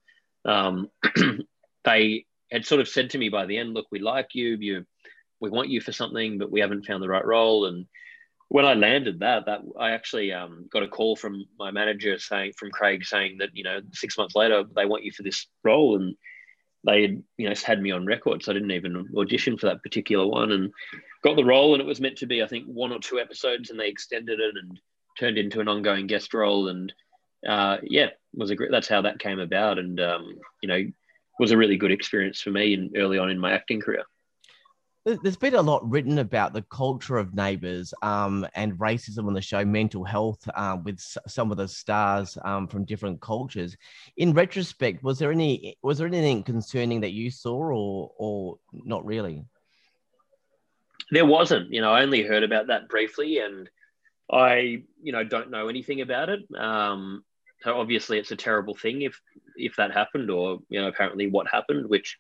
um, 0.48 0.90
they 1.84 2.26
had 2.52 2.66
sort 2.66 2.82
of 2.82 2.88
said 2.88 3.12
to 3.12 3.18
me 3.18 3.30
by 3.30 3.46
the 3.46 3.58
end, 3.58 3.74
"Look, 3.74 3.88
we 3.92 4.00
like 4.00 4.34
you. 4.34 4.58
You 4.60 4.86
we 5.40 5.50
want 5.50 5.70
you 5.70 5.82
for 5.82 5.92
something, 5.92 6.38
but 6.38 6.52
we 6.52 6.60
haven't 6.60 6.86
found 6.86 7.04
the 7.04 7.10
right 7.10 7.26
role. 7.26 7.66
And 7.66 7.86
when 8.50 8.66
I 8.66 8.74
landed 8.74 9.20
that, 9.20 9.46
that 9.46 9.62
I 9.80 9.92
actually 9.92 10.32
um, 10.32 10.68
got 10.72 10.84
a 10.84 10.88
call 10.88 11.16
from 11.16 11.46
my 11.60 11.72
manager 11.72 12.18
saying, 12.18 12.54
from 12.58 12.72
Craig 12.72 13.06
saying 13.06 13.38
that, 13.40 13.50
you 13.54 13.64
know, 13.64 13.82
six 13.94 14.18
months 14.18 14.36
later, 14.36 14.64
they 14.76 14.86
want 14.86 15.04
you 15.04 15.12
for 15.12 15.24
this 15.24 15.48
role. 15.64 15.96
And 15.96 16.16
they 16.86 17.02
had, 17.04 17.24
you 17.38 17.50
know, 17.50 17.56
had 17.64 17.82
me 17.82 17.92
on 17.92 18.06
record. 18.06 18.44
So 18.44 18.52
I 18.52 18.54
didn't 18.54 18.72
even 18.72 19.10
audition 19.18 19.58
for 19.58 19.68
that 19.68 19.84
particular 19.84 20.26
one 20.26 20.52
and 20.52 20.72
got 21.24 21.36
the 21.36 21.46
role. 21.46 21.74
And 21.74 21.82
it 21.82 21.88
was 21.88 22.02
meant 22.02 22.18
to 22.20 22.26
be, 22.26 22.42
I 22.42 22.48
think, 22.48 22.66
one 22.66 22.92
or 22.92 23.00
two 23.00 23.20
episodes 23.20 23.70
and 23.70 23.80
they 23.80 23.90
extended 23.90 24.40
it 24.40 24.56
and 24.56 24.80
turned 25.20 25.38
into 25.38 25.60
an 25.60 25.68
ongoing 25.68 26.08
guest 26.08 26.34
role. 26.34 26.70
And 26.70 26.94
uh, 27.48 27.78
yeah, 27.84 28.10
was 28.38 28.52
a 28.52 28.56
great, 28.56 28.72
that's 28.72 28.88
how 28.88 29.02
that 29.02 29.20
came 29.20 29.40
about. 29.40 29.80
And, 29.80 30.00
um, 30.00 30.38
you 30.62 30.70
know, 30.70 30.86
was 31.40 31.52
a 31.52 31.58
really 31.58 31.78
good 31.78 31.92
experience 31.92 32.42
for 32.42 32.52
me 32.52 32.74
in, 32.74 32.92
early 32.96 33.18
on 33.18 33.30
in 33.30 33.40
my 33.40 33.52
acting 33.52 33.82
career. 33.82 34.04
There's 35.24 35.38
been 35.38 35.56
a 35.56 35.62
lot 35.62 35.90
written 35.90 36.20
about 36.20 36.52
the 36.52 36.64
culture 36.64 37.16
of 37.16 37.34
Neighbours 37.34 37.94
um, 38.02 38.46
and 38.56 38.74
racism 38.74 39.26
on 39.28 39.34
the 39.34 39.42
show, 39.42 39.64
mental 39.64 40.04
health 40.04 40.46
uh, 40.54 40.76
with 40.84 41.00
some 41.00 41.50
of 41.50 41.56
the 41.56 41.68
stars 41.68 42.38
um, 42.44 42.68
from 42.68 42.84
different 42.84 43.22
cultures. 43.22 43.78
In 44.18 44.34
retrospect, 44.34 45.04
was 45.04 45.18
there 45.18 45.32
any 45.32 45.78
was 45.82 45.98
there 45.98 46.08
anything 46.08 46.44
concerning 46.44 47.00
that 47.02 47.14
you 47.14 47.32
saw, 47.32 47.56
or 47.56 48.12
or 48.18 48.58
not 48.74 49.06
really? 49.06 49.46
There 51.12 51.26
wasn't. 51.26 51.72
You 51.72 51.80
know, 51.80 51.94
I 51.94 52.02
only 52.02 52.24
heard 52.24 52.44
about 52.44 52.68
that 52.68 52.90
briefly, 52.90 53.40
and 53.40 53.70
I 54.30 54.84
you 55.02 55.14
know 55.14 55.24
don't 55.24 55.52
know 55.52 55.70
anything 55.70 56.02
about 56.02 56.28
it. 56.28 56.42
Um, 56.54 57.24
so 57.62 57.80
obviously, 57.80 58.20
it's 58.20 58.32
a 58.32 58.36
terrible 58.36 58.76
thing 58.76 59.02
if 59.02 59.20
if 59.56 59.76
that 59.78 59.92
happened, 59.92 60.30
or 60.30 60.60
you 60.70 60.82
know, 60.82 60.88
apparently 60.88 61.28
what 61.28 61.48
happened, 61.48 61.90
which 61.90 62.18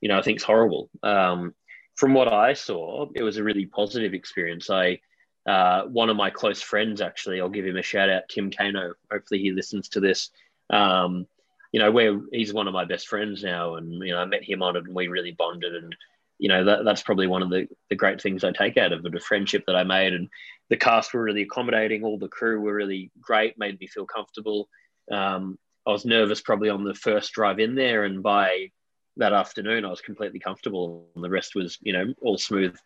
you 0.00 0.08
know 0.08 0.18
I 0.18 0.22
think 0.22 0.38
is 0.38 0.44
horrible. 0.44 0.90
Um, 1.02 1.54
from 1.96 2.14
what 2.14 2.32
I 2.32 2.54
saw, 2.54 3.06
it 3.14 3.22
was 3.22 3.36
a 3.36 3.44
really 3.44 3.66
positive 3.66 4.14
experience. 4.14 4.70
I 4.70 5.00
uh, 5.46 5.84
one 5.86 6.08
of 6.08 6.16
my 6.16 6.30
close 6.30 6.62
friends 6.62 7.00
actually, 7.00 7.40
I'll 7.40 7.48
give 7.48 7.66
him 7.66 7.76
a 7.76 7.82
shout 7.82 8.08
out, 8.08 8.28
Tim 8.28 8.50
Kano. 8.50 8.94
Hopefully 9.10 9.40
he 9.40 9.50
listens 9.50 9.88
to 9.90 10.00
this. 10.00 10.30
Um, 10.70 11.26
you 11.72 11.80
know, 11.80 11.90
where 11.90 12.20
he's 12.30 12.52
one 12.52 12.68
of 12.68 12.74
my 12.74 12.84
best 12.84 13.08
friends 13.08 13.42
now, 13.42 13.76
and 13.76 13.92
you 13.94 14.12
know, 14.12 14.18
I 14.18 14.24
met 14.26 14.44
him 14.44 14.62
on 14.62 14.76
it, 14.76 14.84
and 14.84 14.94
we 14.94 15.08
really 15.08 15.32
bonded, 15.32 15.74
and 15.74 15.96
you 16.42 16.48
know, 16.48 16.64
that, 16.64 16.84
that's 16.84 17.04
probably 17.04 17.28
one 17.28 17.40
of 17.40 17.50
the, 17.50 17.68
the 17.88 17.94
great 17.94 18.20
things 18.20 18.42
I 18.42 18.50
take 18.50 18.76
out 18.76 18.92
of 18.92 19.06
it, 19.06 19.14
a 19.14 19.20
friendship 19.20 19.62
that 19.68 19.76
I 19.76 19.84
made, 19.84 20.12
and 20.12 20.28
the 20.70 20.76
cast 20.76 21.14
were 21.14 21.22
really 21.22 21.42
accommodating, 21.42 22.02
all 22.02 22.18
the 22.18 22.26
crew 22.26 22.60
were 22.60 22.74
really 22.74 23.12
great, 23.20 23.56
made 23.60 23.78
me 23.78 23.86
feel 23.86 24.06
comfortable. 24.06 24.68
Um, 25.08 25.56
I 25.86 25.92
was 25.92 26.04
nervous 26.04 26.40
probably 26.40 26.68
on 26.68 26.82
the 26.82 26.94
first 26.94 27.32
drive 27.32 27.60
in 27.60 27.76
there, 27.76 28.02
and 28.02 28.24
by 28.24 28.72
that 29.18 29.32
afternoon, 29.32 29.84
I 29.84 29.90
was 29.90 30.00
completely 30.00 30.40
comfortable, 30.40 31.06
and 31.14 31.22
the 31.22 31.30
rest 31.30 31.54
was, 31.54 31.78
you 31.80 31.92
know, 31.92 32.12
all 32.22 32.38
smooth 32.38 32.76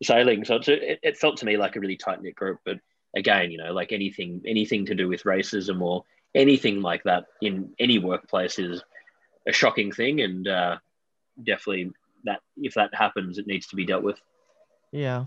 sailing. 0.00 0.44
So 0.44 0.60
it, 0.64 1.00
it 1.02 1.18
felt 1.18 1.38
to 1.38 1.44
me 1.44 1.56
like 1.56 1.74
a 1.74 1.80
really 1.80 1.96
tight 1.96 2.22
knit 2.22 2.36
group. 2.36 2.60
But 2.64 2.78
again, 3.16 3.50
you 3.50 3.58
know, 3.58 3.72
like 3.72 3.90
anything, 3.90 4.42
anything 4.46 4.86
to 4.86 4.94
do 4.94 5.08
with 5.08 5.24
racism 5.24 5.82
or 5.82 6.04
anything 6.36 6.82
like 6.82 7.02
that 7.02 7.24
in 7.40 7.74
any 7.80 7.98
workplace 7.98 8.60
is 8.60 8.80
a 9.48 9.52
shocking 9.52 9.90
thing, 9.90 10.20
and 10.20 10.46
uh, 10.46 10.76
definitely 11.42 11.90
that 12.24 12.40
if 12.56 12.74
that 12.74 12.94
happens, 12.94 13.38
it 13.38 13.46
needs 13.46 13.66
to 13.68 13.76
be 13.76 13.86
dealt 13.86 14.02
with. 14.02 14.20
Yeah. 14.92 15.26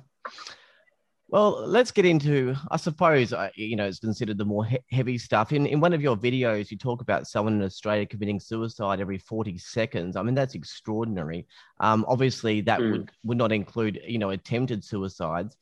Well, 1.27 1.65
let's 1.67 1.91
get 1.91 2.05
into, 2.05 2.55
I 2.69 2.77
suppose, 2.77 3.33
uh, 3.33 3.49
you 3.55 3.75
know, 3.75 3.85
it's 3.85 3.99
considered 3.99 4.37
the 4.37 4.45
more 4.45 4.63
he- 4.63 4.77
heavy 4.91 5.17
stuff. 5.17 5.51
In, 5.51 5.65
in 5.65 5.79
one 5.79 5.91
of 5.91 6.01
your 6.01 6.15
videos, 6.15 6.69
you 6.69 6.77
talk 6.77 7.01
about 7.01 7.25
someone 7.27 7.55
in 7.55 7.63
Australia 7.63 8.05
committing 8.05 8.39
suicide 8.39 9.01
every 9.01 9.17
40 9.17 9.57
seconds. 9.57 10.15
I 10.15 10.21
mean, 10.21 10.35
that's 10.35 10.53
extraordinary. 10.53 11.47
Um, 11.79 12.05
obviously, 12.07 12.61
that 12.61 12.79
mm. 12.79 12.91
would, 12.91 13.11
would 13.23 13.37
not 13.39 13.51
include, 13.51 13.99
you 14.07 14.19
know, 14.19 14.29
attempted 14.29 14.83
suicides. 14.83 15.57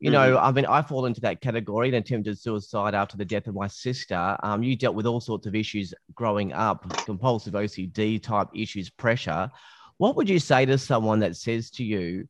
You 0.00 0.10
mm. 0.10 0.12
know, 0.12 0.38
I 0.38 0.52
mean, 0.52 0.66
I 0.66 0.82
fall 0.82 1.06
into 1.06 1.22
that 1.22 1.40
category, 1.40 1.88
an 1.88 1.94
attempted 1.94 2.38
suicide 2.38 2.94
after 2.94 3.16
the 3.16 3.24
death 3.24 3.46
of 3.46 3.54
my 3.54 3.68
sister. 3.68 4.36
Um, 4.42 4.62
you 4.62 4.76
dealt 4.76 4.94
with 4.94 5.06
all 5.06 5.20
sorts 5.20 5.46
of 5.46 5.54
issues 5.54 5.94
growing 6.14 6.52
up, 6.52 6.88
compulsive 7.06 7.54
OCD 7.54 8.22
type 8.22 8.48
issues, 8.54 8.90
pressure. 8.90 9.50
What 9.98 10.16
would 10.16 10.28
you 10.28 10.38
say 10.38 10.66
to 10.66 10.78
someone 10.78 11.20
that 11.20 11.36
says 11.36 11.70
to 11.72 11.84
you, 11.84 12.28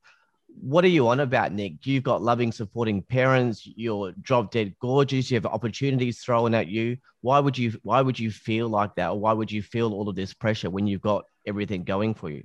what 0.60 0.84
are 0.84 0.88
you 0.88 1.08
on 1.08 1.20
about, 1.20 1.52
Nick? 1.52 1.84
You've 1.86 2.04
got 2.04 2.22
loving, 2.22 2.50
supporting 2.50 3.02
parents. 3.02 3.68
You're 3.76 4.12
drop 4.22 4.50
dead 4.50 4.74
gorgeous. 4.80 5.30
You 5.30 5.36
have 5.36 5.46
opportunities 5.46 6.20
thrown 6.20 6.54
at 6.54 6.68
you. 6.68 6.96
Why 7.20 7.38
would 7.38 7.58
you? 7.58 7.78
Why 7.82 8.00
would 8.00 8.18
you 8.18 8.30
feel 8.30 8.68
like 8.68 8.94
that? 8.94 9.10
Or 9.10 9.20
why 9.20 9.32
would 9.32 9.52
you 9.52 9.62
feel 9.62 9.92
all 9.92 10.08
of 10.08 10.16
this 10.16 10.32
pressure 10.32 10.70
when 10.70 10.86
you've 10.86 11.02
got 11.02 11.24
everything 11.46 11.84
going 11.84 12.14
for 12.14 12.30
you? 12.30 12.44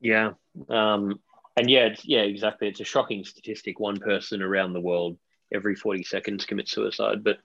Yeah, 0.00 0.32
um, 0.68 1.20
and 1.56 1.68
yeah, 1.68 1.86
it's, 1.86 2.04
yeah, 2.04 2.20
exactly. 2.20 2.68
It's 2.68 2.80
a 2.80 2.84
shocking 2.84 3.24
statistic. 3.24 3.80
One 3.80 3.98
person 3.98 4.42
around 4.42 4.72
the 4.72 4.80
world 4.80 5.18
every 5.52 5.74
forty 5.74 6.04
seconds 6.04 6.46
commits 6.46 6.72
suicide. 6.72 7.24
But 7.24 7.38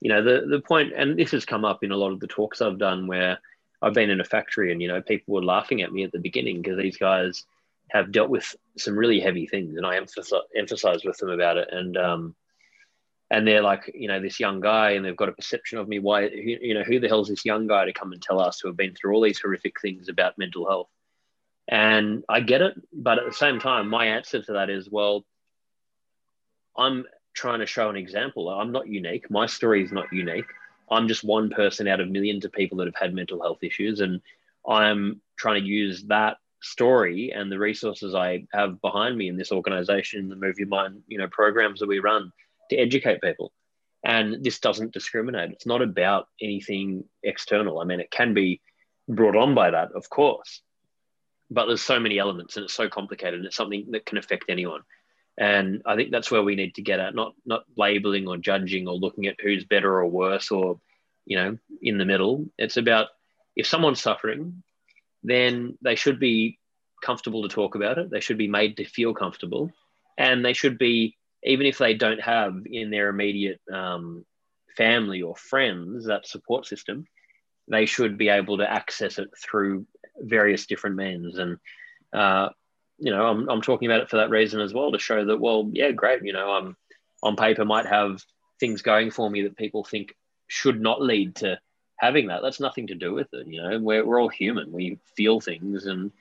you 0.00 0.10
know, 0.10 0.22
the 0.22 0.46
the 0.46 0.60
point, 0.60 0.92
and 0.96 1.18
this 1.18 1.30
has 1.30 1.44
come 1.44 1.64
up 1.64 1.84
in 1.84 1.92
a 1.92 1.96
lot 1.96 2.12
of 2.12 2.20
the 2.20 2.26
talks 2.26 2.60
I've 2.60 2.78
done, 2.78 3.06
where 3.06 3.38
I've 3.82 3.94
been 3.94 4.10
in 4.10 4.20
a 4.20 4.24
factory, 4.24 4.72
and 4.72 4.80
you 4.80 4.88
know, 4.88 5.02
people 5.02 5.34
were 5.34 5.44
laughing 5.44 5.82
at 5.82 5.92
me 5.92 6.04
at 6.04 6.12
the 6.12 6.18
beginning 6.18 6.62
because 6.62 6.78
these 6.78 6.96
guys 6.96 7.44
have 7.90 8.10
dealt 8.10 8.30
with 8.30 8.56
some 8.76 8.98
really 8.98 9.20
heavy 9.20 9.46
things, 9.46 9.76
and 9.76 9.86
I 9.86 9.96
emphasize, 9.96 10.40
emphasize 10.56 11.04
with 11.04 11.18
them 11.18 11.30
about 11.30 11.56
it. 11.56 11.68
And 11.70 11.96
um, 11.96 12.34
and 13.30 13.46
they're 13.46 13.62
like, 13.62 13.90
you 13.94 14.08
know, 14.08 14.20
this 14.20 14.38
young 14.38 14.60
guy, 14.60 14.90
and 14.90 15.04
they've 15.04 15.16
got 15.16 15.28
a 15.28 15.32
perception 15.32 15.78
of 15.78 15.88
me. 15.88 15.98
Why, 15.98 16.28
you 16.28 16.74
know, 16.74 16.82
who 16.82 17.00
the 17.00 17.08
hell's 17.08 17.28
this 17.28 17.44
young 17.44 17.66
guy 17.66 17.84
to 17.84 17.92
come 17.92 18.12
and 18.12 18.22
tell 18.22 18.40
us 18.40 18.60
who 18.60 18.68
have 18.68 18.76
been 18.76 18.94
through 18.94 19.14
all 19.14 19.22
these 19.22 19.40
horrific 19.40 19.80
things 19.80 20.08
about 20.08 20.38
mental 20.38 20.68
health? 20.68 20.88
And 21.68 22.22
I 22.28 22.40
get 22.40 22.62
it, 22.62 22.74
but 22.92 23.18
at 23.18 23.26
the 23.26 23.32
same 23.32 23.58
time, 23.58 23.88
my 23.88 24.06
answer 24.06 24.40
to 24.40 24.52
that 24.52 24.70
is, 24.70 24.88
well, 24.88 25.24
I'm 26.76 27.04
trying 27.34 27.58
to 27.60 27.66
show 27.66 27.90
an 27.90 27.96
example. 27.96 28.48
I'm 28.48 28.70
not 28.70 28.86
unique. 28.86 29.28
My 29.30 29.46
story 29.46 29.82
is 29.82 29.90
not 29.90 30.12
unique. 30.12 30.46
I'm 30.90 31.08
just 31.08 31.24
one 31.24 31.50
person 31.50 31.88
out 31.88 32.00
of 32.00 32.08
millions 32.08 32.44
of 32.44 32.52
people 32.52 32.78
that 32.78 32.86
have 32.86 32.94
had 32.94 33.14
mental 33.14 33.42
health 33.42 33.62
issues, 33.62 34.00
and 34.00 34.20
I'm 34.68 35.20
trying 35.36 35.62
to 35.62 35.68
use 35.68 36.04
that 36.04 36.36
story 36.62 37.32
and 37.32 37.50
the 37.50 37.58
resources 37.58 38.14
I 38.14 38.46
have 38.52 38.80
behind 38.80 39.16
me 39.16 39.28
in 39.28 39.36
this 39.36 39.52
organization, 39.52 40.28
the 40.28 40.36
Move 40.36 40.58
Your 40.58 40.68
Mind, 40.68 41.02
you 41.06 41.18
know, 41.18 41.28
programs 41.28 41.80
that 41.80 41.88
we 41.88 41.98
run 41.98 42.32
to 42.70 42.76
educate 42.76 43.20
people. 43.20 43.52
And 44.04 44.44
this 44.44 44.60
doesn't 44.60 44.92
discriminate. 44.92 45.50
It's 45.50 45.66
not 45.66 45.82
about 45.82 46.28
anything 46.40 47.04
external. 47.22 47.80
I 47.80 47.84
mean, 47.84 48.00
it 48.00 48.10
can 48.10 48.34
be 48.34 48.60
brought 49.08 49.36
on 49.36 49.54
by 49.54 49.70
that, 49.70 49.92
of 49.92 50.08
course, 50.08 50.62
but 51.50 51.66
there's 51.66 51.82
so 51.82 52.00
many 52.00 52.18
elements 52.18 52.56
and 52.56 52.64
it's 52.64 52.74
so 52.74 52.88
complicated. 52.88 53.34
And 53.34 53.46
it's 53.46 53.56
something 53.56 53.90
that 53.90 54.06
can 54.06 54.18
affect 54.18 54.44
anyone. 54.48 54.82
And 55.38 55.82
I 55.84 55.96
think 55.96 56.10
that's 56.10 56.30
where 56.30 56.42
we 56.42 56.54
need 56.54 56.74
to 56.76 56.82
get 56.82 57.00
at, 57.00 57.14
not 57.14 57.34
not 57.44 57.64
labeling 57.76 58.26
or 58.26 58.36
judging 58.36 58.88
or 58.88 58.94
looking 58.94 59.26
at 59.26 59.40
who's 59.40 59.64
better 59.64 59.92
or 59.92 60.06
worse 60.06 60.50
or, 60.50 60.80
you 61.26 61.36
know, 61.36 61.58
in 61.82 61.98
the 61.98 62.06
middle. 62.06 62.46
It's 62.56 62.78
about 62.78 63.08
if 63.54 63.66
someone's 63.66 64.00
suffering, 64.00 64.62
then 65.22 65.76
they 65.82 65.94
should 65.94 66.18
be 66.18 66.58
comfortable 67.04 67.42
to 67.42 67.54
talk 67.54 67.74
about 67.74 67.98
it. 67.98 68.10
They 68.10 68.20
should 68.20 68.38
be 68.38 68.48
made 68.48 68.78
to 68.78 68.84
feel 68.84 69.12
comfortable, 69.12 69.70
and 70.16 70.44
they 70.44 70.54
should 70.54 70.78
be 70.78 71.16
even 71.42 71.66
if 71.66 71.78
they 71.78 71.94
don't 71.94 72.20
have 72.20 72.54
in 72.66 72.90
their 72.90 73.08
immediate 73.08 73.60
um, 73.72 74.24
family 74.76 75.22
or 75.22 75.36
friends 75.36 76.06
that 76.06 76.26
support 76.26 76.66
system, 76.66 77.06
they 77.68 77.86
should 77.86 78.18
be 78.18 78.28
able 78.28 78.58
to 78.58 78.70
access 78.70 79.18
it 79.18 79.28
through 79.38 79.86
various 80.18 80.66
different 80.66 80.96
means. 80.96 81.38
And 81.38 81.58
uh, 82.12 82.48
you 82.98 83.10
know, 83.10 83.26
I'm 83.26 83.48
I'm 83.48 83.62
talking 83.62 83.88
about 83.88 84.02
it 84.02 84.10
for 84.10 84.16
that 84.16 84.30
reason 84.30 84.60
as 84.60 84.72
well 84.72 84.92
to 84.92 84.98
show 84.98 85.24
that 85.24 85.40
well, 85.40 85.68
yeah, 85.72 85.90
great. 85.90 86.22
You 86.24 86.32
know, 86.32 86.50
I'm 86.50 86.76
on 87.22 87.36
paper 87.36 87.64
might 87.64 87.86
have 87.86 88.22
things 88.60 88.82
going 88.82 89.10
for 89.10 89.28
me 89.30 89.42
that 89.42 89.56
people 89.56 89.84
think 89.84 90.14
should 90.46 90.80
not 90.80 91.02
lead 91.02 91.36
to 91.36 91.58
having 91.96 92.28
that. 92.28 92.42
That's 92.42 92.60
nothing 92.60 92.88
to 92.88 92.94
do 92.94 93.12
with 93.12 93.28
it. 93.32 93.46
You 93.46 93.62
know, 93.62 93.78
we're, 93.78 94.04
we're 94.04 94.20
all 94.20 94.28
human. 94.28 94.72
We 94.72 94.98
feel 95.16 95.40
things. 95.40 95.86
And 95.86 96.12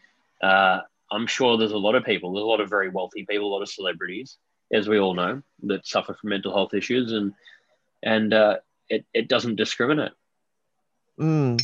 uh, 0.42 0.82
I'm 1.12 1.28
sure 1.28 1.58
there's 1.58 1.72
a 1.72 1.78
lot 1.78 1.96
of 1.96 2.06
people, 2.06 2.34
there's 2.34 2.44
a 2.44 2.48
lot 2.48 2.62
of 2.62 2.70
very 2.70 2.90
wealthy 2.90 3.26
people, 3.26 3.48
a 3.48 3.54
lot 3.54 3.62
of 3.62 3.70
celebrities, 3.70 4.38
as 4.72 4.88
we 4.88 5.00
all 5.00 5.14
know, 5.14 5.42
that 5.64 5.86
suffer 5.86 6.14
from 6.14 6.30
mental 6.30 6.54
health 6.54 6.74
issues. 6.74 7.12
And, 7.12 7.34
and 8.02 8.34
uh, 8.34 8.58
it, 8.90 9.06
it 9.14 9.28
doesn't 9.28 9.56
discriminate. 9.58 10.14
Mm. 11.20 11.62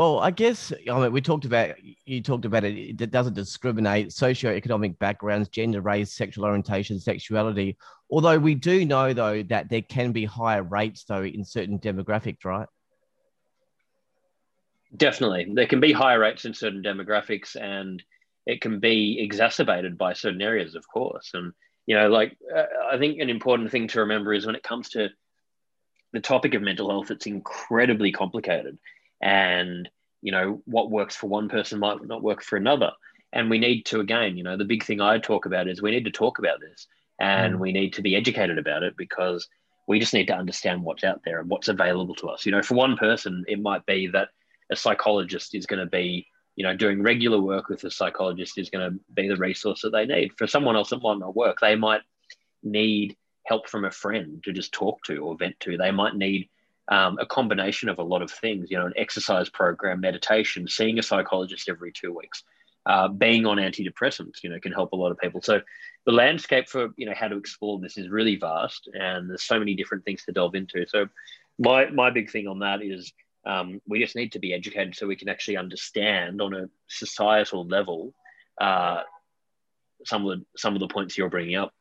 Well, 0.00 0.18
I 0.20 0.30
guess 0.30 0.72
I 0.90 0.98
mean, 0.98 1.12
we 1.12 1.20
talked 1.20 1.44
about 1.44 1.74
you 2.06 2.22
talked 2.22 2.46
about 2.46 2.64
it. 2.64 3.02
It 3.02 3.10
doesn't 3.10 3.34
discriminate 3.34 4.08
socioeconomic 4.08 4.98
backgrounds, 4.98 5.50
gender, 5.50 5.82
race, 5.82 6.14
sexual 6.14 6.46
orientation, 6.46 6.98
sexuality. 6.98 7.76
Although 8.10 8.38
we 8.38 8.54
do 8.54 8.86
know 8.86 9.12
though 9.12 9.42
that 9.42 9.68
there 9.68 9.82
can 9.82 10.12
be 10.12 10.24
higher 10.24 10.62
rates 10.62 11.04
though 11.04 11.22
in 11.22 11.44
certain 11.44 11.78
demographics, 11.78 12.46
right? 12.46 12.66
Definitely, 14.96 15.48
there 15.52 15.66
can 15.66 15.80
be 15.80 15.92
higher 15.92 16.18
rates 16.18 16.46
in 16.46 16.54
certain 16.54 16.82
demographics, 16.82 17.54
and 17.54 18.02
it 18.46 18.62
can 18.62 18.80
be 18.80 19.20
exacerbated 19.20 19.98
by 19.98 20.14
certain 20.14 20.40
areas, 20.40 20.76
of 20.76 20.88
course. 20.88 21.32
And 21.34 21.52
you 21.84 21.94
know, 21.94 22.08
like 22.08 22.38
uh, 22.56 22.64
I 22.90 22.96
think 22.96 23.20
an 23.20 23.28
important 23.28 23.70
thing 23.70 23.86
to 23.88 24.00
remember 24.00 24.32
is 24.32 24.46
when 24.46 24.56
it 24.56 24.62
comes 24.62 24.88
to 24.90 25.10
the 26.14 26.20
topic 26.20 26.54
of 26.54 26.62
mental 26.62 26.88
health, 26.88 27.10
it's 27.10 27.26
incredibly 27.26 28.12
complicated 28.12 28.78
and 29.20 29.88
you 30.22 30.32
know 30.32 30.62
what 30.64 30.90
works 30.90 31.16
for 31.16 31.28
one 31.28 31.48
person 31.48 31.78
might 31.78 32.04
not 32.04 32.22
work 32.22 32.42
for 32.42 32.56
another. 32.56 32.92
And 33.32 33.48
we 33.48 33.58
need 33.58 33.86
to 33.86 34.00
again 34.00 34.36
you 34.36 34.42
know 34.42 34.56
the 34.56 34.64
big 34.64 34.84
thing 34.84 35.00
i 35.00 35.18
talk 35.18 35.46
about 35.46 35.68
is 35.68 35.80
we 35.80 35.92
need 35.92 36.04
to 36.04 36.10
talk 36.10 36.38
about 36.38 36.60
this 36.60 36.86
and 37.20 37.54
mm. 37.54 37.58
we 37.60 37.72
need 37.72 37.92
to 37.92 38.02
be 38.02 38.16
educated 38.16 38.58
about 38.58 38.82
it 38.82 38.96
because 38.96 39.46
we 39.86 40.00
just 40.00 40.14
need 40.14 40.26
to 40.26 40.36
understand 40.36 40.82
what's 40.82 41.04
out 41.04 41.20
there 41.24 41.40
and 41.40 41.48
what's 41.48 41.68
available 41.68 42.14
to 42.16 42.28
us. 42.28 42.44
You 42.44 42.52
know 42.52 42.62
for 42.62 42.74
one 42.74 42.96
person 42.96 43.44
it 43.46 43.60
might 43.60 43.86
be 43.86 44.08
that 44.08 44.28
a 44.70 44.76
psychologist 44.76 45.54
is 45.54 45.66
going 45.66 45.80
to 45.80 45.90
be 45.90 46.26
you 46.56 46.64
know 46.64 46.76
doing 46.76 47.02
regular 47.02 47.40
work 47.40 47.68
with 47.68 47.84
a 47.84 47.90
psychologist 47.90 48.58
is 48.58 48.70
going 48.70 48.90
to 48.90 48.98
be 49.14 49.28
the 49.28 49.36
resource 49.36 49.82
that 49.82 49.90
they 49.90 50.06
need. 50.06 50.32
For 50.36 50.46
someone 50.46 50.76
else 50.76 50.92
it 50.92 51.02
might 51.02 51.18
not 51.18 51.36
work. 51.36 51.58
They 51.60 51.76
might 51.76 52.02
need 52.62 53.16
help 53.44 53.68
from 53.68 53.84
a 53.84 53.90
friend 53.90 54.42
to 54.44 54.52
just 54.52 54.72
talk 54.72 55.02
to 55.04 55.18
or 55.18 55.36
vent 55.36 55.58
to. 55.60 55.76
They 55.76 55.90
might 55.90 56.14
need 56.14 56.48
um, 56.90 57.18
a 57.20 57.26
combination 57.26 57.88
of 57.88 57.98
a 57.98 58.02
lot 58.02 58.20
of 58.20 58.30
things, 58.30 58.70
you 58.70 58.76
know, 58.76 58.86
an 58.86 58.92
exercise 58.96 59.48
program, 59.48 60.00
meditation, 60.00 60.66
seeing 60.68 60.98
a 60.98 61.02
psychologist 61.02 61.68
every 61.68 61.92
two 61.92 62.12
weeks, 62.12 62.42
uh, 62.86 63.06
being 63.08 63.46
on 63.46 63.58
antidepressants, 63.58 64.42
you 64.42 64.50
know, 64.50 64.58
can 64.58 64.72
help 64.72 64.92
a 64.92 64.96
lot 64.96 65.12
of 65.12 65.18
people. 65.18 65.40
So 65.40 65.60
the 66.04 66.12
landscape 66.12 66.68
for, 66.68 66.88
you 66.96 67.06
know, 67.06 67.14
how 67.14 67.28
to 67.28 67.36
explore 67.36 67.78
this 67.78 67.96
is 67.96 68.08
really 68.08 68.36
vast 68.36 68.88
and 68.92 69.30
there's 69.30 69.44
so 69.44 69.58
many 69.58 69.74
different 69.74 70.04
things 70.04 70.24
to 70.24 70.32
delve 70.32 70.56
into. 70.56 70.84
So 70.88 71.06
my, 71.58 71.90
my 71.90 72.10
big 72.10 72.30
thing 72.30 72.48
on 72.48 72.58
that 72.60 72.82
is 72.82 73.12
um, 73.46 73.80
we 73.86 74.00
just 74.00 74.16
need 74.16 74.32
to 74.32 74.38
be 74.38 74.52
educated 74.52 74.96
so 74.96 75.06
we 75.06 75.16
can 75.16 75.28
actually 75.28 75.58
understand 75.58 76.42
on 76.42 76.54
a 76.54 76.68
societal 76.88 77.66
level 77.66 78.12
uh, 78.60 79.02
some 80.04 80.26
of 80.26 80.38
the, 80.38 80.46
some 80.56 80.74
of 80.74 80.80
the 80.80 80.88
points 80.88 81.16
you're 81.16 81.30
bringing 81.30 81.56
up. 81.56 81.72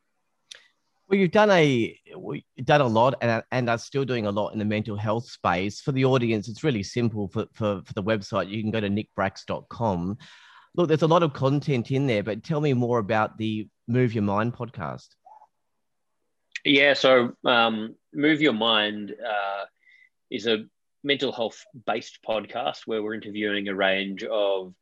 Well, 1.09 1.17
you've 1.17 1.31
done 1.31 1.49
a 1.49 1.99
you've 2.05 2.65
done 2.65 2.81
a 2.81 2.87
lot, 2.87 3.15
and 3.21 3.43
and 3.51 3.67
are 3.67 3.79
still 3.79 4.05
doing 4.05 4.27
a 4.27 4.31
lot 4.31 4.53
in 4.53 4.59
the 4.59 4.65
mental 4.65 4.95
health 4.95 5.27
space. 5.27 5.81
For 5.81 5.91
the 5.91 6.05
audience, 6.05 6.47
it's 6.47 6.63
really 6.63 6.83
simple. 6.83 7.27
For 7.27 7.47
for, 7.53 7.81
for 7.83 7.93
the 7.93 8.03
website, 8.03 8.49
you 8.49 8.61
can 8.61 8.69
go 8.69 8.79
to 8.79 8.89
nickbracks.com. 8.89 10.17
Look, 10.75 10.87
there's 10.87 11.01
a 11.01 11.07
lot 11.07 11.23
of 11.23 11.33
content 11.33 11.89
in 11.89 12.05
there, 12.05 12.21
but 12.21 12.43
tell 12.43 12.61
me 12.61 12.73
more 12.73 12.99
about 12.99 13.39
the 13.39 13.67
Move 13.87 14.13
Your 14.13 14.23
Mind 14.23 14.53
podcast. 14.53 15.07
Yeah, 16.63 16.93
so 16.93 17.33
um, 17.43 17.95
Move 18.13 18.39
Your 18.39 18.53
Mind 18.53 19.11
uh, 19.11 19.65
is 20.29 20.45
a 20.45 20.65
mental 21.03 21.31
health 21.31 21.63
based 21.87 22.19
podcast 22.27 22.81
where 22.85 23.01
we're 23.01 23.15
interviewing 23.15 23.67
a 23.67 23.73
range 23.73 24.23
of 24.25 24.75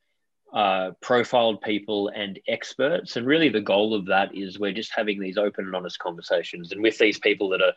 uh, 0.53 0.91
profiled 1.01 1.61
people 1.61 2.09
and 2.09 2.39
experts. 2.47 3.15
And 3.15 3.25
really, 3.25 3.49
the 3.49 3.61
goal 3.61 3.93
of 3.93 4.05
that 4.05 4.35
is 4.35 4.59
we're 4.59 4.71
just 4.71 4.93
having 4.95 5.19
these 5.19 5.37
open 5.37 5.65
and 5.65 5.75
honest 5.75 5.99
conversations. 5.99 6.71
And 6.71 6.81
with 6.81 6.97
these 6.97 7.19
people 7.19 7.49
that 7.49 7.61
are, 7.61 7.73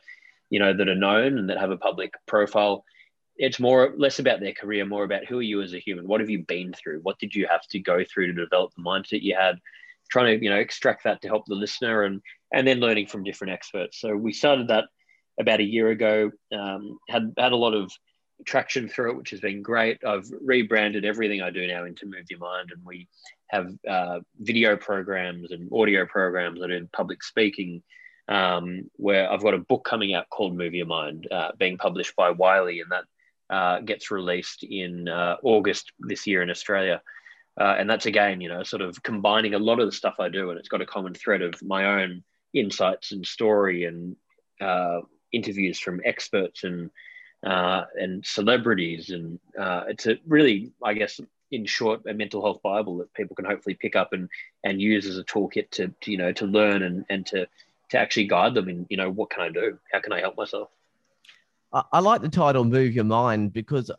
you 0.51 0.59
know, 0.59 0.73
that 0.73 0.89
are 0.89 0.95
known 0.95 1.39
and 1.39 1.51
that 1.51 1.59
have 1.59 1.71
a 1.71 1.77
public 1.77 2.15
profile, 2.27 2.85
it's 3.37 3.59
more 3.59 3.95
less 3.97 4.19
about 4.19 4.41
their 4.41 4.53
career, 4.53 4.85
more 4.85 5.05
about 5.05 5.25
who 5.25 5.39
are 5.39 5.43
you 5.43 5.63
as 5.63 5.73
a 5.73 5.79
human. 5.79 6.07
What 6.07 6.21
have 6.21 6.31
you 6.31 6.45
been 6.45 6.73
through? 6.73 7.01
What 7.01 7.19
did 7.19 7.35
you 7.35 7.47
have 7.51 7.67
to 7.69 7.79
go 7.79 8.05
through 8.05 8.27
to 8.29 8.33
develop 8.33 8.73
the 8.75 8.83
mindset 8.83 9.23
you 9.23 9.35
had? 9.35 9.59
Trying 10.11 10.39
to, 10.39 10.45
you 10.45 10.51
know, 10.51 10.59
extract 10.59 11.05
that 11.05 11.23
to 11.23 11.29
help 11.29 11.47
the 11.47 11.55
listener, 11.55 12.03
and 12.03 12.21
and 12.53 12.67
then 12.67 12.81
learning 12.81 13.07
from 13.07 13.25
different 13.25 13.53
experts. 13.53 14.01
So 14.01 14.17
we 14.17 14.33
started 14.33 14.69
that 14.69 14.85
about 15.39 15.61
a 15.61 15.65
year 15.65 15.89
ago. 15.89 16.31
Um, 16.53 16.99
had 17.09 17.33
had 17.39 17.53
a 17.53 17.57
lot 17.57 17.75
of 17.75 17.93
traction 18.45 18.89
through 18.89 19.13
it, 19.13 19.17
which 19.17 19.31
has 19.31 19.41
been 19.41 19.63
great. 19.63 20.05
I've 20.05 20.31
rebranded 20.43 21.05
everything 21.05 21.43
I 21.43 21.51
do 21.51 21.67
now 21.67 21.85
into 21.85 22.07
Move 22.07 22.25
Your 22.31 22.41
Mind, 22.41 22.71
and 22.73 22.85
we 22.85 23.09
have 23.49 23.73
uh, 23.89 24.21
video 24.39 24.77
programs 24.77 25.51
and 25.51 25.71
audio 25.73 26.07
programs. 26.07 26.63
I 26.63 26.69
do 26.69 26.89
public 26.93 27.23
speaking, 27.23 27.83
um, 28.29 28.91
where 28.97 29.31
I've 29.31 29.43
got 29.43 29.55
a 29.55 29.59
book 29.59 29.85
coming 29.85 30.15
out 30.15 30.31
called 30.31 30.57
Move 30.57 30.75
Your 30.75 30.87
Mind, 30.87 31.29
uh, 31.31 31.51
being 31.59 31.77
published 31.79 32.17
by 32.17 32.31
Wiley, 32.31 32.81
and 32.81 32.91
that 32.91 33.05
uh, 33.55 33.81
gets 33.81 34.11
released 34.11 34.63
in 34.63 35.09
uh, 35.09 35.37
August 35.43 35.93
this 35.99 36.27
year 36.27 36.43
in 36.43 36.51
Australia. 36.51 37.03
Uh, 37.61 37.75
and 37.79 37.91
that's 37.91 38.07
again, 38.07 38.41
you 38.41 38.49
know, 38.49 38.63
sort 38.63 38.81
of 38.81 39.03
combining 39.03 39.55
a 39.55 39.59
lot 39.59 39.81
of 39.81 39.87
the 39.87 39.93
stuff 39.93 40.15
I 40.21 40.29
do, 40.29 40.51
and 40.51 40.59
it's 40.59 40.69
got 40.69 40.81
a 40.81 40.87
common 40.87 41.15
thread 41.15 41.43
of 41.43 41.61
my 41.63 42.03
own 42.03 42.23
insights 42.55 43.13
and 43.13 43.27
story 43.27 43.85
and 43.85 44.17
uh, 44.61 45.01
interviews 45.33 45.79
from 45.79 46.01
experts 46.05 46.65
and 46.65 46.91
uh, 47.45 47.85
and 47.95 48.25
celebrities. 48.25 49.11
And 49.11 49.39
uh, 49.59 49.85
it's 49.89 50.07
a 50.07 50.19
really, 50.27 50.73
I 50.83 50.95
guess, 50.95 51.21
in 51.51 51.67
short, 51.67 52.03
a 52.09 52.15
mental 52.15 52.43
health 52.43 52.63
Bible 52.63 52.99
that 52.99 53.13
people 53.15 53.35
can 53.35 53.45
hopefully 53.45 53.75
pick 53.75 53.97
up 53.97 54.13
and, 54.13 54.29
and 54.65 54.81
use 54.81 55.07
as 55.07 55.19
a 55.19 55.25
toolkit 55.25 55.71
to, 55.71 55.93
to 56.01 56.11
you 56.11 56.19
know, 56.19 56.33
to 56.33 56.47
learn 56.47 56.83
and, 56.83 57.05
and 57.09 57.27
to, 57.27 57.47
to 57.91 57.99
actually 57.99 58.27
guide 58.27 58.55
them 58.55 58.69
in, 58.69 58.87
you 58.89 58.97
know, 58.97 59.11
what 59.11 59.31
can 59.31 59.43
I 59.43 59.49
do? 59.49 59.79
How 59.93 60.01
can 60.01 60.13
I 60.13 60.21
help 60.21 60.37
myself? 60.37 60.69
I 61.93 62.01
like 62.01 62.21
the 62.21 62.29
title 62.29 62.65
Move 62.65 62.95
Your 62.95 63.05
Mind 63.05 63.53
because 63.53 63.93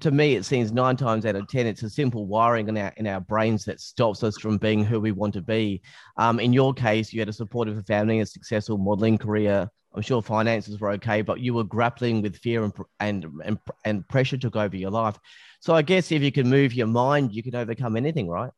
to 0.00 0.10
me, 0.10 0.34
it 0.34 0.44
seems 0.44 0.72
nine 0.72 0.96
times 0.96 1.24
out 1.24 1.36
of 1.36 1.46
10, 1.48 1.66
it's 1.66 1.82
a 1.82 1.90
simple 1.90 2.26
wiring 2.26 2.68
in 2.68 2.76
our, 2.76 2.92
in 2.96 3.06
our 3.06 3.20
brains 3.20 3.64
that 3.66 3.80
stops 3.80 4.22
us 4.22 4.36
from 4.38 4.58
being 4.58 4.84
who 4.84 5.00
we 5.00 5.12
want 5.12 5.32
to 5.34 5.42
be. 5.42 5.80
Um, 6.16 6.40
in 6.40 6.52
your 6.52 6.74
case, 6.74 7.12
you 7.12 7.20
had 7.20 7.28
a 7.28 7.32
supportive 7.32 7.86
family, 7.86 8.20
a 8.20 8.26
successful 8.26 8.78
modeling 8.78 9.16
career, 9.16 9.70
I'm 9.96 10.02
sure 10.02 10.20
finances 10.20 10.78
were 10.78 10.90
okay, 10.92 11.22
but 11.22 11.40
you 11.40 11.54
were 11.54 11.64
grappling 11.64 12.20
with 12.20 12.36
fear 12.36 12.62
and, 12.64 12.72
and, 13.00 13.24
and, 13.44 13.58
and 13.84 14.08
pressure 14.08 14.36
took 14.36 14.54
over 14.54 14.76
your 14.76 14.90
life. 14.90 15.18
So 15.60 15.74
I 15.74 15.80
guess 15.80 16.12
if 16.12 16.22
you 16.22 16.30
can 16.30 16.50
move 16.50 16.74
your 16.74 16.86
mind, 16.86 17.32
you 17.32 17.42
can 17.42 17.54
overcome 17.54 17.96
anything, 17.96 18.28
right? 18.28 18.50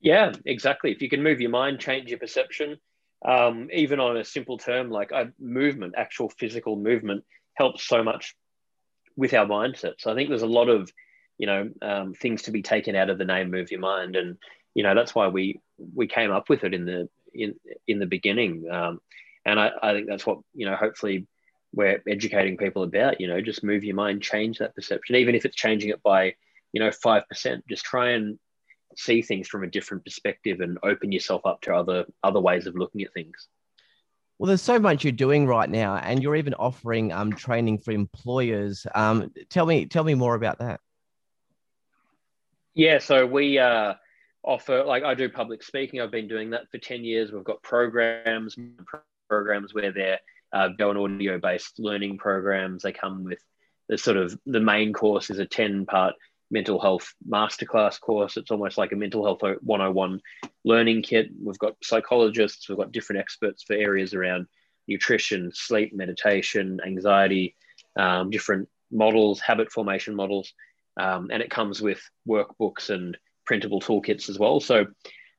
Yeah, 0.00 0.32
exactly. 0.46 0.92
If 0.92 1.02
you 1.02 1.10
can 1.10 1.22
move 1.22 1.40
your 1.40 1.50
mind, 1.50 1.80
change 1.80 2.08
your 2.08 2.18
perception, 2.18 2.78
um, 3.24 3.68
even 3.72 4.00
on 4.00 4.16
a 4.16 4.24
simple 4.24 4.56
term 4.56 4.90
like 4.90 5.10
a 5.10 5.30
movement, 5.38 5.94
actual 5.96 6.30
physical 6.30 6.76
movement 6.76 7.24
helps 7.54 7.86
so 7.86 8.02
much 8.02 8.34
with 9.16 9.34
our 9.34 9.44
mindset. 9.44 9.94
So 9.98 10.10
I 10.10 10.14
think 10.14 10.30
there's 10.30 10.42
a 10.42 10.46
lot 10.46 10.68
of, 10.70 10.90
you 11.36 11.46
know, 11.46 11.68
um, 11.82 12.14
things 12.14 12.42
to 12.42 12.50
be 12.50 12.62
taken 12.62 12.96
out 12.96 13.10
of 13.10 13.18
the 13.18 13.24
name 13.24 13.50
"Move 13.50 13.70
Your 13.70 13.80
Mind," 13.80 14.16
and 14.16 14.38
you 14.74 14.84
know 14.84 14.94
that's 14.94 15.14
why 15.14 15.28
we 15.28 15.60
we 15.94 16.06
came 16.06 16.30
up 16.30 16.48
with 16.48 16.62
it 16.64 16.72
in 16.72 16.84
the 16.84 17.08
in 17.34 17.54
in 17.86 17.98
the 17.98 18.06
beginning. 18.06 18.68
Um, 18.70 19.00
and 19.48 19.58
I, 19.58 19.70
I 19.82 19.92
think 19.94 20.06
that's 20.06 20.26
what, 20.26 20.38
you 20.54 20.66
know, 20.66 20.76
hopefully 20.76 21.26
we're 21.72 22.02
educating 22.06 22.56
people 22.56 22.82
about, 22.82 23.20
you 23.20 23.28
know, 23.28 23.40
just 23.40 23.64
move 23.64 23.82
your 23.82 23.96
mind, 23.96 24.22
change 24.22 24.58
that 24.58 24.74
perception, 24.74 25.16
even 25.16 25.34
if 25.34 25.44
it's 25.44 25.56
changing 25.56 25.90
it 25.90 26.02
by, 26.02 26.34
you 26.72 26.80
know, 26.80 26.90
5%, 26.90 27.62
just 27.68 27.84
try 27.84 28.10
and 28.10 28.38
see 28.96 29.22
things 29.22 29.48
from 29.48 29.64
a 29.64 29.66
different 29.66 30.04
perspective 30.04 30.60
and 30.60 30.78
open 30.82 31.12
yourself 31.12 31.46
up 31.46 31.62
to 31.62 31.74
other, 31.74 32.04
other 32.22 32.40
ways 32.40 32.66
of 32.66 32.74
looking 32.74 33.02
at 33.02 33.12
things. 33.14 33.48
Well, 34.38 34.48
there's 34.48 34.62
so 34.62 34.78
much 34.78 35.02
you're 35.02 35.12
doing 35.12 35.46
right 35.46 35.68
now, 35.68 35.96
and 35.96 36.22
you're 36.22 36.36
even 36.36 36.54
offering 36.54 37.10
um, 37.12 37.32
training 37.32 37.78
for 37.78 37.90
employers. 37.90 38.86
Um, 38.94 39.32
tell 39.48 39.66
me, 39.66 39.86
tell 39.86 40.04
me 40.04 40.14
more 40.14 40.34
about 40.34 40.60
that. 40.60 40.80
Yeah, 42.74 42.98
so 42.98 43.26
we 43.26 43.58
uh, 43.58 43.94
offer, 44.44 44.84
like, 44.84 45.02
I 45.02 45.14
do 45.14 45.28
public 45.28 45.64
speaking. 45.64 46.00
I've 46.00 46.12
been 46.12 46.28
doing 46.28 46.50
that 46.50 46.70
for 46.70 46.78
ten 46.78 47.02
years. 47.02 47.32
We've 47.32 47.42
got 47.42 47.62
programs, 47.62 48.56
programs 49.28 49.74
where 49.74 49.92
they're 49.92 50.20
uh, 50.52 50.68
go 50.68 50.90
and 50.90 50.98
audio 50.98 51.38
based 51.38 51.78
learning 51.78 52.18
programs. 52.18 52.82
They 52.82 52.92
come 52.92 53.24
with 53.24 53.40
the 53.88 53.98
sort 53.98 54.16
of 54.16 54.38
the 54.46 54.60
main 54.60 54.92
course 54.92 55.30
is 55.30 55.38
a 55.38 55.46
10 55.46 55.86
part 55.86 56.14
mental 56.50 56.80
health 56.80 57.14
masterclass 57.28 58.00
course. 58.00 58.36
It's 58.36 58.50
almost 58.50 58.78
like 58.78 58.92
a 58.92 58.96
mental 58.96 59.24
health 59.24 59.42
101 59.42 60.20
learning 60.64 61.02
kit. 61.02 61.28
We've 61.42 61.58
got 61.58 61.76
psychologists, 61.82 62.68
we've 62.68 62.78
got 62.78 62.92
different 62.92 63.20
experts 63.20 63.62
for 63.62 63.74
areas 63.74 64.14
around 64.14 64.46
nutrition, 64.86 65.50
sleep, 65.52 65.94
meditation, 65.94 66.80
anxiety, 66.84 67.54
um, 67.96 68.30
different 68.30 68.68
models, 68.90 69.40
habit 69.40 69.70
formation 69.70 70.14
models. 70.14 70.52
Um, 70.98 71.28
and 71.30 71.42
it 71.42 71.50
comes 71.50 71.80
with 71.80 72.00
workbooks 72.26 72.90
and 72.90 73.16
printable 73.44 73.80
toolkits 73.80 74.28
as 74.28 74.38
well. 74.38 74.60
So 74.60 74.86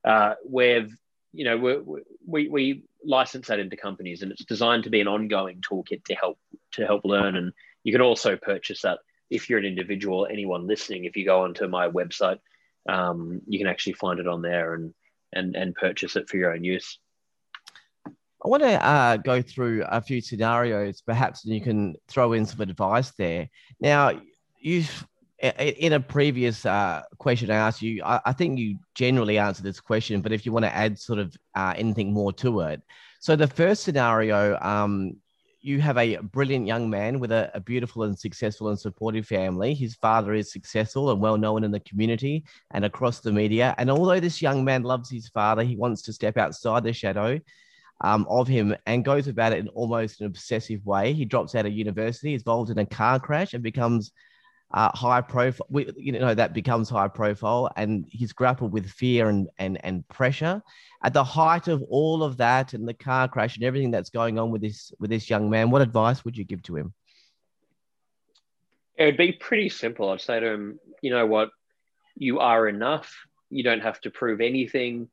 uh, 0.06 0.36
we've, 0.48 0.96
you 1.34 1.46
know, 1.46 1.58
we 1.58 2.02
we, 2.26 2.50
we 2.50 2.84
license 3.04 3.48
that 3.48 3.60
into 3.60 3.78
companies 3.78 4.22
and 4.22 4.32
it's 4.32 4.46
designed 4.46 4.84
to 4.84 4.90
be 4.90 5.02
an 5.02 5.08
ongoing 5.08 5.62
toolkit 5.62 6.04
to 6.06 6.16
help 6.16 6.38
to 6.74 6.86
help 6.86 7.06
learn 7.06 7.36
and 7.38 7.54
you 7.84 7.92
can 7.92 8.02
also 8.02 8.36
purchase 8.36 8.82
that 8.82 9.00
if 9.30 9.50
you're 9.50 9.60
an 9.60 9.66
individual. 9.66 10.28
Anyone 10.30 10.68
listening, 10.68 11.06
if 11.06 11.16
you 11.16 11.26
go 11.26 11.44
onto 11.44 11.68
my 11.68 11.88
website, 11.88 12.40
um, 12.88 13.42
you 13.48 13.60
can 13.60 13.68
actually 13.68 13.94
find 13.94 14.20
it 14.20 14.28
on 14.28 14.42
there 14.42 14.74
and 14.74 14.94
and 15.34 15.56
and 15.56 15.76
purchase 15.76 16.16
it 16.16 16.30
for 16.30 16.38
your 16.38 16.54
own 16.54 16.64
use. 16.64 17.00
I 18.08 18.48
want 18.48 18.64
to 18.64 18.86
uh, 18.86 19.18
go 19.18 19.42
through 19.42 19.84
a 19.90 20.00
few 20.00 20.22
scenarios, 20.22 21.02
perhaps, 21.02 21.44
and 21.44 21.54
you 21.54 21.60
can 21.60 21.96
throw 22.08 22.32
in 22.34 22.46
some 22.46 22.62
advice 22.62 23.12
there. 23.12 23.50
Now, 23.82 24.22
you've 24.58 25.06
in 25.42 25.94
a 25.94 26.00
previous 26.00 26.66
uh, 26.66 27.04
question 27.18 27.50
I 27.50 27.56
asked 27.56 27.82
you, 27.82 28.04
I, 28.04 28.20
I, 28.26 28.34
think 28.34 28.60
you 28.60 28.78
generally 28.94 29.38
answered 29.38 29.64
this 29.64 29.80
question, 29.80 30.22
but 30.22 30.34
if 30.34 30.46
you 30.46 30.52
want 30.52 30.66
to 30.66 30.76
add 30.76 31.00
sort 31.00 31.20
of 31.20 31.36
uh, 31.56 31.74
anything 31.78 32.14
more 32.14 32.34
to 32.34 32.62
it. 32.62 32.82
So, 33.22 33.36
the 33.36 33.48
first 33.48 33.84
scenario, 33.84 34.58
um, 34.60 35.16
you 35.62 35.82
have 35.82 35.98
a 35.98 36.18
brilliant 36.18 36.68
young 36.68 36.90
man 36.90 37.20
with 37.20 37.32
a, 37.32 37.52
a, 37.54 37.60
beautiful 37.60 38.04
and 38.04 38.18
successful 38.18 38.70
and 38.70 38.80
supportive 38.80 39.28
family. 39.28 39.74
His 39.74 39.96
father 39.96 40.34
is 40.34 40.52
successful 40.52 41.12
and 41.12 41.20
well 41.20 41.38
known 41.38 41.64
in 41.64 41.72
the 41.72 41.82
community 41.82 42.46
and 42.72 42.86
across 42.86 43.20
the 43.20 43.32
media. 43.32 43.76
And 43.78 43.90
although 43.90 44.22
this 44.22 44.42
young 44.42 44.64
man 44.64 44.84
loves 44.84 45.10
his 45.10 45.28
father, 45.28 45.64
he 45.64 45.76
wants 45.76 46.02
to 46.04 46.14
step 46.14 46.38
outside 46.38 46.84
the 46.84 46.94
shadow 46.94 47.40
um, 48.02 48.26
of 48.30 48.48
him 48.48 48.76
and 48.86 49.04
goes 49.04 49.28
about 49.28 49.52
it 49.52 49.60
in 49.60 49.68
almost 49.70 50.22
an 50.22 50.28
obsessive 50.28 50.86
way. 50.86 51.12
He 51.14 51.26
drops 51.26 51.56
out 51.56 51.66
of 51.66 51.74
university, 51.74 52.34
is 52.34 52.42
involved 52.42 52.72
in 52.72 52.78
a 52.78 52.86
car 52.86 53.20
crash, 53.20 53.54
and 53.54 53.62
becomes 53.62 54.12
uh, 54.72 54.96
high 54.96 55.22
profile. 55.22 55.68
You 55.98 56.14
know 56.14 56.34
that 56.34 56.54
becomes 56.54 56.90
high 56.90 57.08
profile, 57.08 57.70
and 57.76 58.06
he's 58.10 58.34
grappled 58.34 58.72
with 58.72 58.90
fear 58.90 59.30
and 59.30 59.50
and 59.58 59.84
and 59.84 60.08
pressure. 60.08 60.62
At 61.04 61.14
the 61.14 61.24
height 61.24 61.68
of 61.68 61.82
all 61.84 62.24
of 62.24 62.38
that, 62.38 62.74
and 62.74 62.88
the 62.88 62.94
car 62.94 63.28
crash 63.28 63.56
and 63.56 63.64
everything 63.64 63.92
that's 63.92 64.10
going 64.10 64.38
on 64.38 64.52
with 64.52 64.62
this 64.62 64.92
with 65.00 65.10
this 65.10 65.30
young 65.30 65.50
man, 65.50 65.70
what 65.72 65.82
advice 65.82 66.24
would 66.26 66.38
you 66.38 66.44
give 66.44 66.62
to 66.64 66.76
him? 66.76 66.94
It 68.98 69.06
would 69.06 69.18
be 69.18 69.32
pretty 69.32 69.70
simple. 69.70 70.10
I'd 70.10 70.22
say 70.22 70.40
to 70.40 70.48
him, 70.48 70.80
you 71.02 71.12
know 71.12 71.26
what, 71.26 71.50
you 72.16 72.40
are 72.40 72.68
enough. 72.68 73.16
You 73.50 73.64
don't 73.64 73.82
have 73.82 74.00
to 74.02 74.12
prove 74.12 74.42
anything 74.42 75.10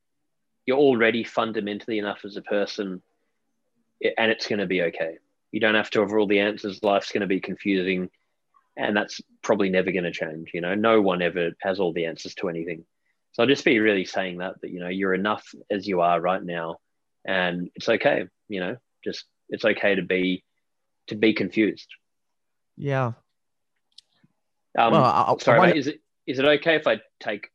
you're 0.66 0.76
already 0.76 1.22
fundamentally 1.24 1.98
enough 1.98 2.24
as 2.24 2.36
a 2.36 2.42
person 2.42 3.00
and 4.02 4.30
it's 4.30 4.46
going 4.46 4.58
to 4.58 4.66
be 4.66 4.82
okay. 4.82 5.16
You 5.52 5.60
don't 5.60 5.76
have 5.76 5.90
to 5.90 6.00
have 6.00 6.12
all 6.12 6.26
the 6.26 6.40
answers. 6.40 6.82
Life's 6.82 7.12
going 7.12 7.22
to 7.22 7.26
be 7.26 7.40
confusing 7.40 8.10
and 8.76 8.96
that's 8.96 9.20
probably 9.42 9.70
never 9.70 9.92
going 9.92 10.04
to 10.04 10.10
change. 10.12 10.50
You 10.52 10.60
know, 10.60 10.74
no 10.74 11.00
one 11.00 11.22
ever 11.22 11.52
has 11.60 11.80
all 11.80 11.92
the 11.92 12.06
answers 12.06 12.34
to 12.36 12.48
anything. 12.48 12.84
So 13.32 13.42
I'll 13.42 13.48
just 13.48 13.64
be 13.64 13.78
really 13.78 14.04
saying 14.04 14.38
that, 14.38 14.60
that, 14.60 14.70
you 14.70 14.80
know, 14.80 14.88
you're 14.88 15.14
enough 15.14 15.54
as 15.70 15.86
you 15.86 16.00
are 16.00 16.20
right 16.20 16.42
now 16.42 16.78
and 17.24 17.70
it's 17.74 17.88
okay. 17.88 18.26
You 18.48 18.60
know, 18.60 18.76
just, 19.04 19.24
it's 19.48 19.64
okay 19.64 19.94
to 19.94 20.02
be, 20.02 20.44
to 21.08 21.14
be 21.14 21.34
confused. 21.34 21.88
Yeah. 22.76 23.12
Um, 24.78 24.92
well, 24.92 25.04
I, 25.04 25.34
sorry, 25.40 25.72
I 25.72 25.74
is 25.74 25.86
it, 25.86 26.00
is 26.26 26.38
it 26.38 26.44
okay 26.44 26.76
if 26.76 26.86
I 26.86 27.00
take, 27.20 27.48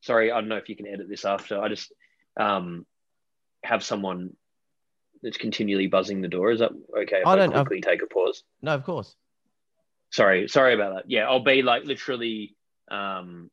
sorry, 0.00 0.30
I 0.30 0.40
don't 0.40 0.48
know 0.48 0.56
if 0.56 0.68
you 0.68 0.76
can 0.76 0.86
edit 0.86 1.08
this 1.08 1.24
after. 1.24 1.60
I 1.60 1.68
just, 1.68 1.92
um, 2.38 2.86
have 3.64 3.84
someone 3.84 4.36
that's 5.22 5.36
continually 5.36 5.86
buzzing 5.86 6.20
the 6.20 6.28
door. 6.28 6.50
Is 6.50 6.58
that 6.58 6.72
okay? 6.98 7.20
If 7.20 7.26
I 7.26 7.36
don't 7.36 7.54
I 7.54 7.62
quickly 7.62 7.78
I've... 7.78 7.92
take 7.92 8.02
a 8.02 8.06
pause. 8.06 8.42
No, 8.60 8.74
of 8.74 8.82
course. 8.82 9.14
Sorry, 10.12 10.48
sorry 10.48 10.74
about 10.74 10.94
that. 10.94 11.04
Yeah, 11.10 11.22
I'll 11.28 11.42
be 11.42 11.62
like 11.62 11.84
literally, 11.84 12.54
um, 12.90 13.50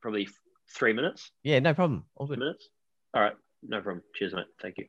probably 0.00 0.28
three 0.74 0.92
minutes. 0.92 1.30
Yeah, 1.42 1.58
no 1.60 1.74
problem. 1.74 2.04
All 2.16 2.26
good. 2.26 2.38
Minutes. 2.38 2.68
All 3.14 3.22
right, 3.22 3.34
no 3.62 3.80
problem. 3.80 4.02
Cheers, 4.14 4.34
mate. 4.34 4.46
Thank 4.60 4.78
you. 4.78 4.86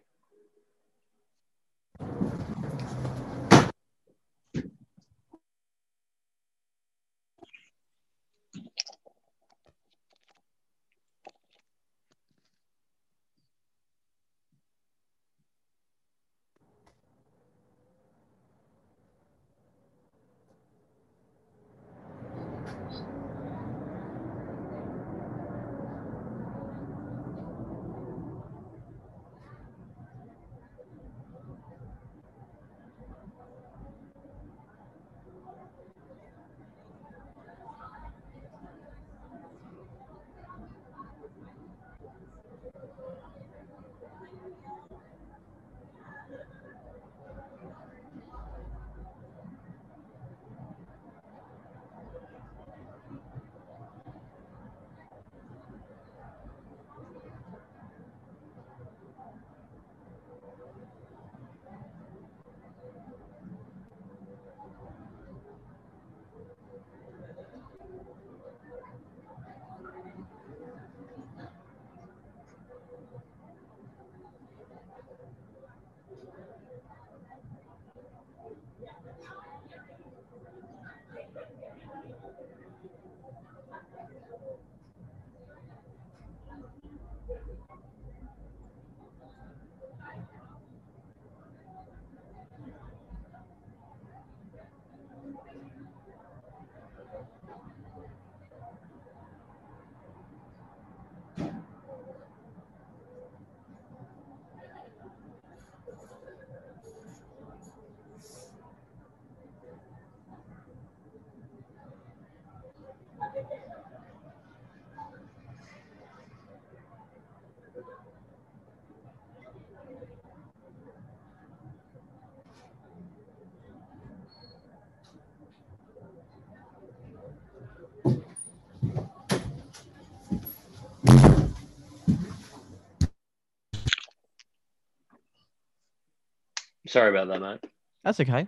Sorry 136.90 137.10
about 137.12 137.28
that, 137.28 137.40
mate. 137.40 137.72
That's 138.04 138.20
okay. 138.20 138.48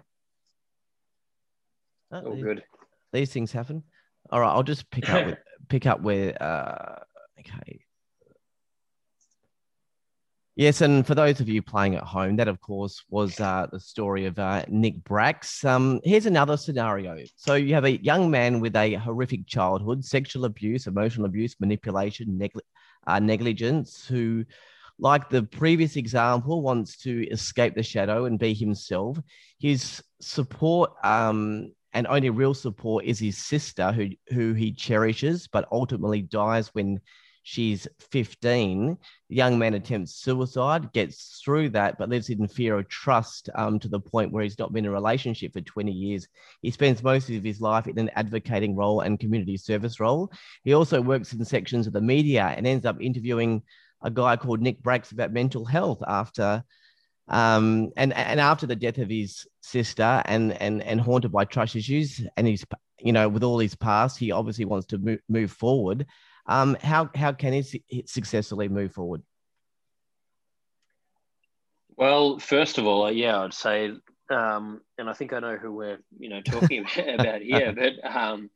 Oh, 2.12 2.36
good. 2.36 2.64
These 3.14 3.32
things 3.32 3.52
happen. 3.52 3.84
All 4.32 4.40
right, 4.40 4.50
I'll 4.52 4.64
just 4.64 4.90
pick 4.90 5.08
up 5.12 5.28
with, 5.28 5.38
pick 5.70 5.86
up 5.86 6.02
where. 6.02 6.42
Uh, 6.42 7.04
okay. 7.40 7.86
Yes, 10.56 10.82
and 10.82 11.06
for 11.06 11.14
those 11.14 11.40
of 11.40 11.48
you 11.48 11.62
playing 11.62 11.94
at 11.96 12.04
home, 12.04 12.36
that 12.38 12.48
of 12.48 12.60
course 12.62 13.04
was 13.10 13.40
uh, 13.40 13.68
the 13.72 13.80
story 13.80 14.26
of 14.26 14.40
uh, 14.40 14.66
Nick 14.68 15.04
Bracks. 15.04 15.64
Um, 15.64 16.00
here's 16.04 16.26
another 16.26 16.58
scenario. 16.58 17.24
So 17.36 17.54
you 17.54 17.76
have 17.76 17.86
a 17.86 18.02
young 18.04 18.32
man 18.32 18.60
with 18.60 18.76
a 18.76 18.96
horrific 18.96 19.46
childhood, 19.46 20.04
sexual 20.04 20.46
abuse, 20.46 20.88
emotional 20.88 21.28
abuse, 21.28 21.56
manipulation, 21.60 22.40
negli- 22.40 22.64
uh, 23.06 23.20
negligence, 23.20 24.06
who 24.08 24.46
like 25.02 25.30
the 25.30 25.44
previous 25.44 25.96
example, 25.96 26.62
wants 26.62 26.96
to 26.98 27.28
escape 27.30 27.74
the 27.76 27.84
shadow 27.84 28.26
and 28.26 28.40
be 28.40 28.54
himself. 28.54 29.18
His 29.60 30.02
support 30.22 30.92
um, 31.04 31.74
and 31.92 32.06
only 32.08 32.30
real 32.30 32.54
support 32.54 33.04
is 33.04 33.20
his 33.20 33.38
sister, 33.38 33.92
who 33.92 34.10
who 34.30 34.54
he 34.54 34.72
cherishes, 34.72 35.48
but 35.48 35.68
ultimately 35.72 36.22
dies 36.22 36.70
when 36.74 37.02
she's 37.44 37.88
15. 38.12 38.96
The 39.30 39.36
young 39.36 39.58
man 39.58 39.74
attempts 39.74 40.16
suicide, 40.16 40.94
gets 40.94 41.42
through 41.44 41.72
that, 41.72 41.98
but 41.98 42.10
lives 42.10 42.30
in 42.30 42.48
fear 42.48 42.78
of 42.78 42.88
trust 42.88 43.50
um, 43.56 43.80
to 43.80 43.88
the 43.88 44.00
point 44.00 44.32
where 44.32 44.44
he's 44.44 44.60
not 44.60 44.72
been 44.72 44.86
in 44.86 44.92
a 44.92 44.94
relationship 44.94 45.54
for 45.54 45.62
20 45.62 45.92
years. 45.92 46.28
He 46.62 46.70
spends 46.70 47.02
most 47.02 47.28
of 47.32 47.44
his 47.44 47.60
life 47.60 47.88
in 47.88 47.98
an 47.98 48.12
advocating 48.16 48.76
role 48.76 49.02
and 49.02 49.20
community 49.20 49.58
service 49.58 50.00
role. 50.00 50.32
He 50.64 50.74
also 50.74 51.02
works 51.02 51.34
in 51.34 51.44
sections 51.44 51.88
of 51.88 51.94
the 51.94 52.02
media 52.02 52.54
and 52.56 52.68
ends 52.68 52.86
up 52.86 53.02
interviewing 53.02 53.64
a 54.02 54.12
guy 54.12 54.36
called 54.36 54.62
Nick 54.62 54.82
Bracks 54.82 55.12
about 55.12 55.32
mental 55.32 55.66
health 55.66 56.02
after. 56.08 56.64
Um, 57.28 57.92
and 57.96 58.14
and 58.14 58.40
after 58.40 58.68
the 58.68 58.76
death 58.76 58.98
of 58.98 59.10
his 59.10 59.48
sister 59.62 60.22
and 60.26 60.54
and 60.62 60.82
and 60.82 61.00
haunted 61.00 61.32
by 61.32 61.46
trust 61.46 61.76
issues 61.76 62.22
and 62.36 62.46
he's 62.46 62.66
you 63.00 63.14
know 63.14 63.30
with 63.30 63.44
all 63.44 63.60
his 63.60 63.76
past 63.76 64.18
he 64.18 64.32
obviously 64.32 64.66
wants 64.66 64.88
to 64.88 64.98
move, 64.98 65.20
move 65.30 65.52
forward 65.52 66.06
um, 66.46 66.78
how 66.82 67.10
how 67.16 67.32
can 67.34 67.54
he 67.54 68.04
successfully 68.06 68.68
move 68.68 68.94
forward? 68.94 69.22
Well, 71.96 72.40
first 72.40 72.78
of 72.78 72.86
all, 72.86 73.12
yeah, 73.12 73.40
I'd 73.40 73.54
say, 73.54 73.92
um, 74.30 74.82
and 74.98 75.10
I 75.10 75.14
think 75.14 75.34
I 75.34 75.40
know 75.40 75.58
who 75.58 75.72
we're 75.72 76.00
you 76.18 76.30
know 76.30 76.42
talking 76.42 76.86
about 76.98 77.42
here, 77.42 77.74
but 77.78 77.94
um, 78.16 78.50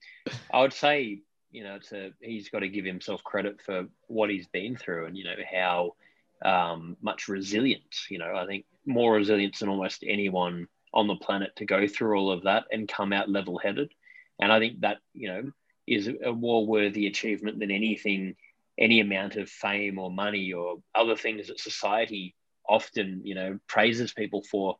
I 0.52 0.62
would 0.62 0.74
say 0.74 1.22
you 1.56 1.64
know 1.64 1.76
it's 1.76 1.92
a, 1.94 2.12
he's 2.22 2.50
got 2.50 2.60
to 2.60 2.70
give 2.70 2.86
himself 2.86 3.24
credit 3.24 3.62
for 3.62 3.86
what 4.08 4.30
he's 4.30 4.48
been 4.48 4.76
through 4.76 5.06
and 5.06 5.18
you 5.18 5.24
know 5.24 5.36
how 5.52 5.96
um, 6.44 6.98
much 7.02 7.28
resilience. 7.28 8.08
You 8.10 8.20
know, 8.20 8.36
I 8.36 8.46
think 8.46 8.66
more 8.86 9.14
resilience 9.14 9.60
than 9.60 9.70
almost 9.70 10.04
anyone 10.06 10.68
on 10.94 11.08
the 11.08 11.16
planet 11.16 11.56
to 11.58 11.66
go 11.66 11.88
through 11.88 12.18
all 12.18 12.32
of 12.32 12.44
that 12.44 12.66
and 12.72 12.88
come 12.88 13.12
out 13.14 13.30
level-headed. 13.30 13.92
And 14.40 14.52
I 14.52 14.60
think 14.60 14.82
that 14.82 14.98
you 15.14 15.30
know 15.30 15.52
is 15.88 16.08
a 16.08 16.34
more 16.34 16.66
worthy 16.66 17.08
achievement 17.08 17.60
than 17.60 17.72
anything, 17.72 18.36
any 18.78 19.00
amount 19.00 19.36
of 19.36 19.50
fame 19.50 20.00
or 20.00 20.12
money 20.12 20.52
or 20.52 20.78
other 20.94 21.16
things 21.16 21.48
that 21.48 21.60
society 21.60 22.36
often, 22.68 23.22
you 23.24 23.36
know, 23.36 23.60
praises 23.68 24.14
people 24.14 24.44
for. 24.44 24.78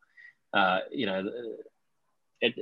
Uh, 0.54 0.80
you 0.90 1.06
know, 1.06 1.30
it, 2.42 2.56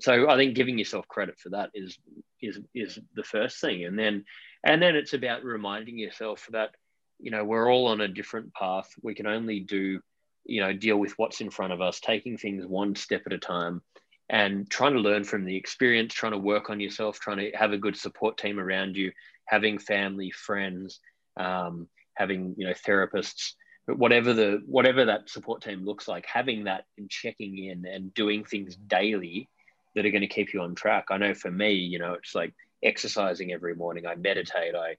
so 0.00 0.28
I 0.28 0.36
think 0.36 0.54
giving 0.54 0.78
yourself 0.78 1.08
credit 1.08 1.38
for 1.38 1.50
that 1.50 1.70
is 1.74 1.98
is 2.40 2.60
is 2.74 2.98
the 3.14 3.22
first 3.22 3.60
thing, 3.60 3.84
and 3.84 3.98
then 3.98 4.24
and 4.64 4.82
then 4.82 4.96
it's 4.96 5.14
about 5.14 5.44
reminding 5.44 5.98
yourself 5.98 6.46
that 6.50 6.70
you 7.18 7.30
know 7.30 7.44
we're 7.44 7.70
all 7.70 7.86
on 7.86 8.00
a 8.00 8.08
different 8.08 8.52
path. 8.54 8.88
We 9.02 9.14
can 9.14 9.26
only 9.26 9.60
do 9.60 10.00
you 10.44 10.60
know 10.60 10.72
deal 10.72 10.96
with 10.96 11.14
what's 11.16 11.40
in 11.40 11.50
front 11.50 11.72
of 11.72 11.80
us, 11.80 12.00
taking 12.00 12.36
things 12.36 12.66
one 12.66 12.94
step 12.94 13.22
at 13.26 13.32
a 13.32 13.38
time, 13.38 13.82
and 14.28 14.68
trying 14.70 14.94
to 14.94 15.00
learn 15.00 15.24
from 15.24 15.44
the 15.44 15.56
experience, 15.56 16.14
trying 16.14 16.32
to 16.32 16.38
work 16.38 16.70
on 16.70 16.80
yourself, 16.80 17.18
trying 17.18 17.38
to 17.38 17.50
have 17.56 17.72
a 17.72 17.78
good 17.78 17.96
support 17.96 18.36
team 18.36 18.60
around 18.60 18.96
you, 18.96 19.12
having 19.46 19.78
family, 19.78 20.30
friends, 20.30 21.00
um, 21.38 21.88
having 22.14 22.54
you 22.58 22.66
know 22.66 22.74
therapists, 22.86 23.52
but 23.86 23.98
whatever 23.98 24.34
the 24.34 24.60
whatever 24.66 25.06
that 25.06 25.30
support 25.30 25.62
team 25.62 25.84
looks 25.84 26.06
like, 26.06 26.26
having 26.26 26.64
that 26.64 26.84
and 26.98 27.08
checking 27.08 27.56
in 27.64 27.86
and 27.86 28.12
doing 28.12 28.44
things 28.44 28.76
daily 28.76 29.48
that 29.94 30.06
are 30.06 30.10
going 30.10 30.22
to 30.22 30.26
keep 30.26 30.52
you 30.52 30.60
on 30.60 30.74
track. 30.74 31.06
I 31.10 31.18
know 31.18 31.34
for 31.34 31.50
me, 31.50 31.72
you 31.72 31.98
know, 31.98 32.14
it's 32.14 32.34
like 32.34 32.54
exercising 32.82 33.52
every 33.52 33.74
morning. 33.74 34.06
I 34.06 34.14
meditate. 34.14 34.74
I 34.74 34.96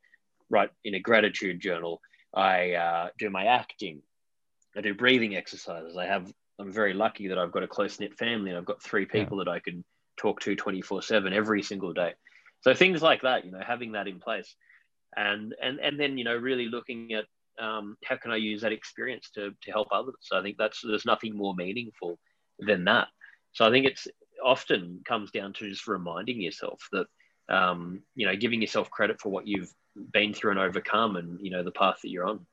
write 0.49 0.71
in 0.83 0.95
a 0.95 0.99
gratitude 0.99 1.59
journal. 1.59 2.01
I 2.33 2.73
uh, 2.73 3.09
do 3.17 3.29
my 3.29 3.45
acting. 3.45 4.01
I 4.75 4.81
do 4.81 4.93
breathing 4.93 5.35
exercises. 5.35 5.97
I 5.97 6.05
have 6.05 6.31
I'm 6.59 6.71
very 6.71 6.93
lucky 6.93 7.29
that 7.29 7.37
I've 7.37 7.51
got 7.51 7.63
a 7.63 7.67
close 7.67 7.99
knit 7.99 8.17
family 8.17 8.49
and 8.49 8.57
I've 8.57 8.65
got 8.65 8.83
three 8.83 9.05
people 9.05 9.37
yeah. 9.37 9.45
that 9.45 9.51
I 9.51 9.59
can 9.59 9.83
talk 10.17 10.41
to 10.41 10.55
24 10.55 11.01
seven 11.01 11.33
every 11.33 11.63
single 11.63 11.93
day. 11.93 12.13
So 12.61 12.73
things 12.73 13.01
like 13.01 13.21
that, 13.21 13.45
you 13.45 13.51
know, 13.51 13.61
having 13.65 13.93
that 13.93 14.07
in 14.07 14.19
place 14.19 14.53
and, 15.15 15.55
and, 15.61 15.79
and 15.79 15.97
then, 15.97 16.17
you 16.17 16.25
know, 16.25 16.35
really 16.35 16.65
looking 16.65 17.13
at 17.13 17.25
um, 17.63 17.95
how 18.03 18.17
can 18.17 18.31
I 18.31 18.35
use 18.35 18.61
that 18.61 18.73
experience 18.73 19.29
to, 19.35 19.51
to 19.63 19.71
help 19.71 19.87
others. 19.91 20.15
So 20.21 20.37
I 20.37 20.43
think 20.43 20.57
that's, 20.57 20.81
there's 20.83 21.05
nothing 21.05 21.35
more 21.35 21.55
meaningful 21.55 22.19
than 22.59 22.83
that. 22.85 23.07
So 23.53 23.65
I 23.65 23.71
think 23.71 23.85
it's 23.85 24.07
often 24.43 25.01
comes 25.05 25.31
down 25.31 25.53
to 25.53 25.69
just 25.69 25.87
reminding 25.87 26.41
yourself 26.41 26.87
that, 26.91 27.07
um, 27.49 28.01
you 28.15 28.25
know, 28.25 28.35
giving 28.35 28.61
yourself 28.61 28.89
credit 28.89 29.19
for 29.19 29.29
what 29.29 29.47
you've 29.47 29.71
been 30.13 30.33
through 30.33 30.51
and 30.51 30.59
overcome 30.59 31.15
and, 31.15 31.39
you 31.41 31.51
know, 31.51 31.63
the 31.63 31.71
path 31.71 31.99
that 32.01 32.09
you're 32.09 32.27
on. 32.27 32.45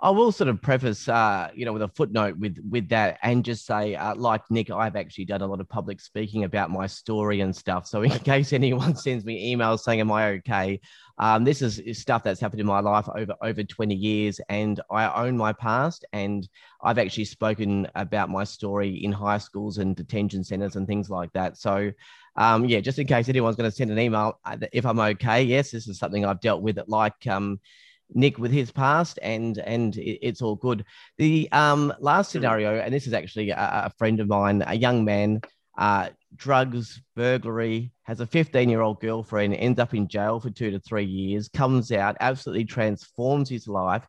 I 0.00 0.10
will 0.10 0.32
sort 0.32 0.48
of 0.48 0.60
preface, 0.60 1.08
uh, 1.08 1.50
you 1.54 1.64
know, 1.64 1.72
with 1.72 1.82
a 1.82 1.88
footnote 1.88 2.36
with 2.36 2.58
with 2.68 2.88
that, 2.88 3.18
and 3.22 3.44
just 3.44 3.64
say, 3.64 3.94
uh, 3.94 4.14
like 4.16 4.42
Nick, 4.50 4.70
I've 4.70 4.96
actually 4.96 5.26
done 5.26 5.40
a 5.40 5.46
lot 5.46 5.60
of 5.60 5.68
public 5.68 6.00
speaking 6.00 6.42
about 6.42 6.70
my 6.70 6.88
story 6.88 7.40
and 7.40 7.54
stuff. 7.54 7.86
So 7.86 8.02
in 8.02 8.10
case 8.20 8.52
anyone 8.52 8.96
sends 8.96 9.24
me 9.24 9.54
emails 9.54 9.80
saying, 9.80 10.00
"Am 10.00 10.10
I 10.10 10.30
okay?" 10.30 10.80
Um, 11.18 11.44
this 11.44 11.62
is, 11.62 11.78
is, 11.78 12.00
stuff 12.00 12.24
that's 12.24 12.40
happened 12.40 12.60
in 12.60 12.66
my 12.66 12.80
life 12.80 13.08
over 13.14 13.34
over 13.40 13.62
20 13.62 13.94
years, 13.94 14.40
and 14.48 14.80
I 14.90 15.26
own 15.26 15.36
my 15.36 15.52
past. 15.52 16.04
And 16.12 16.48
I've 16.82 16.98
actually 16.98 17.26
spoken 17.26 17.86
about 17.94 18.30
my 18.30 18.42
story 18.42 19.04
in 19.04 19.12
high 19.12 19.38
schools 19.38 19.78
and 19.78 19.94
detention 19.94 20.42
centers 20.42 20.76
and 20.76 20.86
things 20.86 21.10
like 21.10 21.32
that. 21.32 21.56
So. 21.56 21.92
Um, 22.36 22.64
yeah, 22.64 22.80
just 22.80 22.98
in 22.98 23.06
case 23.06 23.28
anyone's 23.28 23.54
going 23.54 23.70
to 23.70 23.76
send 23.76 23.92
an 23.92 23.98
email, 24.00 24.40
uh, 24.44 24.56
if 24.72 24.84
I'm 24.84 24.98
okay, 24.98 25.44
yes, 25.44 25.70
this 25.70 25.86
is 25.86 26.00
something 26.00 26.24
I've 26.24 26.40
dealt 26.40 26.62
with. 26.62 26.80
Like 26.88 27.28
um, 27.28 27.60
Nick 28.14 28.38
with 28.38 28.52
his 28.52 28.70
past, 28.70 29.18
and 29.22 29.58
and 29.58 29.96
it's 29.98 30.40
all 30.40 30.56
good. 30.56 30.84
The 31.18 31.48
um, 31.52 31.92
last 32.00 32.32
hmm. 32.32 32.38
scenario, 32.38 32.78
and 32.78 32.94
this 32.94 33.06
is 33.06 33.12
actually 33.12 33.50
a, 33.50 33.56
a 33.86 33.92
friend 33.98 34.20
of 34.20 34.28
mine, 34.28 34.62
a 34.66 34.74
young 34.74 35.04
man, 35.04 35.40
uh, 35.76 36.10
drugs, 36.36 37.00
burglary, 37.16 37.92
has 38.04 38.20
a 38.20 38.26
15 38.26 38.68
year 38.68 38.80
old 38.80 39.00
girlfriend, 39.00 39.54
ends 39.54 39.80
up 39.80 39.94
in 39.94 40.08
jail 40.08 40.40
for 40.40 40.50
two 40.50 40.70
to 40.70 40.78
three 40.78 41.04
years, 41.04 41.48
comes 41.48 41.92
out, 41.92 42.16
absolutely 42.20 42.64
transforms 42.64 43.48
his 43.48 43.66
life. 43.68 44.06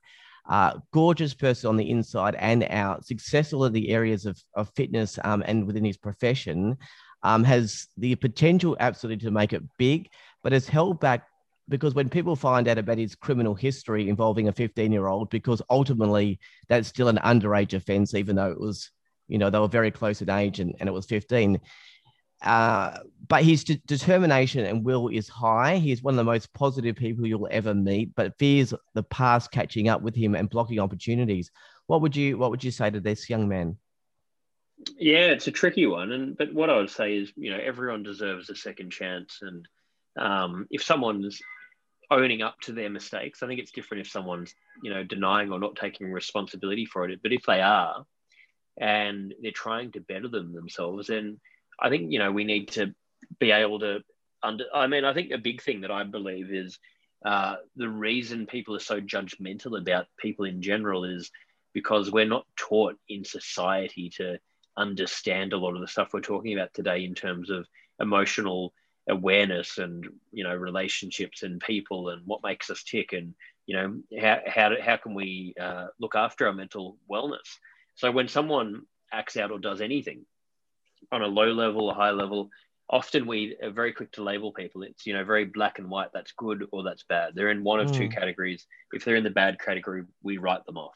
Uh, 0.47 0.77
gorgeous 0.93 1.33
person 1.33 1.69
on 1.69 1.77
the 1.77 1.89
inside 1.89 2.35
and 2.35 2.63
out, 2.69 3.03
successful 3.03 3.65
in 3.65 3.73
the 3.73 3.89
areas 3.89 4.27
of, 4.27 4.39
of 4.53 4.69
fitness 4.75 5.17
um, 5.23 5.43
and 5.47 5.65
within 5.65 5.83
his 5.83 5.97
profession, 5.97 6.77
um, 7.23 7.43
has 7.43 7.87
the 7.97 8.13
potential 8.15 8.77
absolutely 8.79 9.25
to 9.25 9.31
make 9.31 9.53
it 9.53 9.63
big, 9.79 10.07
but 10.43 10.53
is 10.53 10.69
held 10.69 10.99
back 10.99 11.27
because 11.67 11.95
when 11.95 12.09
people 12.09 12.35
find 12.35 12.67
out 12.67 12.77
about 12.77 12.97
his 12.97 13.15
criminal 13.15 13.55
history 13.55 14.09
involving 14.09 14.47
a 14.47 14.51
15 14.51 14.91
year 14.91 15.07
old, 15.07 15.29
because 15.29 15.61
ultimately 15.69 16.39
that's 16.67 16.87
still 16.87 17.07
an 17.07 17.19
underage 17.23 17.73
offense, 17.73 18.13
even 18.13 18.35
though 18.35 18.51
it 18.51 18.59
was, 18.59 18.91
you 19.27 19.37
know, 19.37 19.49
they 19.49 19.59
were 19.59 19.67
very 19.67 19.91
close 19.91 20.21
in 20.21 20.29
age 20.29 20.59
and, 20.59 20.75
and 20.79 20.87
it 20.87 20.91
was 20.91 21.05
15. 21.05 21.59
Uh, 22.41 22.99
but 23.27 23.43
his 23.43 23.63
de- 23.63 23.81
determination 23.87 24.65
and 24.65 24.85
will 24.85 25.07
is 25.07 25.27
high. 25.27 25.77
He's 25.77 26.03
one 26.03 26.13
of 26.13 26.17
the 26.17 26.23
most 26.23 26.53
positive 26.53 26.95
people 26.95 27.25
you'll 27.25 27.47
ever 27.49 27.73
meet, 27.73 28.13
but 28.15 28.37
fears 28.37 28.73
the 28.93 29.03
past 29.03 29.51
catching 29.51 29.87
up 29.87 30.01
with 30.01 30.15
him 30.15 30.35
and 30.35 30.49
blocking 30.49 30.79
opportunities. 30.79 31.49
What 31.87 32.01
would 32.01 32.15
you 32.15 32.37
What 32.37 32.51
would 32.51 32.63
you 32.63 32.71
say 32.71 32.89
to 32.89 32.99
this 32.99 33.29
young 33.29 33.47
man? 33.47 33.77
Yeah, 34.97 35.27
it's 35.27 35.47
a 35.47 35.51
tricky 35.51 35.85
one, 35.85 36.11
and 36.11 36.37
but 36.37 36.53
what 36.53 36.69
I 36.69 36.77
would 36.77 36.89
say 36.89 37.15
is, 37.15 37.31
you 37.35 37.51
know, 37.51 37.59
everyone 37.59 38.03
deserves 38.03 38.49
a 38.49 38.55
second 38.55 38.91
chance, 38.91 39.39
and 39.41 39.67
um, 40.17 40.67
if 40.69 40.83
someone's 40.83 41.41
owning 42.11 42.41
up 42.41 42.59
to 42.61 42.71
their 42.71 42.89
mistakes. 42.89 43.41
I 43.41 43.47
think 43.47 43.59
it's 43.59 43.71
different 43.71 44.05
if 44.05 44.11
someone's, 44.11 44.53
you 44.83 44.93
know, 44.93 45.03
denying 45.03 45.51
or 45.51 45.59
not 45.59 45.75
taking 45.75 46.11
responsibility 46.11 46.85
for 46.85 47.09
it. 47.09 47.19
But 47.21 47.33
if 47.33 47.43
they 47.45 47.61
are 47.61 48.05
and 48.79 49.33
they're 49.41 49.51
trying 49.51 49.91
to 49.93 50.01
better 50.01 50.27
them 50.27 50.53
themselves, 50.53 51.07
then 51.07 51.39
I 51.79 51.89
think, 51.89 52.11
you 52.11 52.19
know, 52.19 52.31
we 52.31 52.43
need 52.43 52.69
to 52.69 52.93
be 53.39 53.51
able 53.51 53.79
to 53.79 54.01
under 54.43 54.65
I 54.73 54.87
mean, 54.87 55.05
I 55.05 55.13
think 55.13 55.31
a 55.31 55.37
big 55.37 55.61
thing 55.61 55.81
that 55.81 55.91
I 55.91 56.03
believe 56.03 56.51
is 56.51 56.79
uh, 57.25 57.55
the 57.75 57.89
reason 57.89 58.45
people 58.45 58.75
are 58.75 58.79
so 58.79 59.01
judgmental 59.01 59.79
about 59.79 60.07
people 60.17 60.45
in 60.45 60.61
general 60.61 61.05
is 61.05 61.31
because 61.73 62.11
we're 62.11 62.25
not 62.25 62.45
taught 62.55 62.95
in 63.09 63.23
society 63.25 64.09
to 64.17 64.37
understand 64.77 65.53
a 65.53 65.57
lot 65.57 65.75
of 65.75 65.81
the 65.81 65.87
stuff 65.87 66.09
we're 66.13 66.21
talking 66.21 66.53
about 66.53 66.73
today 66.73 67.03
in 67.03 67.15
terms 67.15 67.49
of 67.49 67.65
emotional 67.99 68.73
awareness 69.07 69.77
and 69.77 70.07
you 70.31 70.43
know 70.43 70.55
relationships 70.55 71.43
and 71.43 71.61
people 71.61 72.09
and 72.09 72.21
what 72.25 72.43
makes 72.43 72.69
us 72.69 72.83
tick 72.83 73.13
and 73.13 73.35
you 73.67 73.75
know 73.75 73.97
how 74.19 74.39
how, 74.47 74.71
how 74.81 74.97
can 74.97 75.13
we 75.13 75.53
uh, 75.59 75.87
look 75.99 76.15
after 76.15 76.47
our 76.47 76.53
mental 76.53 76.97
wellness? 77.09 77.59
So 77.95 78.11
when 78.11 78.27
someone 78.27 78.83
acts 79.11 79.37
out 79.37 79.51
or 79.51 79.59
does 79.59 79.81
anything 79.81 80.25
on 81.11 81.21
a 81.21 81.27
low 81.27 81.51
level 81.51 81.87
or 81.87 81.93
high 81.93 82.11
level 82.11 82.49
often 82.89 83.25
we 83.25 83.55
are 83.63 83.71
very 83.71 83.91
quick 83.91 84.11
to 84.11 84.23
label 84.23 84.51
people. 84.51 84.83
It's 84.83 85.05
you 85.05 85.13
know 85.13 85.23
very 85.23 85.45
black 85.45 85.79
and 85.79 85.89
white 85.89 86.09
that's 86.13 86.33
good 86.33 86.67
or 86.71 86.83
that's 86.83 87.03
bad. 87.03 87.33
They're 87.35 87.51
in 87.51 87.63
one 87.63 87.79
of 87.79 87.89
mm. 87.89 87.97
two 87.97 88.09
categories. 88.09 88.65
If 88.91 89.03
they're 89.03 89.15
in 89.15 89.23
the 89.23 89.29
bad 89.29 89.59
category 89.59 90.03
we 90.23 90.37
write 90.37 90.65
them 90.65 90.77
off. 90.77 90.95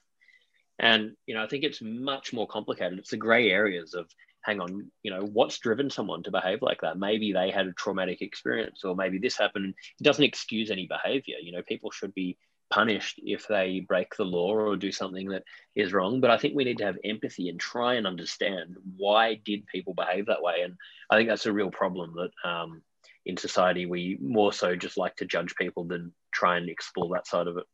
And 0.80 1.16
you 1.26 1.36
know 1.36 1.44
i 1.44 1.48
think 1.48 1.64
it's 1.64 1.82
much 1.82 2.34
more 2.34 2.48
complicated. 2.48 3.00
It's 3.00 3.12
the 3.12 3.18
gray 3.18 3.52
areas 3.52 3.94
of 3.94 4.10
hang 4.44 4.62
on, 4.62 4.92
you 5.04 5.12
know, 5.12 5.22
what's 5.22 5.60
driven 5.60 5.90
someone 5.90 6.24
to 6.24 6.32
behave 6.32 6.62
like 6.62 6.82
that? 6.82 6.98
Maybe 6.98 7.34
they 7.34 7.52
had 7.52 7.68
a 7.68 7.74
traumatic 7.74 8.22
experience, 8.22 8.84
or 8.84 8.96
maybe 8.96 9.18
this 9.18 9.38
happened. 9.38 9.74
It 10.00 10.04
doesn't 10.04 10.24
excuse 10.24 10.72
any 10.72 10.88
behavior. 10.88 11.38
You 11.42 11.52
know, 11.52 11.62
people 11.62 11.92
should 11.92 12.14
be 12.14 12.38
punished 12.70 13.20
if 13.24 13.48
they 13.48 13.80
break 13.80 14.16
the 14.16 14.24
law 14.24 14.54
or 14.54 14.76
do 14.76 14.92
something 14.92 15.30
that 15.30 15.44
is 15.76 15.94
wrong. 15.94 16.22
But 16.22 16.32
I 16.32 16.38
think 16.38 16.56
we 16.56 16.64
need 16.64 16.78
to 16.80 16.86
have 16.86 16.98
empathy 17.04 17.50
and 17.50 17.60
try 17.60 17.96
and 17.96 18.06
understand 18.06 18.76
why 18.96 19.36
did 19.44 19.66
people 19.68 19.94
behave 19.94 20.28
that 20.28 20.42
way. 20.42 20.62
And 20.64 20.76
I 21.10 21.18
think 21.18 21.30
that's 21.30 21.48
a 21.48 21.54
real 21.54 21.72
problem 21.72 22.14
that 22.16 22.50
um, 22.50 22.82
in 23.26 23.38
society 23.38 23.86
we 23.86 24.18
more 24.22 24.54
so 24.54 24.76
just 24.76 24.98
like 24.98 25.16
to 25.18 25.26
judge 25.26 25.56
people 25.56 25.84
than 25.84 26.14
try 26.32 26.58
and 26.58 26.70
explore 26.70 27.10
that 27.16 27.28
side 27.28 27.48
of 27.48 27.58
it. 27.58 27.66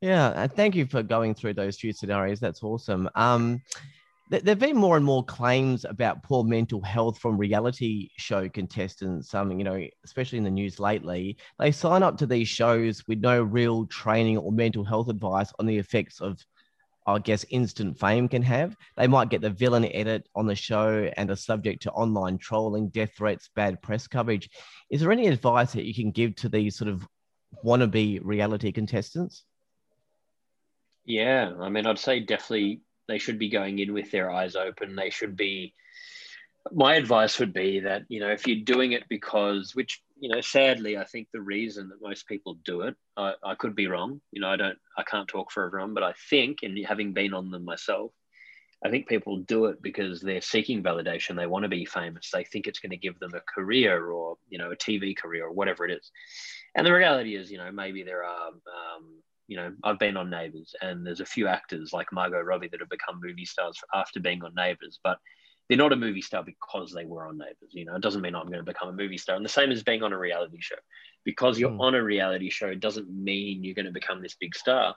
Yeah, 0.00 0.46
thank 0.48 0.74
you 0.74 0.86
for 0.86 1.02
going 1.02 1.34
through 1.34 1.54
those 1.54 1.78
few 1.78 1.92
scenarios. 1.92 2.38
That's 2.38 2.62
awesome. 2.62 3.08
Um, 3.14 3.62
there 4.30 4.40
have 4.46 4.58
been 4.58 4.76
more 4.76 4.96
and 4.96 5.04
more 5.04 5.24
claims 5.24 5.84
about 5.84 6.22
poor 6.22 6.44
mental 6.44 6.80
health 6.80 7.18
from 7.18 7.36
reality 7.36 8.08
show 8.16 8.48
contestants. 8.48 9.34
Um, 9.34 9.58
you 9.58 9.64
know, 9.64 9.86
especially 10.04 10.38
in 10.38 10.44
the 10.44 10.50
news 10.50 10.80
lately, 10.80 11.36
they 11.58 11.70
sign 11.70 12.02
up 12.02 12.16
to 12.18 12.26
these 12.26 12.48
shows 12.48 13.06
with 13.06 13.20
no 13.20 13.42
real 13.42 13.86
training 13.86 14.38
or 14.38 14.50
mental 14.50 14.84
health 14.84 15.08
advice 15.08 15.52
on 15.58 15.66
the 15.66 15.76
effects 15.76 16.20
of, 16.20 16.38
I 17.06 17.18
guess, 17.18 17.44
instant 17.50 17.98
fame 17.98 18.28
can 18.28 18.42
have. 18.42 18.76
They 18.96 19.06
might 19.06 19.28
get 19.28 19.42
the 19.42 19.50
villain 19.50 19.84
edit 19.92 20.26
on 20.34 20.46
the 20.46 20.54
show 20.54 21.10
and 21.18 21.30
are 21.30 21.36
subject 21.36 21.82
to 21.82 21.92
online 21.92 22.38
trolling, 22.38 22.88
death 22.88 23.12
threats, 23.16 23.50
bad 23.54 23.82
press 23.82 24.06
coverage. 24.06 24.48
Is 24.88 25.02
there 25.02 25.12
any 25.12 25.26
advice 25.26 25.72
that 25.72 25.84
you 25.84 25.94
can 25.94 26.10
give 26.10 26.34
to 26.36 26.48
these 26.48 26.76
sort 26.76 26.88
of 26.88 27.06
wannabe 27.62 28.20
reality 28.22 28.72
contestants? 28.72 29.44
Yeah, 31.04 31.52
I 31.60 31.68
mean, 31.68 31.86
I'd 31.86 31.98
say 31.98 32.20
definitely 32.20 32.80
they 33.08 33.18
should 33.18 33.38
be 33.38 33.48
going 33.48 33.78
in 33.78 33.92
with 33.92 34.10
their 34.10 34.30
eyes 34.30 34.56
open. 34.56 34.96
They 34.96 35.10
should 35.10 35.36
be. 35.36 35.74
My 36.72 36.94
advice 36.94 37.38
would 37.38 37.52
be 37.52 37.80
that 37.80 38.04
you 38.08 38.20
know 38.20 38.30
if 38.30 38.46
you're 38.46 38.64
doing 38.64 38.92
it 38.92 39.04
because, 39.08 39.74
which 39.74 40.02
you 40.24 40.28
know, 40.28 40.40
sadly, 40.40 40.96
I 40.96 41.04
think 41.04 41.28
the 41.32 41.40
reason 41.40 41.88
that 41.88 42.00
most 42.00 42.26
people 42.26 42.54
do 42.64 42.82
it, 42.82 42.96
I, 43.16 43.34
I 43.42 43.54
could 43.56 43.74
be 43.74 43.88
wrong. 43.88 44.20
You 44.32 44.40
know, 44.40 44.48
I 44.48 44.56
don't, 44.56 44.78
I 44.96 45.02
can't 45.02 45.28
talk 45.28 45.50
for 45.50 45.66
everyone, 45.66 45.92
but 45.92 46.02
I 46.02 46.14
think, 46.30 46.60
and 46.62 46.78
having 46.86 47.12
been 47.12 47.34
on 47.34 47.50
them 47.50 47.64
myself, 47.64 48.12
I 48.84 48.90
think 48.90 49.08
people 49.08 49.38
do 49.38 49.66
it 49.66 49.82
because 49.82 50.20
they're 50.20 50.40
seeking 50.40 50.82
validation. 50.82 51.36
They 51.36 51.46
want 51.46 51.64
to 51.64 51.68
be 51.68 51.84
famous. 51.84 52.30
They 52.30 52.44
think 52.44 52.66
it's 52.66 52.78
going 52.78 52.90
to 52.90 52.96
give 52.96 53.18
them 53.18 53.32
a 53.34 53.40
career 53.40 54.10
or, 54.10 54.36
you 54.48 54.58
know, 54.58 54.70
a 54.70 54.76
TV 54.76 55.16
career 55.16 55.46
or 55.46 55.52
whatever 55.52 55.86
it 55.86 55.92
is. 55.92 56.10
And 56.74 56.86
the 56.86 56.92
reality 56.92 57.34
is, 57.36 57.50
you 57.50 57.58
know, 57.58 57.72
maybe 57.72 58.02
there 58.02 58.24
are 58.24 58.48
um, 58.48 59.22
you 59.46 59.56
know, 59.56 59.72
I've 59.82 59.98
been 59.98 60.16
on 60.16 60.30
Neighbours, 60.30 60.74
and 60.80 61.06
there's 61.06 61.20
a 61.20 61.26
few 61.26 61.46
actors 61.48 61.92
like 61.92 62.12
Margot 62.12 62.40
Robbie 62.40 62.68
that 62.68 62.80
have 62.80 62.88
become 62.88 63.20
movie 63.22 63.44
stars 63.44 63.78
after 63.94 64.20
being 64.20 64.42
on 64.42 64.54
Neighbours, 64.54 64.98
but 65.02 65.18
they're 65.68 65.78
not 65.78 65.92
a 65.92 65.96
movie 65.96 66.20
star 66.20 66.42
because 66.42 66.92
they 66.92 67.04
were 67.04 67.26
on 67.26 67.38
Neighbours. 67.38 67.70
You 67.72 67.86
know, 67.86 67.94
it 67.94 68.02
doesn't 68.02 68.20
mean 68.20 68.34
I'm 68.34 68.46
going 68.46 68.58
to 68.58 68.62
become 68.62 68.88
a 68.88 68.92
movie 68.92 69.18
star. 69.18 69.36
And 69.36 69.44
the 69.44 69.50
same 69.50 69.70
as 69.70 69.82
being 69.82 70.02
on 70.02 70.12
a 70.12 70.18
reality 70.18 70.58
show, 70.60 70.76
because 71.24 71.58
you're 71.58 71.70
mm. 71.70 71.80
on 71.80 71.94
a 71.94 72.02
reality 72.02 72.50
show 72.50 72.74
doesn't 72.74 73.08
mean 73.08 73.64
you're 73.64 73.74
going 73.74 73.86
to 73.86 73.92
become 73.92 74.22
this 74.22 74.36
big 74.38 74.54
star. 74.54 74.94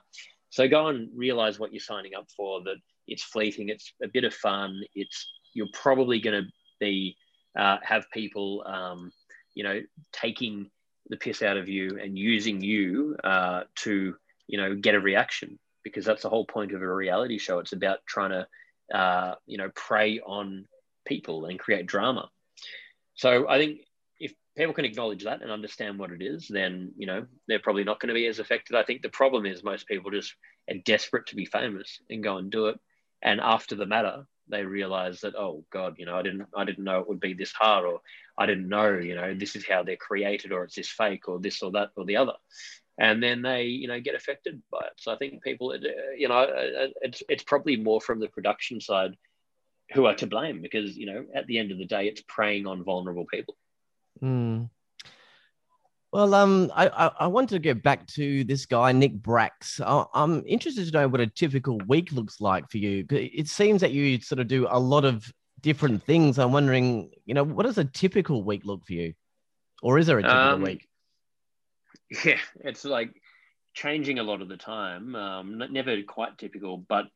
So 0.50 0.68
go 0.68 0.88
and 0.88 1.08
realize 1.14 1.58
what 1.58 1.72
you're 1.72 1.80
signing 1.80 2.14
up 2.14 2.26
for. 2.36 2.62
That 2.64 2.76
it's 3.06 3.22
fleeting. 3.22 3.70
It's 3.70 3.92
a 4.02 4.08
bit 4.08 4.24
of 4.24 4.34
fun. 4.34 4.80
It's 4.94 5.26
you're 5.54 5.68
probably 5.72 6.20
going 6.20 6.44
to 6.44 6.50
be 6.80 7.16
uh, 7.56 7.78
have 7.82 8.10
people, 8.12 8.62
um, 8.66 9.10
you 9.54 9.64
know, 9.64 9.80
taking 10.12 10.70
the 11.08 11.16
piss 11.16 11.42
out 11.42 11.56
of 11.56 11.68
you 11.68 11.98
and 12.00 12.18
using 12.18 12.60
you 12.60 13.16
uh, 13.24 13.62
to 13.76 14.14
you 14.48 14.58
know 14.58 14.74
get 14.74 14.96
a 14.96 15.00
reaction 15.00 15.58
because 15.84 16.04
that's 16.04 16.22
the 16.22 16.28
whole 16.28 16.44
point 16.44 16.72
of 16.72 16.82
a 16.82 16.94
reality 16.94 17.38
show. 17.38 17.60
It's 17.60 17.72
about 17.72 18.00
trying 18.06 18.30
to 18.30 18.96
uh, 18.96 19.34
you 19.46 19.58
know 19.58 19.70
prey 19.74 20.20
on 20.20 20.66
people 21.06 21.46
and 21.46 21.58
create 21.58 21.86
drama. 21.86 22.28
So 23.14 23.48
i 23.48 23.58
think 23.58 23.80
if 24.20 24.32
people 24.56 24.74
can 24.74 24.84
acknowledge 24.84 25.24
that 25.24 25.42
and 25.42 25.50
understand 25.50 25.98
what 25.98 26.12
it 26.12 26.22
is 26.22 26.48
then 26.48 26.92
you 26.96 27.06
know 27.06 27.26
they're 27.46 27.58
probably 27.58 27.84
not 27.84 28.00
going 28.00 28.08
to 28.08 28.14
be 28.14 28.26
as 28.26 28.38
affected. 28.38 28.76
I 28.76 28.82
think 28.82 29.02
the 29.02 29.08
problem 29.08 29.46
is 29.46 29.62
most 29.62 29.86
people 29.86 30.10
just 30.10 30.34
are 30.70 30.76
desperate 30.84 31.26
to 31.28 31.36
be 31.36 31.46
famous 31.46 32.00
and 32.10 32.22
go 32.22 32.38
and 32.38 32.50
do 32.50 32.66
it. 32.66 32.78
And 33.22 33.40
after 33.40 33.74
the 33.74 33.86
matter 33.86 34.26
they 34.48 34.64
realize 34.64 35.20
that 35.20 35.34
oh 35.36 35.64
god 35.70 35.96
you 35.98 36.06
know 36.06 36.16
i 36.16 36.22
didn't 36.22 36.46
i 36.56 36.64
didn't 36.64 36.84
know 36.84 37.00
it 37.00 37.08
would 37.08 37.20
be 37.20 37.34
this 37.34 37.52
hard 37.52 37.84
or 37.84 38.00
i 38.38 38.46
didn't 38.46 38.68
know 38.68 38.98
you 38.98 39.14
know 39.14 39.34
this 39.34 39.56
is 39.56 39.66
how 39.66 39.82
they're 39.82 39.96
created 39.96 40.52
or 40.52 40.64
it's 40.64 40.74
this 40.74 40.88
fake 40.88 41.28
or 41.28 41.38
this 41.38 41.62
or 41.62 41.70
that 41.70 41.90
or 41.96 42.04
the 42.04 42.16
other 42.16 42.32
and 42.98 43.22
then 43.22 43.42
they 43.42 43.64
you 43.64 43.88
know 43.88 44.00
get 44.00 44.14
affected 44.14 44.60
by 44.70 44.80
it. 44.80 44.92
So 44.96 45.12
i 45.12 45.16
think 45.16 45.42
people 45.42 45.74
you 46.16 46.28
know 46.28 46.46
it's 47.00 47.22
it's 47.28 47.44
probably 47.44 47.76
more 47.76 48.00
from 48.00 48.20
the 48.20 48.28
production 48.28 48.80
side 48.80 49.16
who 49.94 50.04
are 50.06 50.14
to 50.14 50.26
blame 50.26 50.60
because 50.60 50.96
you 50.96 51.06
know 51.06 51.24
at 51.34 51.46
the 51.46 51.58
end 51.58 51.70
of 51.70 51.78
the 51.78 51.86
day 51.86 52.06
it's 52.06 52.22
preying 52.28 52.66
on 52.66 52.84
vulnerable 52.84 53.26
people. 53.32 53.56
Mm. 54.22 54.68
well 56.12 56.34
um 56.34 56.72
I, 56.74 56.88
I, 56.88 57.10
I 57.20 57.26
want 57.28 57.48
to 57.50 57.60
get 57.60 57.84
back 57.84 58.06
to 58.08 58.42
this 58.42 58.66
guy 58.66 58.90
nick 58.90 59.14
bracks 59.14 59.80
i'm 59.86 60.42
interested 60.44 60.86
to 60.86 60.90
know 60.90 61.06
what 61.06 61.20
a 61.20 61.28
typical 61.28 61.78
week 61.86 62.10
looks 62.10 62.40
like 62.40 62.68
for 62.68 62.78
you. 62.78 63.06
It 63.10 63.46
seems 63.46 63.80
that 63.80 63.92
you 63.92 64.20
sort 64.20 64.40
of 64.40 64.48
do 64.48 64.66
a 64.68 64.78
lot 64.78 65.04
of 65.04 65.30
different 65.60 66.02
things. 66.04 66.38
I'm 66.38 66.52
wondering 66.52 67.10
you 67.26 67.34
know 67.34 67.44
what 67.44 67.66
does 67.66 67.78
a 67.78 67.84
typical 67.84 68.42
week 68.42 68.62
look 68.64 68.84
for 68.84 68.94
you? 68.94 69.14
Or 69.80 69.98
is 69.98 70.08
there 70.08 70.18
a 70.18 70.22
typical 70.22 70.54
um, 70.54 70.62
week 70.62 70.87
yeah, 72.24 72.38
it's 72.60 72.84
like 72.84 73.10
changing 73.74 74.18
a 74.18 74.22
lot 74.22 74.42
of 74.42 74.48
the 74.48 74.56
time. 74.56 75.14
Um, 75.14 75.62
never 75.70 76.02
quite 76.02 76.38
typical, 76.38 76.78
but 76.78 77.06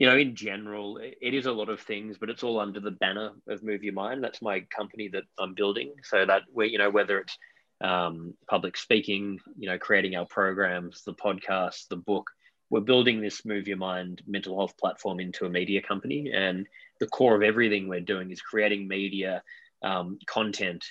you 0.00 0.06
know, 0.06 0.16
in 0.16 0.34
general, 0.34 0.98
it 0.98 1.34
is 1.34 1.44
a 1.44 1.52
lot 1.52 1.68
of 1.68 1.78
things, 1.78 2.16
but 2.18 2.30
it's 2.30 2.42
all 2.42 2.58
under 2.58 2.80
the 2.80 2.90
banner 2.90 3.32
of 3.48 3.62
Move 3.62 3.84
Your 3.84 3.92
Mind. 3.92 4.24
That's 4.24 4.40
my 4.40 4.60
company 4.74 5.08
that 5.08 5.24
I'm 5.38 5.52
building. 5.52 5.92
So 6.04 6.24
that 6.24 6.44
we, 6.54 6.70
you 6.70 6.78
know, 6.78 6.88
whether 6.88 7.18
it's 7.18 7.36
um, 7.82 8.32
public 8.48 8.78
speaking, 8.78 9.38
you 9.58 9.68
know, 9.68 9.78
creating 9.78 10.16
our 10.16 10.24
programs, 10.24 11.02
the 11.04 11.12
podcast, 11.12 11.88
the 11.88 11.96
book, 11.96 12.30
we're 12.70 12.80
building 12.80 13.20
this 13.20 13.44
Move 13.44 13.68
Your 13.68 13.76
Mind 13.76 14.22
mental 14.26 14.56
health 14.56 14.74
platform 14.78 15.20
into 15.20 15.44
a 15.44 15.50
media 15.50 15.82
company. 15.82 16.30
And 16.32 16.66
the 16.98 17.06
core 17.06 17.36
of 17.36 17.42
everything 17.42 17.86
we're 17.86 18.00
doing 18.00 18.30
is 18.30 18.40
creating 18.40 18.88
media 18.88 19.42
um, 19.82 20.18
content 20.26 20.84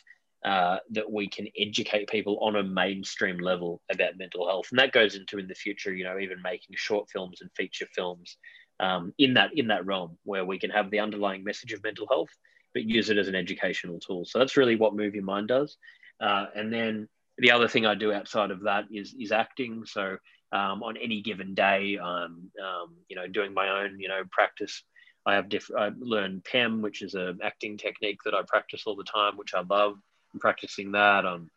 uh, 0.45 0.77
that 0.91 1.11
we 1.11 1.27
can 1.27 1.47
educate 1.57 2.09
people 2.09 2.39
on 2.41 2.55
a 2.55 2.63
mainstream 2.63 3.37
level 3.37 3.81
about 3.91 4.17
mental 4.17 4.47
health, 4.47 4.67
and 4.71 4.79
that 4.79 4.93
goes 4.93 5.15
into 5.15 5.37
in 5.37 5.47
the 5.47 5.55
future, 5.55 5.93
you 5.93 6.03
know, 6.03 6.19
even 6.19 6.41
making 6.41 6.75
short 6.75 7.09
films 7.09 7.41
and 7.41 7.49
feature 7.55 7.87
films 7.93 8.37
um, 8.79 9.13
in 9.17 9.33
that 9.33 9.51
in 9.55 9.67
that 9.67 9.85
realm 9.85 10.17
where 10.23 10.45
we 10.45 10.59
can 10.59 10.69
have 10.69 10.89
the 10.91 10.99
underlying 10.99 11.43
message 11.43 11.73
of 11.73 11.83
mental 11.83 12.07
health, 12.07 12.29
but 12.73 12.83
use 12.83 13.09
it 13.09 13.17
as 13.17 13.27
an 13.27 13.35
educational 13.35 13.99
tool. 13.99 14.25
So 14.25 14.39
that's 14.39 14.57
really 14.57 14.75
what 14.75 14.93
Your 14.95 15.23
Mind 15.23 15.49
does. 15.49 15.77
Uh, 16.21 16.45
and 16.55 16.71
then 16.71 17.07
the 17.37 17.51
other 17.51 17.67
thing 17.67 17.85
I 17.85 17.95
do 17.95 18.13
outside 18.13 18.51
of 18.51 18.63
that 18.63 18.85
is 18.91 19.15
is 19.19 19.31
acting. 19.31 19.83
So 19.85 20.17
um, 20.51 20.83
on 20.83 20.97
any 20.97 21.21
given 21.21 21.53
day, 21.53 21.97
I'm 22.01 22.51
um, 22.63 22.95
you 23.07 23.15
know 23.15 23.27
doing 23.27 23.53
my 23.53 23.83
own 23.83 23.99
you 23.99 24.07
know 24.07 24.21
practice. 24.31 24.83
I 25.25 25.35
have 25.35 25.49
diff- 25.49 25.71
I 25.77 25.91
learned 25.99 26.45
PEM, 26.45 26.81
which 26.81 27.01
is 27.01 27.13
an 27.13 27.39
acting 27.43 27.77
technique 27.77 28.19
that 28.23 28.33
I 28.33 28.41
practice 28.47 28.83
all 28.85 28.95
the 28.95 29.03
time, 29.03 29.37
which 29.37 29.53
I 29.53 29.61
love. 29.69 29.97
Practicing 30.39 30.91
that. 30.93 31.25
I'm, 31.25 31.49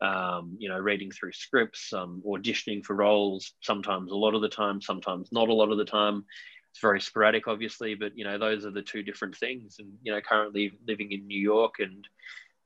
um, 0.00 0.56
you 0.58 0.68
know, 0.68 0.78
reading 0.78 1.10
through 1.10 1.32
scripts, 1.32 1.92
um, 1.92 2.22
auditioning 2.26 2.84
for 2.84 2.94
roles. 2.94 3.52
Sometimes 3.62 4.12
a 4.12 4.16
lot 4.16 4.34
of 4.34 4.42
the 4.42 4.48
time, 4.48 4.80
sometimes 4.80 5.30
not 5.32 5.48
a 5.48 5.54
lot 5.54 5.70
of 5.70 5.78
the 5.78 5.84
time. 5.84 6.24
It's 6.70 6.80
very 6.80 7.00
sporadic, 7.00 7.48
obviously, 7.48 7.94
but 7.94 8.16
you 8.16 8.24
know, 8.24 8.38
those 8.38 8.64
are 8.64 8.70
the 8.70 8.82
two 8.82 9.02
different 9.02 9.36
things. 9.36 9.76
And 9.78 9.92
you 10.02 10.12
know, 10.12 10.20
currently 10.20 10.72
living 10.86 11.12
in 11.12 11.26
New 11.26 11.40
York 11.40 11.76
and 11.80 12.06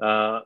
uh, 0.03 0.41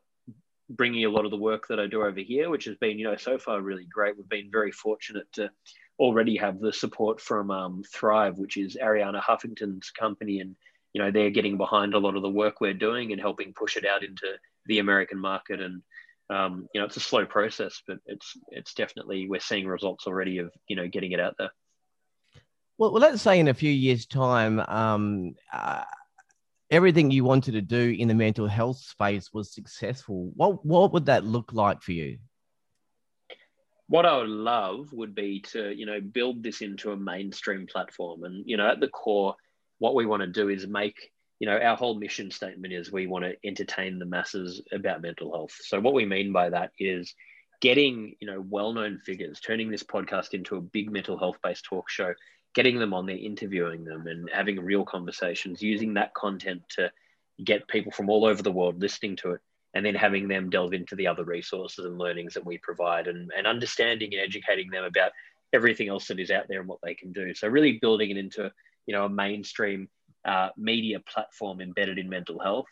bringing 0.68 1.04
a 1.04 1.10
lot 1.10 1.24
of 1.24 1.30
the 1.30 1.36
work 1.36 1.68
that 1.68 1.80
I 1.80 1.86
do 1.86 2.02
over 2.02 2.20
here, 2.20 2.50
which 2.50 2.64
has 2.64 2.76
been, 2.76 2.98
you 2.98 3.04
know, 3.04 3.16
so 3.16 3.38
far 3.38 3.60
really 3.60 3.86
great. 3.86 4.16
We've 4.16 4.28
been 4.28 4.50
very 4.50 4.72
fortunate 4.72 5.32
to 5.34 5.50
already 5.98 6.36
have 6.36 6.60
the 6.60 6.72
support 6.72 7.20
from 7.20 7.50
um, 7.50 7.82
Thrive, 7.92 8.38
which 8.38 8.56
is 8.56 8.76
Arianna 8.76 9.20
Huffington's 9.22 9.90
company, 9.90 10.40
and 10.40 10.56
you 10.92 11.02
know 11.02 11.10
they're 11.10 11.30
getting 11.30 11.56
behind 11.56 11.94
a 11.94 11.98
lot 11.98 12.16
of 12.16 12.22
the 12.22 12.28
work 12.28 12.60
we're 12.60 12.74
doing 12.74 13.12
and 13.12 13.20
helping 13.20 13.52
push 13.52 13.76
it 13.76 13.86
out 13.86 14.04
into 14.04 14.26
the 14.66 14.78
American 14.78 15.18
market. 15.18 15.60
And 15.60 15.82
um, 16.28 16.68
you 16.74 16.80
know, 16.80 16.86
it's 16.86 16.96
a 16.96 17.00
slow 17.00 17.24
process, 17.24 17.82
but 17.86 17.98
it's 18.06 18.32
it's 18.48 18.74
definitely 18.74 19.28
we're 19.28 19.40
seeing 19.40 19.66
results 19.66 20.06
already 20.06 20.38
of 20.38 20.50
you 20.68 20.76
know 20.76 20.88
getting 20.88 21.12
it 21.12 21.20
out 21.20 21.34
there. 21.38 21.50
Well, 22.78 22.92
well 22.92 23.00
let's 23.00 23.22
say 23.22 23.38
in 23.38 23.48
a 23.48 23.54
few 23.54 23.70
years' 23.70 24.06
time, 24.06 24.60
um, 24.60 25.34
uh, 25.52 25.84
everything 26.70 27.10
you 27.10 27.24
wanted 27.24 27.52
to 27.52 27.62
do 27.62 27.94
in 27.96 28.08
the 28.08 28.14
mental 28.14 28.46
health 28.46 28.78
space 28.78 29.32
was 29.32 29.52
successful. 29.52 30.32
What 30.34 30.64
what 30.64 30.92
would 30.92 31.06
that 31.06 31.24
look 31.24 31.52
like 31.52 31.82
for 31.82 31.92
you? 31.92 32.18
What 33.88 34.04
I 34.04 34.18
would 34.18 34.28
love 34.28 34.92
would 34.92 35.14
be 35.14 35.40
to 35.52 35.72
you 35.76 35.86
know 35.86 36.00
build 36.00 36.42
this 36.42 36.60
into 36.60 36.90
a 36.90 36.96
mainstream 36.96 37.66
platform, 37.66 38.24
and 38.24 38.42
you 38.46 38.56
know 38.56 38.68
at 38.68 38.80
the 38.80 38.88
core, 38.88 39.36
what 39.78 39.94
we 39.94 40.06
want 40.06 40.22
to 40.22 40.26
do 40.26 40.48
is 40.48 40.66
make 40.66 41.12
you 41.38 41.46
know, 41.46 41.58
our 41.58 41.76
whole 41.76 41.98
mission 41.98 42.30
statement 42.30 42.72
is 42.72 42.90
we 42.90 43.06
want 43.06 43.24
to 43.24 43.36
entertain 43.44 43.98
the 43.98 44.06
masses 44.06 44.62
about 44.72 45.02
mental 45.02 45.32
health. 45.32 45.54
So 45.60 45.80
what 45.80 45.94
we 45.94 46.06
mean 46.06 46.32
by 46.32 46.50
that 46.50 46.72
is 46.78 47.14
getting, 47.60 48.14
you 48.20 48.26
know, 48.26 48.44
well-known 48.46 48.98
figures, 49.04 49.40
turning 49.40 49.70
this 49.70 49.82
podcast 49.82 50.34
into 50.34 50.56
a 50.56 50.60
big 50.60 50.90
mental 50.90 51.18
health-based 51.18 51.64
talk 51.64 51.88
show, 51.90 52.14
getting 52.54 52.78
them 52.78 52.94
on 52.94 53.06
there, 53.06 53.16
interviewing 53.16 53.84
them 53.84 54.06
and 54.06 54.30
having 54.32 54.58
real 54.60 54.84
conversations, 54.84 55.62
using 55.62 55.94
that 55.94 56.14
content 56.14 56.62
to 56.70 56.90
get 57.44 57.68
people 57.68 57.92
from 57.92 58.08
all 58.08 58.24
over 58.24 58.42
the 58.42 58.52
world 58.52 58.80
listening 58.80 59.16
to 59.16 59.32
it 59.32 59.40
and 59.74 59.84
then 59.84 59.94
having 59.94 60.26
them 60.26 60.48
delve 60.48 60.72
into 60.72 60.96
the 60.96 61.06
other 61.06 61.24
resources 61.24 61.84
and 61.84 61.98
learnings 61.98 62.32
that 62.32 62.46
we 62.46 62.56
provide 62.56 63.08
and, 63.08 63.30
and 63.36 63.46
understanding 63.46 64.14
and 64.14 64.22
educating 64.22 64.70
them 64.70 64.84
about 64.84 65.12
everything 65.52 65.88
else 65.88 66.08
that 66.08 66.18
is 66.18 66.30
out 66.30 66.48
there 66.48 66.60
and 66.60 66.68
what 66.68 66.78
they 66.82 66.94
can 66.94 67.12
do. 67.12 67.34
So 67.34 67.46
really 67.46 67.78
building 67.78 68.10
it 68.10 68.16
into, 68.16 68.50
you 68.86 68.94
know, 68.94 69.04
a 69.04 69.08
mainstream 69.10 69.88
uh, 70.26 70.50
media 70.56 71.00
platform 71.00 71.60
embedded 71.60 71.98
in 71.98 72.08
mental 72.08 72.38
health. 72.38 72.66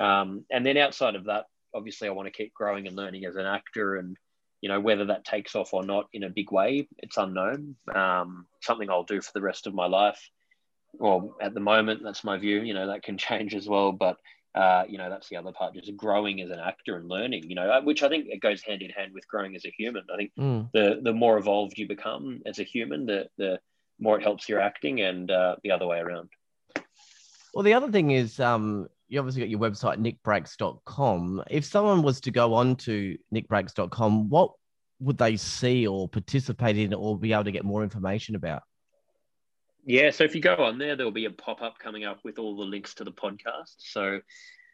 Um, 0.00 0.44
and 0.50 0.64
then 0.64 0.76
outside 0.76 1.14
of 1.14 1.24
that, 1.24 1.44
obviously, 1.74 2.08
I 2.08 2.12
want 2.12 2.26
to 2.26 2.32
keep 2.32 2.54
growing 2.54 2.86
and 2.86 2.96
learning 2.96 3.24
as 3.26 3.36
an 3.36 3.46
actor 3.46 3.96
and, 3.96 4.16
you 4.60 4.70
know 4.70 4.80
whether 4.80 5.04
that 5.04 5.26
takes 5.26 5.54
off 5.54 5.74
or 5.74 5.84
not 5.84 6.06
in 6.14 6.24
a 6.24 6.30
big 6.30 6.50
way, 6.50 6.88
it's 7.00 7.18
unknown. 7.18 7.76
Um, 7.94 8.46
something 8.62 8.88
I'll 8.88 9.04
do 9.04 9.20
for 9.20 9.32
the 9.34 9.42
rest 9.42 9.66
of 9.66 9.74
my 9.74 9.84
life. 9.84 10.18
Well, 10.94 11.36
at 11.38 11.52
the 11.52 11.60
moment, 11.60 12.00
that's 12.02 12.24
my 12.24 12.38
view. 12.38 12.62
You 12.62 12.72
know 12.72 12.86
that 12.86 13.02
can 13.02 13.18
change 13.28 13.54
as 13.54 13.68
well, 13.68 13.92
but 13.92 14.16
uh, 14.54 14.84
you 14.88 14.98
know 14.98 15.10
that's 15.10 15.28
the 15.28 15.36
other 15.36 15.52
part 15.52 15.74
just 15.74 15.96
growing 15.96 16.40
as 16.40 16.50
an 16.50 16.60
actor 16.60 16.96
and 16.96 17.08
learning 17.08 17.42
you 17.48 17.56
know 17.56 17.68
uh, 17.68 17.80
which 17.82 18.04
i 18.04 18.08
think 18.08 18.26
it 18.28 18.40
goes 18.40 18.62
hand 18.62 18.82
in 18.82 18.90
hand 18.90 19.12
with 19.12 19.26
growing 19.26 19.56
as 19.56 19.64
a 19.64 19.74
human 19.76 20.04
i 20.12 20.16
think 20.16 20.30
mm. 20.38 20.70
the 20.72 21.00
the 21.02 21.12
more 21.12 21.38
evolved 21.38 21.76
you 21.76 21.88
become 21.88 22.40
as 22.46 22.60
a 22.60 22.62
human 22.62 23.04
the 23.04 23.26
the 23.36 23.58
more 23.98 24.16
it 24.16 24.22
helps 24.22 24.48
your 24.48 24.60
acting 24.60 25.00
and 25.00 25.30
uh, 25.32 25.56
the 25.64 25.72
other 25.72 25.88
way 25.88 25.98
around 25.98 26.28
well 27.54 27.62
the 27.62 27.74
other 27.74 27.90
thing 27.90 28.10
is 28.10 28.40
um 28.40 28.86
you 29.08 29.18
obviously 29.18 29.40
got 29.40 29.48
your 29.48 29.60
website 29.60 29.98
nickbracks.com 29.98 31.42
if 31.50 31.64
someone 31.64 32.02
was 32.02 32.20
to 32.20 32.30
go 32.30 32.54
on 32.54 32.76
to 32.76 33.16
nickbracks.com 33.34 34.28
what 34.28 34.52
would 35.00 35.18
they 35.18 35.36
see 35.36 35.86
or 35.86 36.08
participate 36.08 36.78
in 36.78 36.94
or 36.94 37.18
be 37.18 37.32
able 37.32 37.44
to 37.44 37.52
get 37.52 37.64
more 37.64 37.82
information 37.82 38.34
about 38.34 38.62
yeah, 39.86 40.10
so 40.10 40.24
if 40.24 40.34
you 40.34 40.40
go 40.40 40.54
on 40.54 40.78
there, 40.78 40.96
there'll 40.96 41.12
be 41.12 41.26
a 41.26 41.30
pop 41.30 41.60
up 41.60 41.78
coming 41.78 42.04
up 42.04 42.20
with 42.24 42.38
all 42.38 42.56
the 42.56 42.62
links 42.62 42.94
to 42.94 43.04
the 43.04 43.12
podcast. 43.12 43.74
So, 43.78 44.20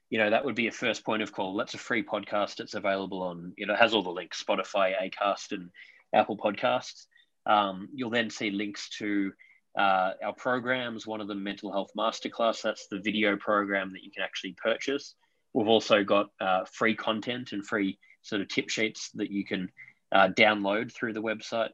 you 0.08 0.18
know, 0.18 0.30
that 0.30 0.44
would 0.44 0.54
be 0.54 0.68
a 0.68 0.72
first 0.72 1.04
point 1.04 1.22
of 1.22 1.32
call. 1.32 1.56
That's 1.56 1.74
a 1.74 1.78
free 1.78 2.04
podcast. 2.04 2.60
It's 2.60 2.74
available 2.74 3.22
on, 3.22 3.52
you 3.56 3.66
know, 3.66 3.74
has 3.74 3.92
all 3.92 4.04
the 4.04 4.10
links 4.10 4.42
Spotify, 4.42 4.92
Acast, 5.02 5.50
and 5.50 5.70
Apple 6.14 6.36
Podcasts. 6.36 7.06
Um, 7.44 7.88
you'll 7.92 8.10
then 8.10 8.30
see 8.30 8.50
links 8.50 8.88
to 8.98 9.32
uh, 9.78 10.12
our 10.24 10.34
programs. 10.36 11.06
One 11.06 11.20
of 11.20 11.28
them, 11.28 11.42
Mental 11.42 11.72
Health 11.72 11.90
Masterclass. 11.96 12.62
That's 12.62 12.86
the 12.88 13.00
video 13.00 13.36
program 13.36 13.92
that 13.92 14.02
you 14.02 14.10
can 14.10 14.24
actually 14.24 14.54
purchase. 14.62 15.14
We've 15.52 15.68
also 15.68 16.04
got 16.04 16.26
uh, 16.40 16.64
free 16.72 16.94
content 16.94 17.52
and 17.52 17.66
free 17.66 17.98
sort 18.22 18.42
of 18.42 18.48
tip 18.48 18.68
sheets 18.68 19.10
that 19.14 19.30
you 19.30 19.44
can 19.44 19.68
uh, 20.12 20.28
download 20.36 20.92
through 20.92 21.12
the 21.12 21.22
website. 21.22 21.70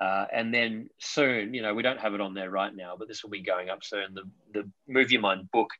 Uh, 0.00 0.26
and 0.32 0.52
then 0.52 0.88
soon, 0.98 1.54
you 1.54 1.62
know, 1.62 1.74
we 1.74 1.82
don't 1.82 2.00
have 2.00 2.14
it 2.14 2.20
on 2.20 2.34
there 2.34 2.50
right 2.50 2.74
now, 2.74 2.94
but 2.98 3.08
this 3.08 3.22
will 3.22 3.30
be 3.30 3.42
going 3.42 3.70
up 3.70 3.82
soon. 3.82 4.14
The 4.14 4.22
the 4.52 4.70
Move 4.86 5.10
Your 5.10 5.22
Mind 5.22 5.50
book 5.50 5.70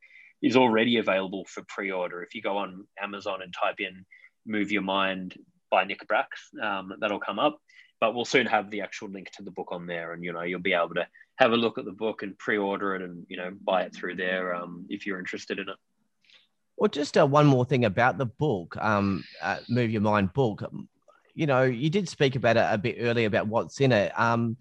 is 0.42 0.56
already 0.56 0.96
available 0.96 1.44
for 1.48 1.62
pre-order. 1.68 2.22
If 2.22 2.34
you 2.34 2.40
go 2.40 2.56
on 2.56 2.86
Amazon 3.00 3.42
and 3.42 3.52
type 3.52 3.76
in 3.78 4.06
"Move 4.46 4.72
Your 4.72 4.82
Mind" 4.82 5.34
by 5.70 5.84
Nick 5.84 6.06
Bracks, 6.08 6.48
um, 6.62 6.92
that'll 6.98 7.20
come 7.20 7.38
up. 7.38 7.58
But 8.00 8.14
we'll 8.14 8.24
soon 8.24 8.46
have 8.46 8.70
the 8.70 8.82
actual 8.82 9.08
link 9.08 9.30
to 9.32 9.42
the 9.42 9.50
book 9.50 9.68
on 9.70 9.86
there, 9.86 10.12
and 10.12 10.22
you 10.24 10.32
know, 10.32 10.42
you'll 10.42 10.60
be 10.60 10.74
able 10.74 10.94
to 10.94 11.06
have 11.36 11.52
a 11.52 11.56
look 11.56 11.78
at 11.78 11.84
the 11.84 11.92
book 11.92 12.22
and 12.22 12.36
pre-order 12.38 12.94
it, 12.94 13.02
and 13.02 13.24
you 13.28 13.36
know, 13.36 13.52
buy 13.64 13.82
it 13.82 13.94
through 13.94 14.16
there 14.16 14.54
um, 14.54 14.86
if 14.88 15.06
you're 15.06 15.18
interested 15.18 15.58
in 15.58 15.68
it. 15.68 15.76
Well, 16.76 16.88
just 16.88 17.16
uh, 17.16 17.26
one 17.26 17.46
more 17.46 17.64
thing 17.64 17.86
about 17.86 18.18
the 18.18 18.26
book, 18.26 18.76
um, 18.78 19.24
uh, 19.42 19.58
Move 19.68 19.90
Your 19.90 20.02
Mind 20.02 20.32
book 20.34 20.62
you 21.36 21.46
know, 21.46 21.62
you 21.62 21.90
did 21.90 22.08
speak 22.08 22.34
about 22.34 22.56
it 22.56 22.66
a 22.68 22.78
bit 22.78 22.96
earlier 22.98 23.26
about 23.26 23.46
what's 23.46 23.80
in 23.80 23.92
it. 23.92 24.10
Um, 24.18 24.56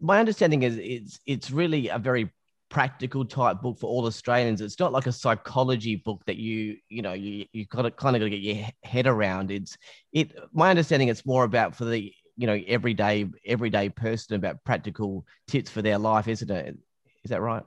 my 0.00 0.20
understanding 0.20 0.62
is 0.62 0.78
it's 0.78 1.18
it's 1.26 1.50
really 1.50 1.88
a 1.88 1.98
very 1.98 2.30
practical 2.70 3.24
type 3.24 3.60
book 3.60 3.78
for 3.78 3.88
all 3.88 4.06
Australians. 4.06 4.60
It's 4.60 4.78
not 4.78 4.92
like 4.92 5.06
a 5.06 5.12
psychology 5.12 5.96
book 5.96 6.22
that 6.26 6.36
you 6.36 6.76
you 6.88 7.02
know 7.02 7.12
you 7.12 7.46
you 7.52 7.66
got 7.66 7.82
to 7.82 7.90
kind 7.90 8.14
of 8.14 8.20
got 8.20 8.26
to 8.26 8.30
get 8.30 8.40
your 8.40 8.64
head 8.84 9.06
around. 9.08 9.50
It's 9.50 9.76
it. 10.12 10.32
My 10.52 10.70
understanding, 10.70 11.08
it's 11.08 11.26
more 11.26 11.42
about 11.44 11.74
for 11.74 11.84
the 11.84 12.12
you 12.36 12.46
know 12.46 12.60
everyday 12.66 13.26
everyday 13.46 13.88
person 13.88 14.36
about 14.36 14.64
practical 14.64 15.26
tips 15.46 15.70
for 15.70 15.82
their 15.82 15.98
life, 15.98 16.28
isn't 16.28 16.50
it? 16.50 16.76
Is 17.22 17.30
that 17.30 17.40
right? 17.40 17.62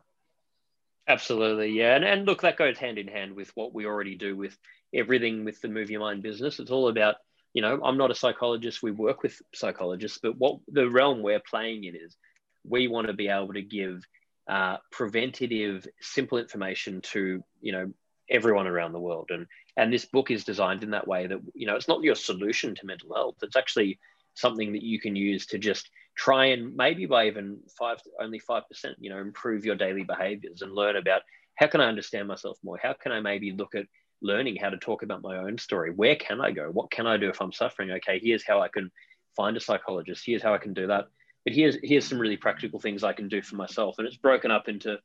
Absolutely, 1.08 1.70
yeah. 1.70 1.96
And 1.96 2.04
and 2.04 2.26
look, 2.26 2.42
that 2.42 2.58
goes 2.58 2.78
hand 2.78 2.98
in 2.98 3.08
hand 3.08 3.36
with 3.36 3.52
what 3.56 3.74
we 3.74 3.86
already 3.86 4.16
do 4.16 4.36
with 4.36 4.58
everything 4.94 5.46
with 5.46 5.62
the 5.62 5.70
Move 5.70 5.90
Your 5.90 6.02
Mind 6.02 6.24
business. 6.24 6.60
It's 6.60 6.72
all 6.72 6.90
about 6.90 7.16
you 7.54 7.62
know, 7.62 7.80
I'm 7.84 7.98
not 7.98 8.12
a 8.12 8.16
psychologist. 8.16 8.84
We 8.84 8.92
work 8.92 9.24
with 9.24 9.42
psychologists, 9.56 10.20
but 10.22 10.38
what 10.38 10.60
the 10.68 10.88
realm 10.90 11.24
we're 11.24 11.40
playing 11.40 11.86
in 11.86 11.96
is 11.96 12.16
we 12.64 12.88
want 12.88 13.08
to 13.08 13.14
be 13.14 13.30
able 13.30 13.54
to 13.54 13.64
give 13.64 14.04
uh, 14.48 14.78
preventative, 14.92 15.88
simple 16.00 16.38
information 16.38 17.02
to 17.02 17.44
you 17.62 17.72
know 17.72 17.92
everyone 18.30 18.68
around 18.68 18.92
the 18.92 19.00
world, 19.00 19.30
and 19.30 19.48
and 19.76 19.92
this 19.92 20.06
book 20.06 20.30
is 20.30 20.44
designed 20.44 20.84
in 20.84 20.92
that 20.92 21.08
way 21.08 21.28
that 21.28 21.40
you 21.54 21.66
know 21.66 21.76
it's 21.76 21.88
not 21.88 22.04
your 22.04 22.16
solution 22.16 22.76
to 22.76 22.86
mental 22.86 23.16
health. 23.16 23.36
It's 23.42 23.56
actually 23.56 23.98
something 24.38 24.74
that 24.74 24.84
you 24.84 25.00
can 25.00 25.16
use 25.16 25.46
to 25.48 25.58
just 25.58 25.90
try 26.16 26.46
and 26.46 26.76
maybe 26.76 27.06
by 27.06 27.28
even 27.28 27.60
five, 27.78 27.98
only 28.22 28.40
five 28.40 28.64
percent, 28.68 28.96
you 29.00 29.10
know, 29.10 29.20
improve 29.20 29.66
your 29.66 29.76
daily 29.76 30.04
behaviors 30.04 30.62
and 30.62 30.74
learn 30.74 30.96
about 30.96 31.22
how 31.56 31.68
can 31.68 31.82
I 31.82 31.88
understand 31.88 32.28
myself 32.28 32.58
more? 32.64 32.80
How 32.82 32.94
can 32.94 33.12
I 33.12 33.20
maybe 33.20 33.52
look 33.52 33.76
at 33.76 33.86
learning 34.22 34.58
how 34.58 34.70
to 34.70 34.78
talk 34.78 35.04
about 35.04 35.22
my 35.22 35.38
own 35.38 35.58
story. 35.58 35.92
Where 35.92 36.16
can 36.16 36.42
I 36.42 36.52
go? 36.52 36.70
What 36.72 36.92
can 36.92 37.08
I 37.08 37.18
do 37.18 37.30
if 37.30 37.42
I'm 37.42 37.52
suffering? 37.52 37.92
Okay, 37.92 38.20
here's 38.22 38.46
how 38.46 38.62
I 38.62 38.68
can 38.68 38.92
find 39.36 39.56
a 39.56 39.60
psychologist. 39.60 40.24
Here's 40.26 40.42
how 40.42 40.54
I 40.54 40.58
can 40.58 40.74
do 40.74 40.88
that. 40.88 41.06
But 41.46 41.54
here's 41.54 41.78
here's 41.84 42.08
some 42.08 42.20
really 42.20 42.38
practical 42.38 42.80
things 42.80 43.04
I 43.04 43.14
can 43.14 43.30
do 43.30 43.42
for 43.42 43.56
myself. 43.56 43.96
And 43.98 44.08
it's 44.08 44.18
broken 44.18 44.52
up 44.52 44.68
into 44.68 44.98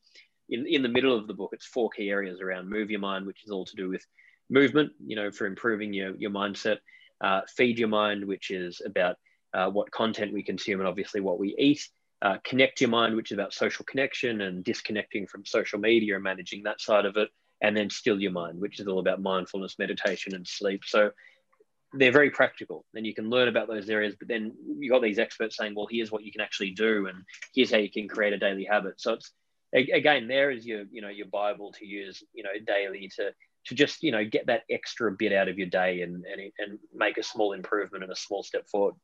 in, 0.49 0.67
in 0.67 0.83
the 0.83 0.89
middle 0.89 1.17
of 1.17 1.27
the 1.27 1.35
book, 1.35 1.51
it's 1.53 1.67
four 1.67 1.91
key 1.91 2.11
areas 2.11 2.41
around 2.41 2.69
move 2.69 2.91
your 2.91 3.01
mind, 3.01 3.27
which 3.27 3.45
is 3.45 3.51
all 3.51 3.65
to 3.65 3.77
do 3.77 3.89
with 3.89 4.05
movement, 4.51 4.93
you 5.05 5.17
know, 5.17 5.31
for 5.31 5.47
improving 5.47 5.93
your, 5.93 6.15
your 6.17 6.31
mindset, 6.31 6.79
uh, 7.23 7.43
feed 7.57 7.79
your 7.79 7.89
mind, 7.89 8.25
which 8.25 8.51
is 8.51 8.83
about 8.85 9.17
uh, 9.55 9.69
what 9.71 9.91
content 9.91 10.33
we 10.33 10.43
consume 10.43 10.81
and 10.81 10.89
obviously 10.89 11.21
what 11.21 11.39
we 11.39 11.55
eat, 11.59 11.89
uh, 12.23 12.39
connect 12.45 12.81
your 12.81 12.91
mind, 12.91 13.17
which 13.17 13.31
is 13.31 13.37
about 13.37 13.53
social 13.53 13.85
connection 13.85 14.43
and 14.43 14.65
disconnecting 14.65 15.27
from 15.27 15.45
social 15.45 15.79
media 15.79 16.15
and 16.15 16.25
managing 16.25 16.63
that 16.63 16.81
side 16.81 17.05
of 17.05 17.17
it, 17.17 17.29
and 17.61 17.77
then 17.77 17.91
still 17.91 18.21
your 18.21 18.33
mind, 18.33 18.61
which 18.61 18.81
is 18.81 18.87
all 18.87 18.99
about 18.99 19.23
mindfulness, 19.23 19.79
meditation, 19.79 20.35
and 20.35 20.47
sleep. 20.47 20.83
So 20.85 21.11
they're 21.93 22.13
very 22.13 22.31
practical. 22.31 22.85
Then 22.95 23.05
you 23.05 23.15
can 23.15 23.29
learn 23.29 23.49
about 23.49 23.69
those 23.69 23.91
areas, 23.91 24.15
but 24.19 24.29
then 24.29 24.53
you 24.79 24.91
got 24.91 25.03
these 25.03 25.19
experts 25.19 25.57
saying, 25.57 25.75
well, 25.75 25.89
here's 25.91 26.11
what 26.11 26.25
you 26.25 26.33
can 26.33 26.41
actually 26.41 26.71
do, 26.71 27.07
and 27.07 27.25
here's 27.55 27.71
how 27.71 27.79
you 27.79 27.91
can 27.91 28.09
create 28.09 28.33
a 28.33 28.39
daily 28.39 28.65
habit. 28.65 29.01
So 29.01 29.15
it's 29.15 29.33
again, 29.75 30.29
there 30.29 30.51
is 30.51 30.67
your 30.67 30.85
you 30.91 31.03
know 31.03 31.09
your 31.09 31.27
Bible 31.27 31.73
to 31.73 31.87
use 31.87 32.23
you 32.33 32.43
know 32.43 32.51
daily 32.67 33.11
to 33.17 33.33
to 33.67 33.75
just 33.75 34.03
you 34.03 34.13
know 34.13 34.25
get 34.25 34.47
that 34.47 34.63
extra 34.71 35.11
bit 35.13 35.33
out 35.33 35.49
of 35.49 35.59
your 35.59 35.69
day 35.69 36.03
and 36.03 36.25
and, 36.25 36.53
and 36.59 36.79
make 36.95 37.19
a 37.19 37.23
small 37.23 37.53
improvement 37.53 38.05
and 38.05 38.13
a 38.13 38.17
small 38.17 38.43
step 38.43 38.69
forward. 38.69 38.95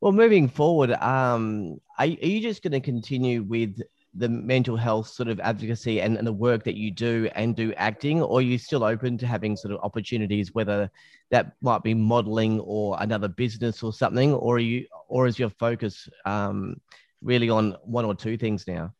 Well, 0.00 0.12
moving 0.12 0.48
forward, 0.48 0.92
um, 0.92 1.80
are, 1.98 2.04
are 2.04 2.06
you 2.06 2.40
just 2.40 2.62
going 2.62 2.72
to 2.72 2.80
continue 2.80 3.42
with 3.42 3.80
the 4.16 4.28
mental 4.28 4.76
health 4.76 5.08
sort 5.08 5.28
of 5.28 5.40
advocacy 5.40 6.00
and, 6.00 6.16
and 6.16 6.26
the 6.26 6.32
work 6.32 6.62
that 6.64 6.76
you 6.76 6.90
do 6.90 7.28
and 7.34 7.56
do 7.56 7.72
acting, 7.74 8.22
or 8.22 8.38
are 8.38 8.42
you 8.42 8.58
still 8.58 8.84
open 8.84 9.18
to 9.18 9.26
having 9.26 9.56
sort 9.56 9.74
of 9.74 9.80
opportunities, 9.82 10.54
whether 10.54 10.90
that 11.30 11.52
might 11.62 11.82
be 11.82 11.94
modeling 11.94 12.60
or 12.60 12.96
another 13.00 13.28
business 13.28 13.82
or 13.82 13.92
something, 13.92 14.32
or 14.34 14.56
are 14.56 14.60
you, 14.60 14.86
or 15.08 15.26
is 15.26 15.38
your 15.38 15.50
focus 15.50 16.08
um, 16.26 16.80
really 17.22 17.50
on 17.50 17.76
one 17.82 18.04
or 18.04 18.14
two 18.14 18.36
things 18.36 18.66
now? 18.68 18.92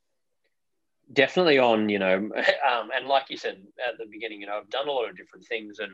Definitely 1.12 1.58
on, 1.58 1.88
you 1.88 1.98
know, 1.98 2.16
um, 2.16 2.90
and 2.94 3.06
like 3.06 3.24
you 3.28 3.36
said 3.36 3.62
at 3.86 3.98
the 3.98 4.06
beginning, 4.10 4.40
you 4.40 4.46
know, 4.46 4.58
I've 4.58 4.70
done 4.70 4.88
a 4.88 4.92
lot 4.92 5.08
of 5.08 5.16
different 5.16 5.46
things 5.46 5.78
and 5.78 5.92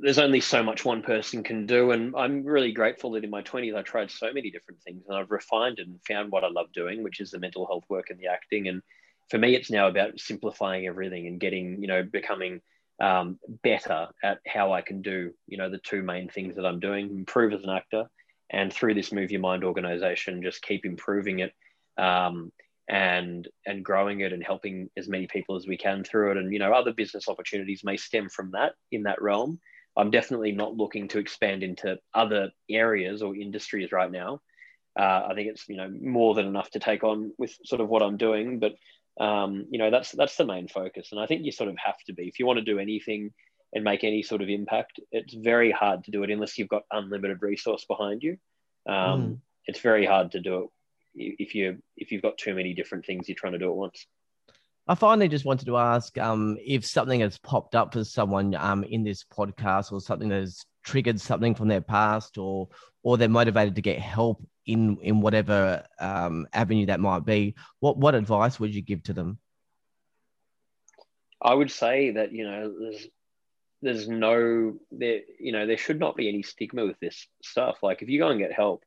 there's 0.00 0.18
only 0.18 0.40
so 0.40 0.62
much 0.62 0.84
one 0.84 1.02
person 1.02 1.42
can 1.42 1.66
do. 1.66 1.90
And 1.90 2.14
I'm 2.16 2.44
really 2.44 2.72
grateful 2.72 3.12
that 3.12 3.24
in 3.24 3.30
my 3.30 3.42
20s, 3.42 3.76
I 3.76 3.82
tried 3.82 4.10
so 4.10 4.32
many 4.32 4.50
different 4.50 4.80
things 4.82 5.04
and 5.06 5.16
I've 5.16 5.30
refined 5.30 5.78
and 5.78 6.00
found 6.06 6.32
what 6.32 6.44
I 6.44 6.48
love 6.48 6.72
doing, 6.72 7.02
which 7.02 7.20
is 7.20 7.30
the 7.30 7.38
mental 7.38 7.66
health 7.66 7.84
work 7.88 8.10
and 8.10 8.18
the 8.18 8.26
acting. 8.26 8.68
And 8.68 8.82
for 9.30 9.38
me, 9.38 9.54
it's 9.54 9.70
now 9.70 9.88
about 9.88 10.18
simplifying 10.18 10.86
everything 10.86 11.26
and 11.26 11.38
getting, 11.38 11.80
you 11.80 11.88
know, 11.88 12.02
becoming 12.02 12.60
um, 13.00 13.38
better 13.62 14.08
at 14.24 14.38
how 14.46 14.72
I 14.72 14.80
can 14.80 15.02
do, 15.02 15.32
you 15.46 15.58
know, 15.58 15.68
the 15.68 15.78
two 15.78 16.02
main 16.02 16.28
things 16.28 16.56
that 16.56 16.64
I'm 16.64 16.80
doing 16.80 17.10
improve 17.10 17.52
as 17.52 17.62
an 17.62 17.70
actor. 17.70 18.04
And 18.50 18.72
through 18.72 18.94
this 18.94 19.12
Move 19.12 19.30
Your 19.30 19.40
Mind 19.40 19.64
organization, 19.64 20.42
just 20.42 20.62
keep 20.62 20.86
improving 20.86 21.40
it. 21.40 21.52
Um, 21.98 22.52
and 22.88 23.48
and 23.66 23.84
growing 23.84 24.20
it 24.20 24.32
and 24.32 24.44
helping 24.44 24.88
as 24.96 25.08
many 25.08 25.26
people 25.26 25.56
as 25.56 25.66
we 25.66 25.76
can 25.76 26.04
through 26.04 26.32
it. 26.32 26.36
And 26.36 26.52
you 26.52 26.58
know 26.58 26.72
other 26.72 26.92
business 26.92 27.28
opportunities 27.28 27.82
may 27.84 27.96
stem 27.96 28.28
from 28.28 28.52
that 28.52 28.74
in 28.92 29.04
that 29.04 29.20
realm. 29.20 29.60
I'm 29.96 30.10
definitely 30.10 30.52
not 30.52 30.76
looking 30.76 31.08
to 31.08 31.18
expand 31.18 31.62
into 31.62 31.98
other 32.14 32.50
areas 32.68 33.22
or 33.22 33.34
industries 33.34 33.92
right 33.92 34.10
now. 34.10 34.40
Uh, 34.98 35.28
i 35.30 35.34
think 35.34 35.48
it's 35.48 35.68
you 35.68 35.76
know 35.76 35.90
more 36.00 36.34
than 36.34 36.46
enough 36.46 36.70
to 36.70 36.78
take 36.78 37.04
on 37.04 37.30
with 37.36 37.54
sort 37.66 37.82
of 37.82 37.88
what 37.90 38.02
i'm 38.02 38.16
doing 38.16 38.58
but 38.58 38.72
um, 39.18 39.66
you 39.70 39.78
know 39.78 39.90
that's 39.90 40.12
that's 40.12 40.36
the 40.36 40.44
main 40.44 40.68
focus. 40.68 41.08
And 41.12 41.20
i 41.20 41.26
think 41.26 41.44
you 41.44 41.52
sort 41.52 41.70
of 41.70 41.76
have 41.82 41.96
to 42.06 42.12
be. 42.12 42.28
If 42.28 42.38
you 42.38 42.46
want 42.46 42.58
to 42.58 42.64
do 42.64 42.78
anything 42.78 43.32
and 43.72 43.84
make 43.84 44.04
any 44.04 44.22
sort 44.22 44.42
of 44.42 44.48
impact 44.48 45.00
it's 45.10 45.34
very 45.34 45.70
hard 45.70 46.04
to 46.04 46.10
do 46.10 46.22
it 46.22 46.30
unless 46.30 46.56
you've 46.56 46.68
got 46.68 46.82
unlimited 46.90 47.42
resource 47.42 47.84
behind 47.86 48.22
you. 48.22 48.38
Um, 48.88 49.22
mm. 49.22 49.38
it's 49.66 49.80
very 49.80 50.06
hard 50.06 50.32
to 50.32 50.40
do 50.40 50.58
it 50.58 50.68
if 51.16 51.54
you 51.54 51.78
if 51.96 52.12
you've 52.12 52.22
got 52.22 52.38
too 52.38 52.54
many 52.54 52.74
different 52.74 53.04
things 53.04 53.28
you're 53.28 53.36
trying 53.36 53.52
to 53.52 53.58
do 53.58 53.70
at 53.70 53.76
once. 53.76 54.06
I 54.88 54.94
finally 54.94 55.28
just 55.28 55.44
wanted 55.44 55.66
to 55.66 55.76
ask 55.76 56.16
um, 56.18 56.56
if 56.64 56.86
something 56.86 57.20
has 57.20 57.38
popped 57.38 57.74
up 57.74 57.92
for 57.92 58.04
someone 58.04 58.54
um, 58.54 58.84
in 58.84 59.02
this 59.02 59.24
podcast 59.24 59.90
or 59.90 60.00
something 60.00 60.28
that 60.28 60.40
has 60.40 60.64
triggered 60.84 61.20
something 61.20 61.56
from 61.56 61.66
their 61.66 61.80
past 61.80 62.38
or 62.38 62.68
or 63.02 63.16
they're 63.16 63.28
motivated 63.28 63.74
to 63.74 63.82
get 63.82 63.98
help 63.98 64.46
in 64.66 64.98
in 65.02 65.20
whatever 65.20 65.84
um, 66.00 66.46
avenue 66.52 66.86
that 66.86 67.00
might 67.00 67.24
be. 67.24 67.54
What 67.80 67.96
what 67.98 68.14
advice 68.14 68.60
would 68.60 68.74
you 68.74 68.82
give 68.82 69.02
to 69.04 69.12
them? 69.12 69.38
I 71.42 71.54
would 71.54 71.70
say 71.70 72.12
that 72.12 72.32
you 72.32 72.44
know 72.44 72.72
there's 72.78 73.06
there's 73.82 74.08
no 74.08 74.76
there 74.90 75.20
you 75.38 75.52
know 75.52 75.66
there 75.66 75.76
should 75.76 75.98
not 75.98 76.16
be 76.16 76.28
any 76.28 76.42
stigma 76.42 76.84
with 76.86 76.98
this 77.00 77.26
stuff 77.42 77.76
like 77.82 78.02
if 78.02 78.08
you 78.08 78.18
go 78.18 78.28
and 78.28 78.40
get 78.40 78.52
help 78.52 78.84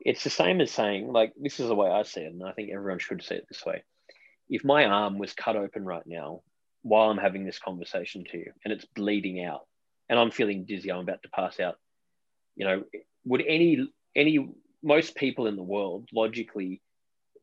it's 0.00 0.24
the 0.24 0.30
same 0.30 0.60
as 0.60 0.70
saying 0.70 1.12
like 1.12 1.32
this 1.40 1.60
is 1.60 1.68
the 1.68 1.74
way 1.74 1.90
i 1.90 2.02
see 2.02 2.20
it 2.20 2.32
and 2.32 2.42
i 2.44 2.52
think 2.52 2.70
everyone 2.70 2.98
should 2.98 3.22
see 3.22 3.34
it 3.34 3.46
this 3.48 3.64
way 3.64 3.82
if 4.48 4.64
my 4.64 4.84
arm 4.84 5.18
was 5.18 5.32
cut 5.32 5.56
open 5.56 5.84
right 5.84 6.06
now 6.06 6.40
while 6.82 7.10
i'm 7.10 7.18
having 7.18 7.44
this 7.44 7.58
conversation 7.58 8.24
to 8.24 8.38
you 8.38 8.52
and 8.64 8.72
it's 8.72 8.86
bleeding 8.96 9.44
out 9.44 9.66
and 10.08 10.18
i'm 10.18 10.30
feeling 10.30 10.64
dizzy 10.64 10.90
i'm 10.90 11.00
about 11.00 11.22
to 11.22 11.28
pass 11.30 11.60
out 11.60 11.76
you 12.56 12.66
know 12.66 12.82
would 13.24 13.42
any 13.46 13.88
any 14.16 14.48
most 14.82 15.14
people 15.14 15.46
in 15.46 15.56
the 15.56 15.62
world 15.62 16.08
logically 16.12 16.80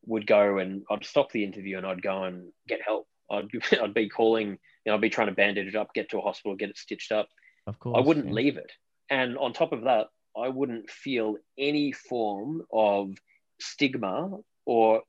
would 0.06 0.26
go 0.26 0.58
and 0.58 0.82
i'd 0.90 1.04
stop 1.04 1.30
the 1.30 1.44
interview 1.44 1.76
and 1.76 1.86
i'd 1.86 2.02
go 2.02 2.24
and 2.24 2.50
get 2.66 2.80
help 2.82 3.06
I'd, 3.30 3.48
I'd 3.82 3.94
be 3.94 4.08
calling, 4.08 4.50
you 4.50 4.58
know, 4.86 4.94
I'd 4.94 5.00
be 5.00 5.10
trying 5.10 5.28
to 5.28 5.34
bandage 5.34 5.68
it 5.68 5.76
up, 5.76 5.94
get 5.94 6.10
to 6.10 6.18
a 6.18 6.22
hospital, 6.22 6.56
get 6.56 6.70
it 6.70 6.78
stitched 6.78 7.12
up. 7.12 7.28
Of 7.66 7.78
course. 7.78 7.96
I 7.98 8.06
wouldn't 8.06 8.28
yeah. 8.28 8.32
leave 8.32 8.56
it. 8.56 8.72
And 9.10 9.36
on 9.38 9.52
top 9.52 9.72
of 9.72 9.82
that, 9.82 10.06
I 10.38 10.48
wouldn't 10.48 10.90
feel 10.90 11.36
any 11.58 11.92
form 11.92 12.62
of 12.72 13.14
stigma 13.60 14.38
or 14.66 15.02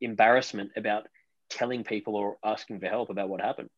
embarrassment 0.00 0.72
about 0.76 1.06
telling 1.50 1.84
people 1.84 2.16
or 2.16 2.38
asking 2.44 2.80
for 2.80 2.86
help 2.86 3.10
about 3.10 3.28
what 3.28 3.40
happened. 3.40 3.70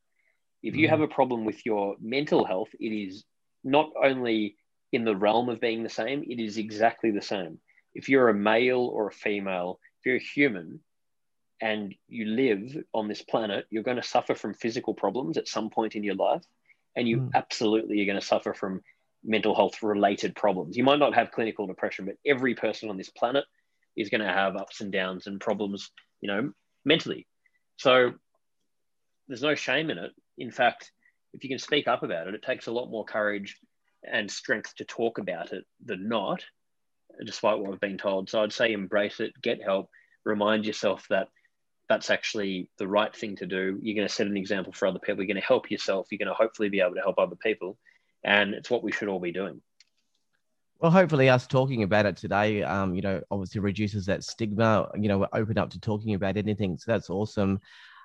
If 0.62 0.76
you 0.76 0.88
Mm. 0.88 0.90
have 0.90 1.00
a 1.00 1.08
problem 1.08 1.44
with 1.44 1.64
your 1.66 1.96
mental 2.00 2.44
health, 2.44 2.68
it 2.78 2.92
is 2.92 3.24
not 3.64 3.90
only 4.02 4.56
in 4.92 5.04
the 5.04 5.16
realm 5.16 5.48
of 5.48 5.60
being 5.60 5.82
the 5.82 5.88
same, 5.88 6.22
it 6.28 6.38
is 6.38 6.58
exactly 6.58 7.10
the 7.10 7.22
same. 7.22 7.58
If 7.94 8.08
you're 8.08 8.28
a 8.28 8.34
male 8.34 8.86
or 8.86 9.08
a 9.08 9.12
female, 9.12 9.80
if 10.00 10.06
you're 10.06 10.16
a 10.16 10.20
human, 10.20 10.80
and 11.60 11.94
you 12.08 12.26
live 12.26 12.76
on 12.92 13.08
this 13.08 13.22
planet, 13.22 13.66
you're 13.70 13.84
going 13.84 13.96
to 13.96 14.02
suffer 14.02 14.34
from 14.34 14.54
physical 14.54 14.94
problems 14.94 15.38
at 15.38 15.48
some 15.48 15.70
point 15.70 15.94
in 15.94 16.02
your 16.02 16.16
life. 16.16 16.42
And 16.96 17.08
you 17.08 17.18
Mm. 17.18 17.32
absolutely 17.34 18.02
are 18.02 18.06
going 18.06 18.20
to 18.20 18.26
suffer 18.26 18.52
from 18.52 18.82
mental 19.24 19.54
health 19.54 19.82
related 19.82 20.34
problems. 20.34 20.76
You 20.76 20.84
might 20.84 20.98
not 20.98 21.14
have 21.14 21.30
clinical 21.30 21.66
depression, 21.66 22.06
but 22.06 22.16
every 22.26 22.54
person 22.54 22.90
on 22.90 22.96
this 22.96 23.10
planet 23.10 23.44
is 23.96 24.08
going 24.08 24.20
to 24.20 24.32
have 24.32 24.56
ups 24.56 24.80
and 24.80 24.90
downs 24.90 25.26
and 25.26 25.40
problems, 25.40 25.90
you 26.20 26.28
know, 26.28 26.52
mentally. 26.84 27.26
So 27.76 28.12
there's 29.28 29.42
no 29.42 29.54
shame 29.54 29.90
in 29.90 29.98
it. 29.98 30.12
In 30.38 30.50
fact, 30.50 30.90
if 31.32 31.44
you 31.44 31.50
can 31.50 31.58
speak 31.58 31.88
up 31.88 32.02
about 32.02 32.28
it, 32.28 32.34
it 32.34 32.42
takes 32.42 32.66
a 32.66 32.72
lot 32.72 32.90
more 32.90 33.04
courage 33.04 33.56
and 34.04 34.30
strength 34.30 34.74
to 34.76 34.84
talk 34.84 35.18
about 35.18 35.52
it 35.52 35.64
than 35.84 36.08
not, 36.08 36.44
despite 37.24 37.58
what 37.58 37.72
I've 37.72 37.80
been 37.80 37.98
told. 37.98 38.28
So 38.28 38.42
I'd 38.42 38.52
say 38.52 38.72
embrace 38.72 39.20
it, 39.20 39.32
get 39.40 39.62
help, 39.62 39.88
remind 40.24 40.66
yourself 40.66 41.06
that 41.10 41.28
that's 41.88 42.10
actually 42.10 42.68
the 42.78 42.88
right 42.88 43.14
thing 43.14 43.36
to 43.36 43.46
do. 43.46 43.78
You're 43.82 43.96
going 43.96 44.08
to 44.08 44.12
set 44.12 44.26
an 44.26 44.36
example 44.36 44.72
for 44.72 44.86
other 44.86 44.98
people. 44.98 45.22
You're 45.22 45.34
going 45.34 45.40
to 45.40 45.46
help 45.46 45.70
yourself. 45.70 46.08
You're 46.10 46.18
going 46.18 46.28
to 46.28 46.34
hopefully 46.34 46.68
be 46.68 46.80
able 46.80 46.94
to 46.94 47.00
help 47.00 47.18
other 47.18 47.36
people. 47.36 47.78
And 48.24 48.54
it's 48.54 48.70
what 48.70 48.82
we 48.82 48.92
should 48.92 49.08
all 49.08 49.20
be 49.20 49.32
doing. 49.32 49.60
Well, 50.80 50.90
hopefully, 50.90 51.28
us 51.28 51.46
talking 51.46 51.84
about 51.84 52.06
it 52.06 52.16
today, 52.16 52.62
um, 52.64 52.94
you 52.94 53.02
know, 53.02 53.20
obviously 53.30 53.60
reduces 53.60 54.06
that 54.06 54.24
stigma. 54.24 54.90
You 54.96 55.08
know, 55.08 55.18
we're 55.18 55.28
open 55.32 55.56
up 55.56 55.70
to 55.70 55.80
talking 55.80 56.14
about 56.14 56.36
anything. 56.36 56.76
So 56.76 56.90
that's 56.90 57.08
awesome. 57.08 57.60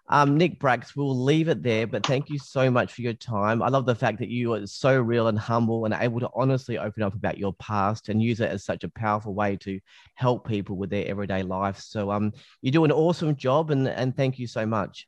Um, 0.09 0.37
Nick 0.37 0.59
Bracks, 0.59 0.95
we'll 0.95 1.23
leave 1.23 1.49
it 1.49 1.63
there, 1.63 1.85
but 1.85 2.05
thank 2.05 2.29
you 2.29 2.39
so 2.39 2.71
much 2.71 2.93
for 2.93 3.01
your 3.01 3.13
time. 3.13 3.61
I 3.61 3.67
love 3.67 3.85
the 3.85 3.95
fact 3.95 4.19
that 4.19 4.29
you 4.29 4.53
are 4.53 4.65
so 4.65 4.97
real 4.97 5.27
and 5.27 5.37
humble 5.37 5.83
and 5.83 5.93
able 5.93 6.21
to 6.21 6.29
honestly 6.33 6.77
open 6.77 7.03
up 7.03 7.13
about 7.13 7.37
your 7.37 7.53
past 7.55 8.07
and 8.07 8.21
use 8.21 8.39
it 8.39 8.49
as 8.49 8.63
such 8.63 8.85
a 8.85 8.89
powerful 8.89 9.33
way 9.33 9.57
to 9.57 9.81
help 10.15 10.47
people 10.47 10.77
with 10.77 10.89
their 10.89 11.05
everyday 11.07 11.43
life. 11.43 11.79
So 11.79 12.09
um, 12.09 12.31
you 12.61 12.71
do 12.71 12.85
an 12.85 12.91
awesome 12.91 13.35
job 13.35 13.69
and, 13.69 13.85
and 13.85 14.15
thank 14.15 14.39
you 14.39 14.47
so 14.47 14.65
much. 14.65 15.07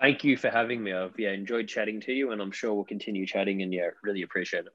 Thank 0.00 0.24
you 0.24 0.36
for 0.36 0.50
having 0.50 0.82
me. 0.82 0.92
I've 0.92 1.18
yeah, 1.18 1.30
enjoyed 1.30 1.68
chatting 1.68 2.00
to 2.02 2.12
you, 2.12 2.32
and 2.32 2.40
I'm 2.42 2.50
sure 2.52 2.74
we'll 2.74 2.84
continue 2.84 3.26
chatting. 3.26 3.62
And 3.62 3.72
yeah, 3.72 3.90
really 4.02 4.22
appreciate 4.22 4.66
it. 4.66 4.72